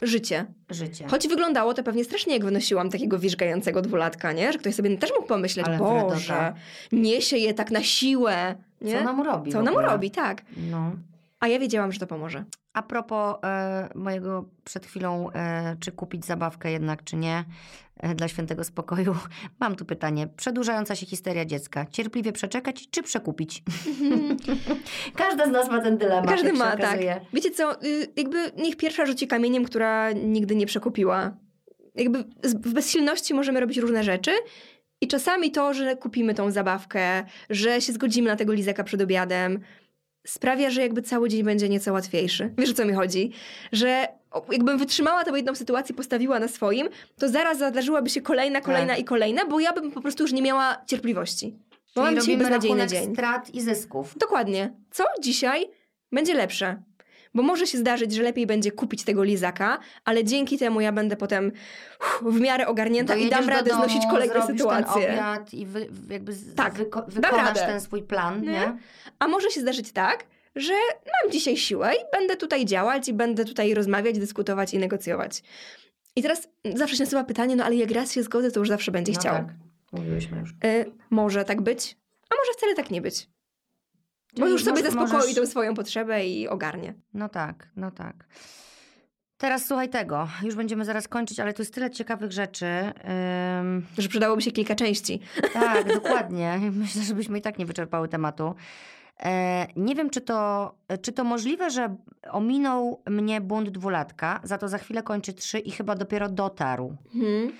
[0.02, 0.46] Życie.
[0.70, 1.06] życie.
[1.08, 4.52] Choć wyglądało to pewnie strasznie, jak wynosiłam takiego wierzgającego dwulatka, nie?
[4.52, 6.54] Że ktoś sobie też mógł pomyśleć, Ale Boże, Wredota.
[6.92, 8.92] niesie je tak na siłę, nie?
[8.92, 9.92] Co ona mu robi Co w ona mu ogóle?
[9.92, 10.42] robi, tak.
[10.70, 10.92] No.
[11.40, 12.44] A ja wiedziałam, że to pomoże.
[12.72, 17.44] A propos e, mojego przed chwilą, e, czy kupić zabawkę jednak, czy nie,
[17.96, 19.16] e, dla świętego spokoju,
[19.60, 20.28] mam tu pytanie.
[20.36, 21.86] Przedłużająca się histeria dziecka.
[21.90, 23.62] Cierpliwie przeczekać, czy przekupić?
[25.16, 26.30] Każda z nas ma ten dylemat.
[26.30, 27.00] Każdy ma, tak.
[27.32, 31.36] Wiecie co, y, jakby niech pierwsza rzuci kamieniem, która nigdy nie przekupiła.
[31.94, 34.30] Jakby w bezsilności możemy robić różne rzeczy
[35.00, 39.60] i czasami to, że kupimy tą zabawkę, że się zgodzimy na tego lizaka przed obiadem,
[40.26, 42.50] sprawia, że jakby cały dzień będzie nieco łatwiejszy.
[42.58, 43.32] Wiesz o co mi chodzi?
[43.72, 44.08] Że
[44.52, 46.88] jakbym wytrzymała tę jedną sytuację, postawiła na swoim,
[47.18, 48.98] to zaraz zadarzyłaby się kolejna, kolejna Tak.
[49.02, 51.58] i kolejna, bo ja bym po prostu już nie miała cierpliwości.
[51.96, 53.12] Bo Czyli mam dzisiaj beznadziejny dzień.
[53.14, 54.18] strat i zysków.
[54.18, 54.72] Dokładnie.
[54.90, 55.66] Co dzisiaj
[56.12, 56.82] będzie lepsze?
[57.34, 61.16] Bo może się zdarzyć, że lepiej będzie kupić tego lizaka, ale dzięki temu ja będę
[61.16, 61.52] potem
[62.00, 65.02] uff, w miarę ogarnięta i Dojedziesz dam do radę domu, znosić kolejne sytuacje.
[65.06, 68.50] ten obiad i wy, jakby z, Tak, wyko- dam wykonasz ten swój plan, nie?
[68.50, 68.76] Nie?
[69.18, 70.24] A może się zdarzyć tak,
[70.56, 70.72] że
[71.22, 75.42] mam dzisiaj siłę i będę tutaj działać i będę tutaj rozmawiać, dyskutować i negocjować.
[76.16, 78.92] I teraz zawsze się nasuwa pytanie, no ale jak raz się zgodzę, to już zawsze
[78.92, 79.34] będzie No chciał.
[79.34, 79.46] tak,
[79.92, 80.50] mówiłyśmy już.
[80.50, 81.96] Y, może tak być,
[82.30, 83.28] a może wcale tak nie być.
[84.38, 86.94] Bo już sobie możesz- zaspokoi możesz- tą swoją potrzebę i ogarnie.
[87.14, 88.26] No tak, no tak.
[89.36, 90.28] Teraz słuchaj tego.
[90.42, 92.66] Już będziemy zaraz kończyć, ale tu jest tyle ciekawych rzeczy.
[93.60, 95.20] Ym, Że przydałoby się kilka części.
[95.52, 96.58] tak, dokładnie.
[96.72, 98.54] Myślę, że byśmy i tak nie wyczerpały tematu.
[99.22, 101.96] E, nie wiem, czy to, czy to możliwe, że
[102.30, 106.96] ominął mnie bunt dwulatka, za to za chwilę kończy trzy i chyba dopiero dotarł.
[107.14, 107.52] Mhm.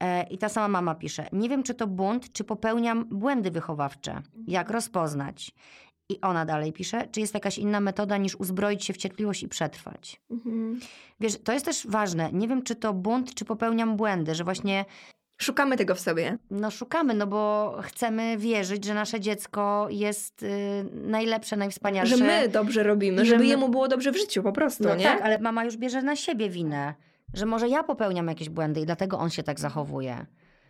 [0.00, 4.22] E, I ta sama mama pisze: Nie wiem, czy to bunt, czy popełniam błędy wychowawcze.
[4.48, 5.54] Jak rozpoznać?
[6.10, 9.48] I ona dalej pisze: Czy jest jakaś inna metoda niż uzbroić się w cierpliwość i
[9.48, 10.20] przetrwać?
[10.30, 10.80] Mhm.
[11.20, 12.30] Wiesz, to jest też ważne.
[12.32, 14.84] Nie wiem, czy to bunt, czy popełniam błędy, że właśnie
[15.40, 16.38] Szukamy tego w sobie.
[16.50, 20.48] no, szukamy, no bo chcemy wierzyć, że nasze dziecko jest y,
[20.92, 22.16] najlepsze, najwspanialsze.
[22.16, 25.04] Że my dobrze robimy, żeby my- jemu było dobrze w życiu po prostu, No nie?
[25.04, 26.94] tak, ale mama już bierze na siebie winę,
[27.34, 30.26] że może ja popełniam jakieś błędy i dlatego on się tak zachowuje.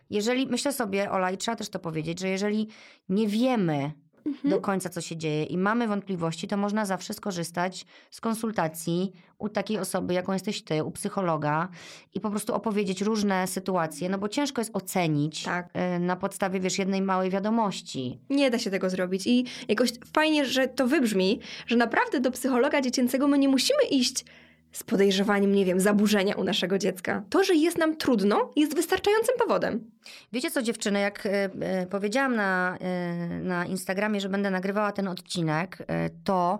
[0.09, 2.67] Jeżeli, myślę sobie, Ola, i trzeba też to powiedzieć, że jeżeli
[3.09, 3.91] nie wiemy
[4.25, 4.49] Mhm.
[4.49, 9.49] do końca, co się dzieje i mamy wątpliwości, to można zawsze skorzystać z konsultacji u
[9.49, 11.67] takiej osoby, jaką jesteś ty, u psychologa
[12.13, 15.69] i po prostu opowiedzieć różne sytuacje, no bo ciężko jest ocenić Tak.
[15.95, 18.19] y, na podstawie, wiesz, jednej małej wiadomości.
[18.29, 19.27] Nie da się tego zrobić.
[19.27, 24.25] I jakoś fajnie, że to wybrzmi, że naprawdę do psychologa dziecięcego my nie musimy iść
[24.71, 27.23] z podejrzewaniem, nie wiem, zaburzenia u naszego dziecka.
[27.29, 29.91] To, że jest nam trudno, jest wystarczającym powodem.
[30.33, 35.77] Wiecie co, dziewczyny, jak e, powiedziałam na, e, na Instagramie, że będę nagrywała ten odcinek,
[35.87, 36.59] e, to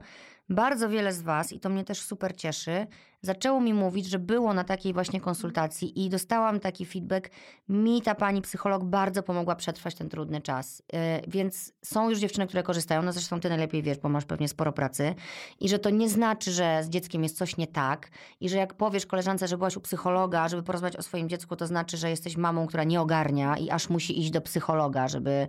[0.50, 2.88] bardzo wiele z Was, i to mnie też super cieszy,
[3.22, 7.30] zaczęło mi mówić, że było na takiej właśnie konsultacji i dostałam taki feedback.
[7.70, 10.84] Mi ta pani psycholog bardzo pomogła przetrwać ten trudny czas.
[10.94, 14.48] E, Więc są już dziewczyny, które korzystają, no zresztą ty najlepiej wiesz, bo masz pewnie
[14.48, 15.16] sporo pracy.
[15.60, 18.10] I że to nie znaczy, że z dzieckiem jest coś nie tak.
[18.40, 21.68] I że jak powiesz koleżance, że byłaś u psychologa, żeby porozmawiać o swoim dziecku, to
[21.68, 25.48] znaczy, że jesteś mamą, która nie ogarnia i aż musi iść do psychologa, żeby...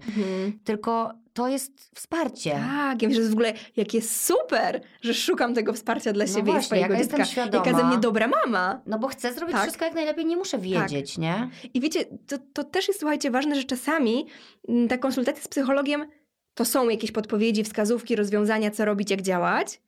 [0.64, 2.50] Tylko to jest wsparcie.
[2.50, 6.40] Tak, ja myślę, że w ogóle jakie super, że szukam tego wsparcia dla No siebie
[6.40, 7.18] i właśnie, swojego jaka dziecka.
[7.18, 7.61] jestem świadoma.
[7.66, 8.80] Jaka ze mnie dobra mama.
[8.86, 9.62] No bo chcę zrobić Tak.
[9.62, 11.50] wszystko jak najlepiej, nie muszę wiedzieć, nie?
[11.74, 14.26] I wiecie, to, to też jest, słuchajcie, ważne, że czasami
[14.68, 16.06] mm, ta konsultacja z psychologiem
[16.54, 19.80] to są jakieś podpowiedzi, wskazówki, rozwiązania, co robić, jak działać,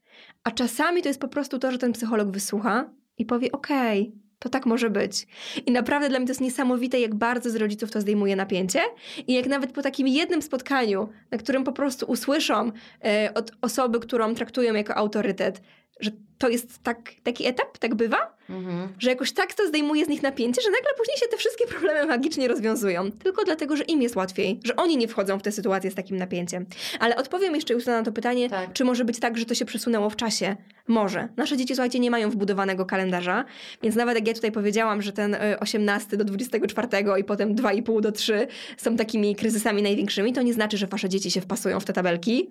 [0.45, 4.49] a czasami to jest po prostu to, że ten psycholog wysłucha i powie: Okej, to
[4.49, 5.27] tak może być.
[5.67, 8.81] I naprawdę dla mnie to jest niesamowite, jak bardzo z rodziców to zdejmuje napięcie
[9.27, 12.73] i jak nawet po takim jednym spotkaniu, na którym po prostu usłyszą
[13.05, 15.63] e, od osoby, którą traktują jako autorytet,
[16.01, 18.89] że to jest tak, taki etap, tak bywa, Mhm.
[18.99, 22.07] że jakoś tak to zdejmuje z nich napięcie, że nagle później się te wszystkie problemy
[22.07, 23.13] magicznie rozwiązują.
[23.13, 26.17] Tylko dlatego, że im jest łatwiej, że oni nie wchodzą w tę sytuację z takim
[26.17, 26.67] napięciem.
[27.01, 28.73] Ale odpowiem jeszcze Justyna, na to pytanie, Tak.
[28.73, 30.57] czy może być tak, że to się przesunęło w czasie?
[30.89, 31.29] Może.
[31.37, 33.45] Nasze dzieci, słuchajcie, nie mają wbudowanego kalendarza,
[33.83, 36.89] więc nawet jak ja tutaj powiedziałam, że ten y, 18 do 24
[37.21, 38.47] i potem 2,5 do 3
[38.77, 42.51] są takimi kryzysami największymi, to nie znaczy, że wasze dzieci się wpasują w te tabelki.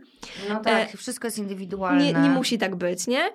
[0.50, 2.04] No tak, wszystko jest indywidualne.
[2.06, 3.30] Nie, nie musi tak być, nie?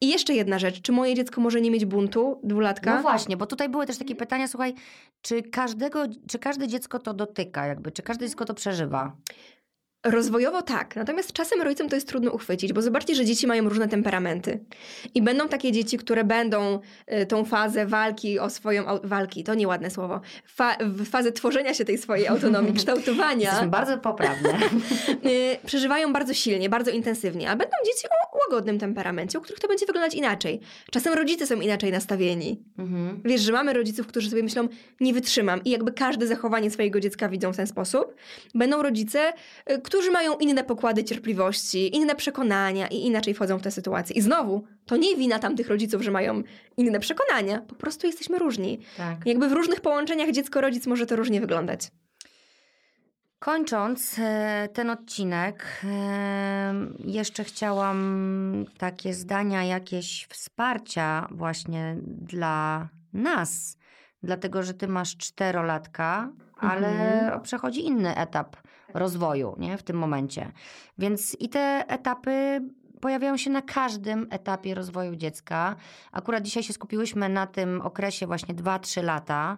[0.00, 0.82] I jeszcze jedna rzecz.
[0.82, 2.94] Czy moje dziecko może nie mieć buntu dwulatka?
[2.96, 4.74] No właśnie, bo tutaj były też takie pytania, słuchaj,
[5.22, 9.16] czy każdego, czy każde dziecko to dotyka jakby, czy każde dziecko to przeżywa?
[10.04, 13.88] Rozwojowo tak, natomiast czasem rodzicom to jest trudno uchwycić, bo zobaczcie, że dzieci mają różne
[13.88, 14.60] temperamenty.
[15.14, 16.80] I będą takie dzieci, które będą
[17.12, 18.84] y, tą fazę walki o swoją...
[19.04, 20.20] Walki, to nieładne słowo.
[20.44, 23.44] Fa- w fazę tworzenia się tej swojej autonomii, kształtowania.
[23.44, 24.50] Jesteśmy bardzo poprawne.
[25.26, 29.68] y, przeżywają bardzo silnie, bardzo intensywnie, a będą dzieci o łagodnym temperamencie, u których to
[29.68, 30.60] będzie wyglądać inaczej.
[30.90, 32.62] Czasem rodzice są inaczej nastawieni.
[32.78, 33.20] Mhm.
[33.24, 34.68] Wiesz, że mamy rodziców, którzy sobie myślą,
[35.00, 38.14] nie wytrzymam i jakby każde zachowanie swojego dziecka widzą w ten sposób.
[38.54, 39.32] Będą rodzice,
[39.70, 44.16] y, którzy mają inne pokłady cierpliwości, inne przekonania i inaczej wchodzą w tę sytuację.
[44.16, 46.42] I znowu, to nie wina tamtych rodziców, że mają
[46.76, 48.78] inne przekonania, po prostu jesteśmy różni.
[48.96, 49.26] Tak.
[49.26, 51.90] Jakby w różnych połączeniach dziecko-rodzic może to różnie wyglądać.
[53.38, 56.74] Kończąc e, ten odcinek, e,
[57.04, 63.76] jeszcze chciałam takie zdania jakieś wsparcia właśnie dla nas,
[64.22, 67.40] dlatego że ty masz czterolatka, ale Mhm.
[67.40, 68.56] przechodzi inny etap
[68.94, 70.52] rozwoju nie, w tym momencie.
[70.98, 72.60] Więc i te etapy
[73.00, 75.76] pojawiają się na każdym etapie rozwoju dziecka.
[76.12, 79.56] Akurat dzisiaj się skupiłyśmy na tym okresie właśnie 2-3 lata,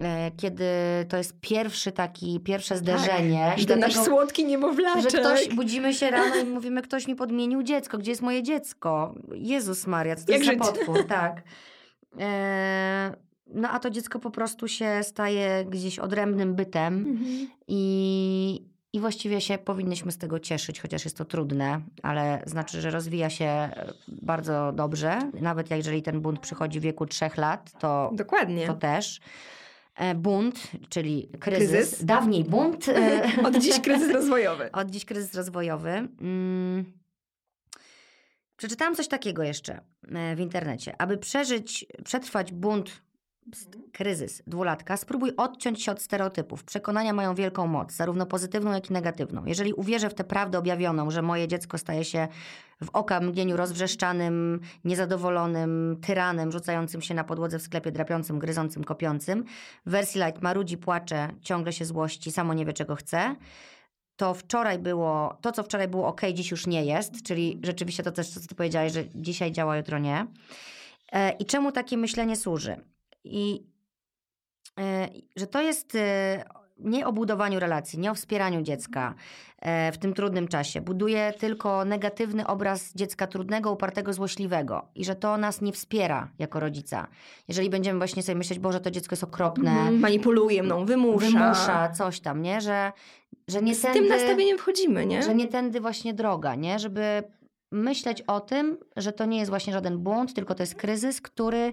[0.00, 0.64] e, kiedy
[1.08, 3.54] to jest pierwszy taki, pierwsze zderzenie.
[3.56, 5.10] Że I nasz słodki niemowlaczek.
[5.10, 9.14] że ktoś, budzimy się rano i mówimy, ktoś mi podmienił dziecko, gdzie jest moje dziecko?
[9.34, 10.74] Jezus Maria, co to Jak jest za żyć?
[10.76, 11.42] potwór, tak.
[12.20, 13.16] E,
[13.54, 17.48] no a to dziecko po prostu się staje gdzieś odrębnym bytem Mhm.
[17.68, 22.90] i, i właściwie się powinnyśmy z tego cieszyć, chociaż jest to trudne, ale znaczy, że
[22.90, 25.18] rozwija się e, bardzo dobrze.
[25.40, 28.66] Nawet jeżeli ten bunt przychodzi w wieku trzech lat, to Dokładnie.
[28.66, 29.20] to też.
[29.94, 32.04] E, Bunt, czyli kryzys, Kryzys.
[32.04, 34.72] dawniej bunt, e, Od dziś kryzys rozwojowy.
[34.82, 35.90] od dziś kryzys rozwojowy.
[36.20, 36.84] Mm.
[38.56, 39.80] Przeczytałam coś takiego jeszcze
[40.36, 40.94] w internecie.
[41.00, 42.90] Aby przeżyć, przetrwać bunt,
[43.50, 46.64] ps- kryzys dwulatka, spróbuj odciąć się od stereotypów.
[46.64, 49.44] Przekonania mają wielką moc, zarówno pozytywną, jak i negatywną.
[49.46, 52.28] Jeżeli uwierzę w tę prawdę objawioną, że moje dziecko staje się
[52.84, 59.44] w oka mgnieniu rozwrzeszczanym, niezadowolonym, tyranem, rzucającym się na podłodze w sklepie, drapiącym, gryzącym, kopiącym,
[59.86, 63.36] w wersji light marudzi, płacze, ciągle się złości, samo nie wie czego chce,
[64.16, 68.12] to wczoraj było, to co wczoraj było ok, dziś już nie jest, czyli rzeczywiście to
[68.12, 70.26] też, co ty powiedziałeś, że dzisiaj działa, jutro nie.
[71.12, 72.76] E, I czemu takie myślenie służy?
[73.28, 73.66] I
[74.80, 76.44] e, że to jest e,
[76.78, 79.14] nie o budowaniu relacji, nie o wspieraniu dziecka
[79.58, 80.80] e, w tym trudnym czasie.
[80.80, 86.60] Buduje tylko negatywny obraz dziecka trudnego, upartego, złośliwego i że to nas nie wspiera jako
[86.60, 87.06] rodzica.
[87.48, 90.00] Jeżeli będziemy właśnie sobie myśleć, Boże, to dziecko jest okropne, Mhm.
[90.00, 91.26] Manipuluje mną, wymusza.
[91.26, 92.60] wymusza coś tam, nie?
[92.60, 92.92] Że,
[93.48, 95.22] że nie Z tędy, tym nastawieniem wchodzimy, nie?
[95.22, 96.78] że nie tędy właśnie droga, nie?
[96.78, 97.22] Żeby
[97.72, 101.72] myśleć o tym, że to nie jest właśnie żaden błąd, tylko to jest kryzys, który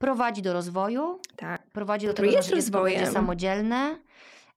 [0.00, 1.62] prowadzi do rozwoju, Tak.
[1.72, 3.96] prowadzi do tego, jest że dziecko będzie samodzielne.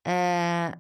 [0.07, 0.74] E,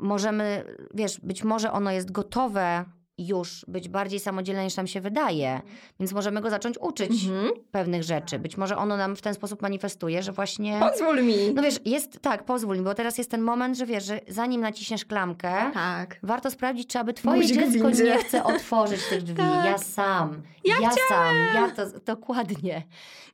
[0.00, 0.64] możemy,
[0.94, 2.84] wiesz, być może ono jest gotowe
[3.18, 5.60] już być bardziej samodzielne niż nam się wydaje,
[6.00, 7.50] więc możemy go zacząć uczyć Mhm.
[7.70, 8.38] pewnych rzeczy.
[8.38, 10.80] Być może ono nam w ten sposób manifestuje, że właśnie...
[10.80, 11.54] Pozwól mi.
[11.54, 14.60] No wiesz, jest, tak, pozwól mi, bo teraz jest ten moment, że wiesz, że zanim
[14.60, 16.18] naciśniesz klamkę, Tak.
[16.22, 19.36] warto sprawdzić, czy aby twoje w dziecko nie chce otworzyć tych drzwi.
[19.36, 19.64] Tak.
[19.64, 20.42] Ja sam.
[20.64, 21.36] Ja ja sam.
[21.54, 22.82] Ja to, dokładnie.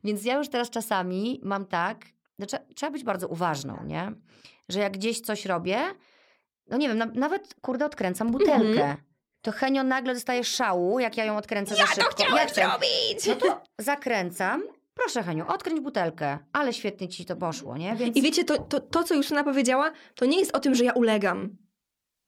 [0.03, 2.05] Więc ja już teraz czasami mam tak,
[2.39, 4.11] no, trzeba, trzeba być bardzo uważną, nie?
[4.69, 5.77] Że jak gdzieś coś robię,
[6.69, 8.81] no nie wiem, na, nawet kurde odkręcam butelkę.
[8.83, 8.97] Mhm.
[9.45, 12.09] To Henio nagle dostaje szału, jak ja ją odkręcę za szybko.
[12.11, 12.61] chciałem chcę.
[12.61, 13.27] zrobić!
[13.27, 14.63] No to zakręcam.
[14.93, 16.37] Proszę Heniu, odkręć butelkę.
[16.53, 17.95] Ale świetnie ci to poszło, nie?
[17.95, 18.17] Więc...
[18.17, 20.93] I wiecie, to, to, to, co Justyna powiedziała, to nie jest o tym, że ja
[20.93, 21.57] ulegam.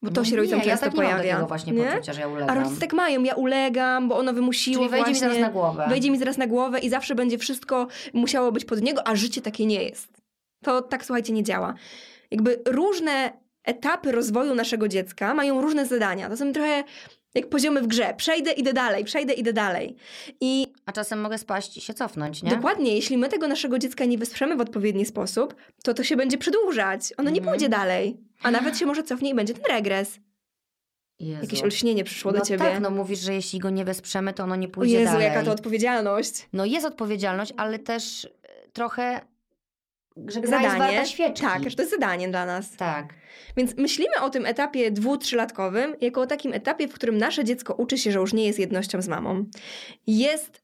[0.02, 1.46] Bo to No się rodzicom nie, często ja tak nie mam pojawia.
[1.46, 1.90] właśnie nie?
[1.90, 2.58] poczucia, że ja A ulegam.
[2.62, 5.86] rodzice tak mają, ja ulegam, bo ono wymusiło Czyli wejdzie mi właśnie, zaraz na głowę.
[5.88, 9.40] Wejdzie mi zaraz na głowę i zawsze będzie wszystko musiało być pod niego, a życie
[9.42, 10.08] takie nie jest.
[10.64, 11.74] To tak, słuchajcie, nie działa.
[12.30, 13.32] Jakby różne
[13.68, 16.28] etapy rozwoju naszego dziecka mają różne zadania.
[16.28, 16.84] To są trochę
[17.34, 18.14] jak poziomy w grze.
[18.16, 19.96] Przejdę, idę dalej, przejdę, idę dalej.
[20.40, 22.50] I A czasem mogę spaść i się cofnąć, nie?
[22.50, 26.38] Dokładnie, jeśli my tego naszego dziecka nie wesprzemy w odpowiedni sposób, to to się będzie
[26.38, 27.00] przedłużać.
[27.16, 27.54] Ono nie Mhm.
[27.54, 28.16] pójdzie dalej.
[28.42, 30.18] A nawet się może cofnie i będzie ten regres.
[31.20, 31.42] Jezu.
[31.42, 32.64] Jakieś olśnienie przyszło no do ciebie.
[32.64, 35.24] tak, no mówisz, że jeśli go nie wesprzemy, to ono nie o pójdzie Jezu, dalej.
[35.26, 36.48] jaka to odpowiedzialność.
[36.52, 38.28] No jest odpowiedzialność, ale też e,
[38.72, 39.20] trochę,
[40.26, 40.94] że gra jest Zadanie.
[40.96, 41.42] warta świeczki.
[41.42, 42.76] Tak, że to jest zadanie dla nas.
[42.76, 43.14] Tak.
[43.56, 47.74] Więc myślimy o tym etapie dwu, trzylatkowym jako o takim etapie, w którym nasze dziecko
[47.74, 49.44] uczy się, że już nie jest jednością z mamą.
[50.06, 50.62] Jest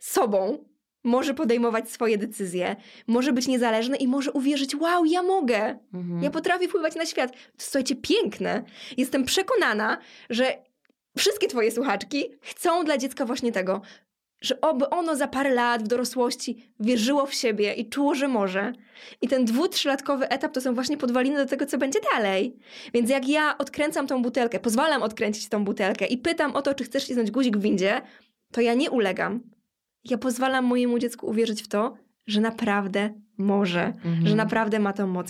[0.00, 0.64] sobą,
[1.04, 5.78] może podejmować swoje decyzje, może być niezależny i może uwierzyć, wow, ja mogę.
[5.94, 6.22] Mhm.
[6.22, 7.32] Ja potrafię wpływać na świat.
[7.32, 8.62] To jest, słuchajcie, piękne.
[8.96, 9.98] Jestem przekonana,
[10.30, 10.64] że
[11.16, 13.82] wszystkie twoje słuchaczki chcą dla dziecka właśnie tego,
[14.44, 18.72] że oby ono za parę lat w dorosłości wierzyło w siebie i czuło, że może.
[19.22, 22.56] I ten dwu, trzylatkowy etap to są właśnie podwaliny do tego, co będzie dalej.
[22.94, 26.84] Więc jak ja odkręcam tą butelkę, pozwalam odkręcić tą butelkę i pytam o to, czy
[26.84, 28.00] chcesz cisnąć guzik w windzie,
[28.52, 29.40] to ja nie ulegam.
[30.04, 31.96] Ja pozwalam mojemu dziecku uwierzyć w to,
[32.26, 34.26] że naprawdę może, Mhm.
[34.26, 35.28] że naprawdę ma tą moc.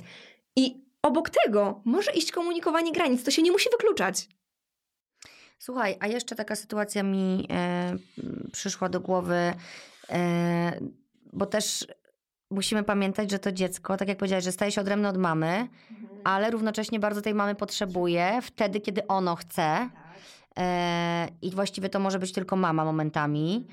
[0.56, 3.24] I obok tego może iść komunikowanie granic.
[3.24, 4.28] To się nie musi wykluczać.
[5.64, 7.96] Słuchaj, a jeszcze taka sytuacja mi e,
[8.52, 9.54] przyszła do głowy,
[10.10, 10.80] e,
[11.32, 11.86] bo też
[12.50, 16.20] musimy pamiętać, że to dziecko, tak jak powiedziałaś, że staje się odrębne od mamy, mhm.
[16.24, 19.90] ale równocześnie bardzo tej mamy potrzebuje wtedy, kiedy ono chce.
[19.92, 19.92] Tak.
[20.58, 23.66] E, I właściwie to może być tylko mama momentami.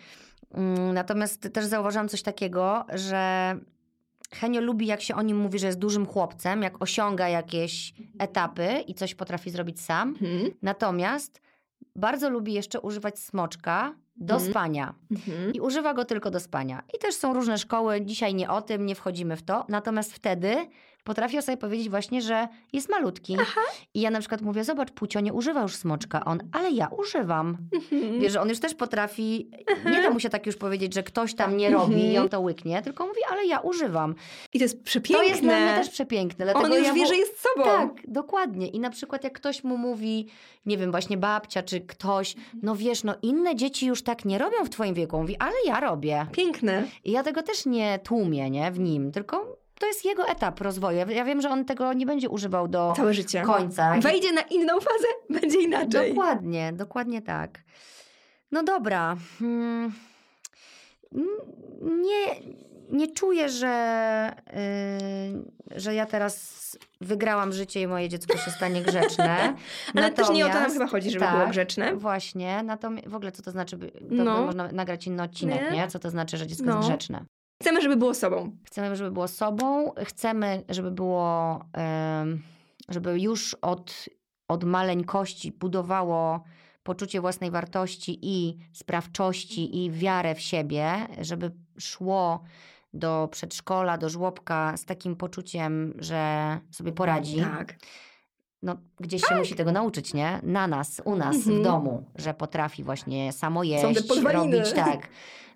[0.54, 3.56] Mm, natomiast też zauważyłam coś takiego, że
[4.34, 8.84] Henio lubi, jak się o nim mówi, że jest dużym chłopcem, jak osiąga jakieś etapy
[8.88, 10.16] i coś potrafi zrobić sam.
[10.16, 10.52] Hmm.
[10.62, 11.51] Natomiast
[11.96, 14.52] bardzo lubi jeszcze używać smoczka do hmm.
[14.52, 14.94] spania.
[15.26, 15.54] Hmm.
[15.54, 16.84] I używa go tylko do spania.
[16.96, 19.66] I też są różne szkoły, dzisiaj nie o tym, nie wchodzimy w to.
[19.70, 20.56] Natomiast wtedy
[21.04, 23.38] potrafił sobie powiedzieć właśnie, że jest malutki.
[23.42, 23.62] Aha.
[23.94, 26.26] I ja na przykład mówię, zobacz, Pucio nie używa już smoczka.
[26.26, 27.58] On, ale ja używam.
[27.74, 28.20] Mhm.
[28.20, 29.52] Wiesz, że on już też potrafi,
[29.86, 32.12] nie da mu się tak już powiedzieć, że ktoś tam nie robi mhm.
[32.12, 34.16] i on to łyknie, tylko mówi, ale ja używam.
[34.54, 35.24] I to jest przepiękne.
[35.24, 36.46] To jest dla mnie też przepiękne.
[36.46, 37.66] Dlatego on już ja wie, że jest sobą.
[37.66, 38.68] Tak, dokładnie.
[38.68, 40.28] I na przykład jak ktoś mu mówi,
[40.66, 44.66] nie wiem, właśnie babcia czy ktoś, no wiesz, no inne dzieci już tak nie robią
[44.66, 45.18] w twoim wieku.
[45.18, 46.26] Mówi, ale ja robię.
[46.32, 46.84] Piękne.
[47.04, 50.98] I ja tego też nie tłumię, nie, w nim, tylko to jest jego etap rozwoju.
[51.10, 53.42] Ja wiem, że on tego nie będzie używał do Całe życie.
[53.42, 54.00] końca.
[54.00, 55.08] Wejdzie na inną fazę,
[55.42, 56.10] będzie inaczej.
[56.10, 57.60] Dokładnie, dokładnie tak.
[58.52, 59.18] No dobra.
[59.40, 59.94] Hmm.
[61.82, 62.36] Nie,
[62.90, 64.32] nie czuję, że,
[65.72, 66.62] yy, że ja teraz
[67.02, 69.38] wygrałam życie i moje dziecko się stanie grzeczne.
[69.96, 71.96] Ale natomiast, też nie o to nam chyba chodzi, żeby tak, było grzeczne.
[71.96, 72.64] Właśnie.
[72.64, 74.46] Natomiast w ogóle co to znaczy, to no.
[74.46, 75.78] można nagrać inny odcinek, nie?
[75.78, 75.88] nie?
[75.88, 76.78] Co to znaczy, że dziecko no.
[76.78, 77.26] jest grzeczne.
[77.62, 78.58] Chcemy, żeby było sobą.
[78.66, 79.92] Chcemy, żeby było sobą.
[80.06, 81.60] Chcemy, żeby było,
[82.90, 84.10] żeby już od,
[84.48, 86.44] od maleńkości budowało
[86.84, 92.44] poczucie własnej wartości i sprawczości i wiarę w siebie, żeby szło
[92.94, 97.42] do przedszkola, do żłobka z takim poczuciem, że sobie poradzi.
[97.42, 97.76] Tak.
[98.64, 99.30] No, gdzieś tak.
[99.30, 100.40] się musi tego nauczyć, nie?
[100.44, 101.60] Na nas, u nas, mhm.
[101.60, 103.84] w domu, że potrafi właśnie samo jeść,
[104.34, 105.10] robić tak.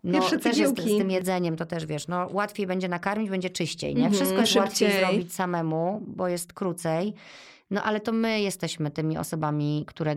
[0.06, 3.50] No, Pierwsze też jest z tym jedzeniem, to też wiesz, no łatwiej będzie nakarmić, będzie
[3.50, 4.06] czyściej, nie?
[4.06, 4.88] Mhm, Wszystko jest szybciej.
[4.88, 7.14] łatwiej zrobić samemu, bo jest krócej.
[7.72, 10.16] No ale to my jesteśmy tymi osobami, które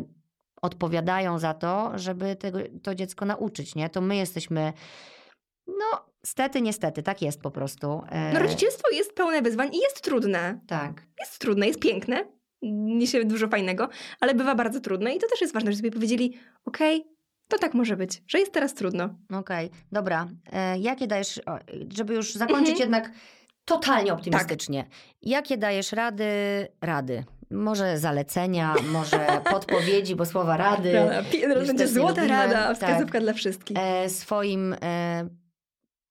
[0.63, 3.89] odpowiadają za to, żeby tego, to dziecko nauczyć, nie?
[3.89, 4.73] To my jesteśmy,
[5.67, 8.03] no stety, niestety, tak jest po prostu.
[8.09, 10.61] E, no rodzicielstwo jest pełne wyzwań i jest trudne.
[10.67, 11.03] Tak.
[11.21, 12.25] Jest trudne, jest piękne,
[12.63, 13.89] niesie dużo fajnego,
[14.21, 17.18] ale bywa bardzo trudne i to też jest ważne, że sobie powiedzieli, okej, okay,
[17.49, 19.05] to tak może być, że jest teraz trudno.
[19.31, 20.29] Okej, okay, dobra.
[20.53, 21.41] E, jakie dajesz,
[21.97, 22.81] żeby już zakończyć mhm.
[22.81, 23.13] jednak
[23.65, 24.83] totalnie optymistycznie.
[24.83, 24.93] Tak.
[25.23, 26.25] Jakie dajesz rady,
[26.81, 27.25] rady?
[27.51, 30.93] Może zalecenia, może podpowiedzi, bo słowa rady.
[30.93, 31.23] Rada.
[31.67, 33.23] Będzie złota rada, wskazówka tak.
[33.23, 33.77] dla wszystkich.
[33.81, 35.29] E, swoim e,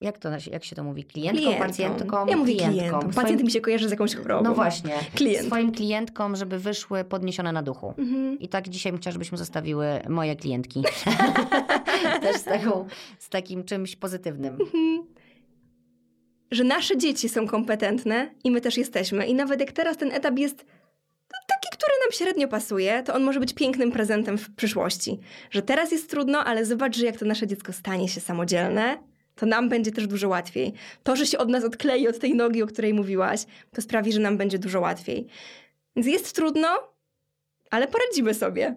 [0.02, 1.03] jak to jak się to mówi?
[1.03, 1.68] Klientką, klientką.
[1.68, 2.99] pacjentką, ja mówię klientką.
[2.99, 3.44] Pacjent swoim...
[3.44, 4.44] mi się kojarzy z jakąś chorobą.
[4.44, 4.94] No właśnie.
[5.15, 5.48] Klient.
[5.48, 7.94] Swoim klientkom, żeby wyszły podniesione na duchu.
[7.98, 8.40] Mhm.
[8.40, 10.84] I tak dzisiaj chciałam, żebyśmy zostawiły moje klientki.
[12.22, 12.88] Też z, taką,
[13.19, 14.57] z takim czymś pozytywnym.
[14.61, 15.07] Mhm.
[16.52, 19.28] Że nasze dzieci są kompetentne i my też jesteśmy.
[19.28, 20.57] I nawet jak teraz ten etap jest
[21.48, 25.19] taki, który nam średnio pasuje, to on może być pięknym prezentem w przyszłości.
[25.52, 28.98] Że teraz jest trudno, ale zobacz, że jak to nasze dziecko stanie się samodzielne,
[29.38, 30.73] to nam będzie też dużo łatwiej.
[31.03, 34.19] To, że się od nas odklei od tej nogi, o której mówiłaś, to sprawi, że
[34.19, 35.27] nam będzie dużo łatwiej.
[35.95, 36.68] Więc jest trudno,
[37.72, 38.76] ale poradzimy sobie.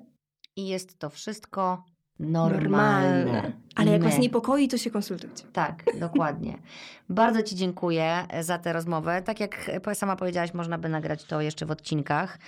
[0.57, 1.85] I jest to wszystko
[2.19, 3.24] normalne.
[3.24, 3.53] normalne.
[3.77, 5.45] Ale jak was niepokoi, to się konsultujcie.
[5.53, 6.59] Tak, dokładnie.
[7.09, 9.23] Bardzo Ci dziękuję za tę rozmowę.
[9.23, 12.39] Tak jak sama powiedziałaś, można by nagrać to jeszcze w odcinkach.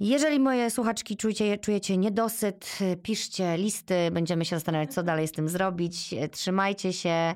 [0.00, 5.48] Jeżeli moje słuchaczki czujecie, czujecie niedosyt, piszcie listy, będziemy się zastanawiać, co dalej z tym
[5.48, 6.14] zrobić.
[6.30, 7.34] Trzymajcie się.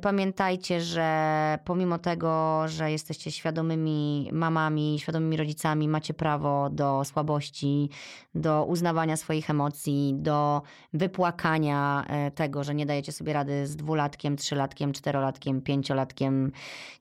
[0.00, 7.90] Pamiętajcie, że pomimo tego, że jesteście świadomymi mamami, świadomymi rodzicami, macie prawo do słabości,
[8.34, 10.62] do uznawania swoich emocji, do
[10.92, 16.52] wypłakania tego, że nie dajecie sobie rady z dwulatkiem, trzylatkiem, czterolatkiem, pięciolatkiem,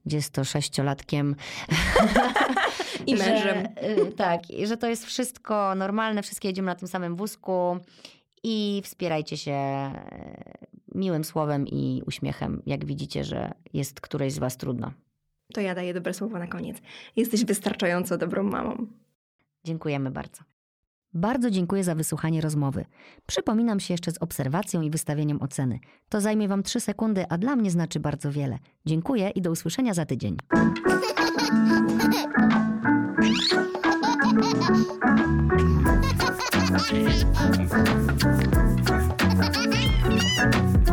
[0.06, 1.36] dziesięciosześciolatkiem.
[3.08, 3.68] I mężem.
[3.98, 7.78] Że, tak, że to jest wszystko normalne, wszystkie jedziemy na tym samym wózku
[8.44, 9.94] i wspierajcie się e,
[10.96, 14.92] miłym słowem i uśmiechem, jak widzicie, że jest którejś z Was trudno.
[15.54, 16.78] To ja daję dobre słowo na koniec.
[17.16, 18.88] Jesteś wystarczająco dobrą mamą.
[19.64, 20.42] Dziękujemy bardzo.
[21.14, 22.86] Bardzo dziękuję za wysłuchanie rozmowy.
[23.26, 25.80] Przypominam się jeszcze z obserwacją i wystawieniem oceny.
[26.10, 28.60] To zajmie Wam 3 sekundy, a dla mnie znaczy bardzo wiele.
[28.86, 30.38] Dziękuję i do usłyszenia za tydzień.
[34.36, 34.98] Thank
[40.88, 40.93] you.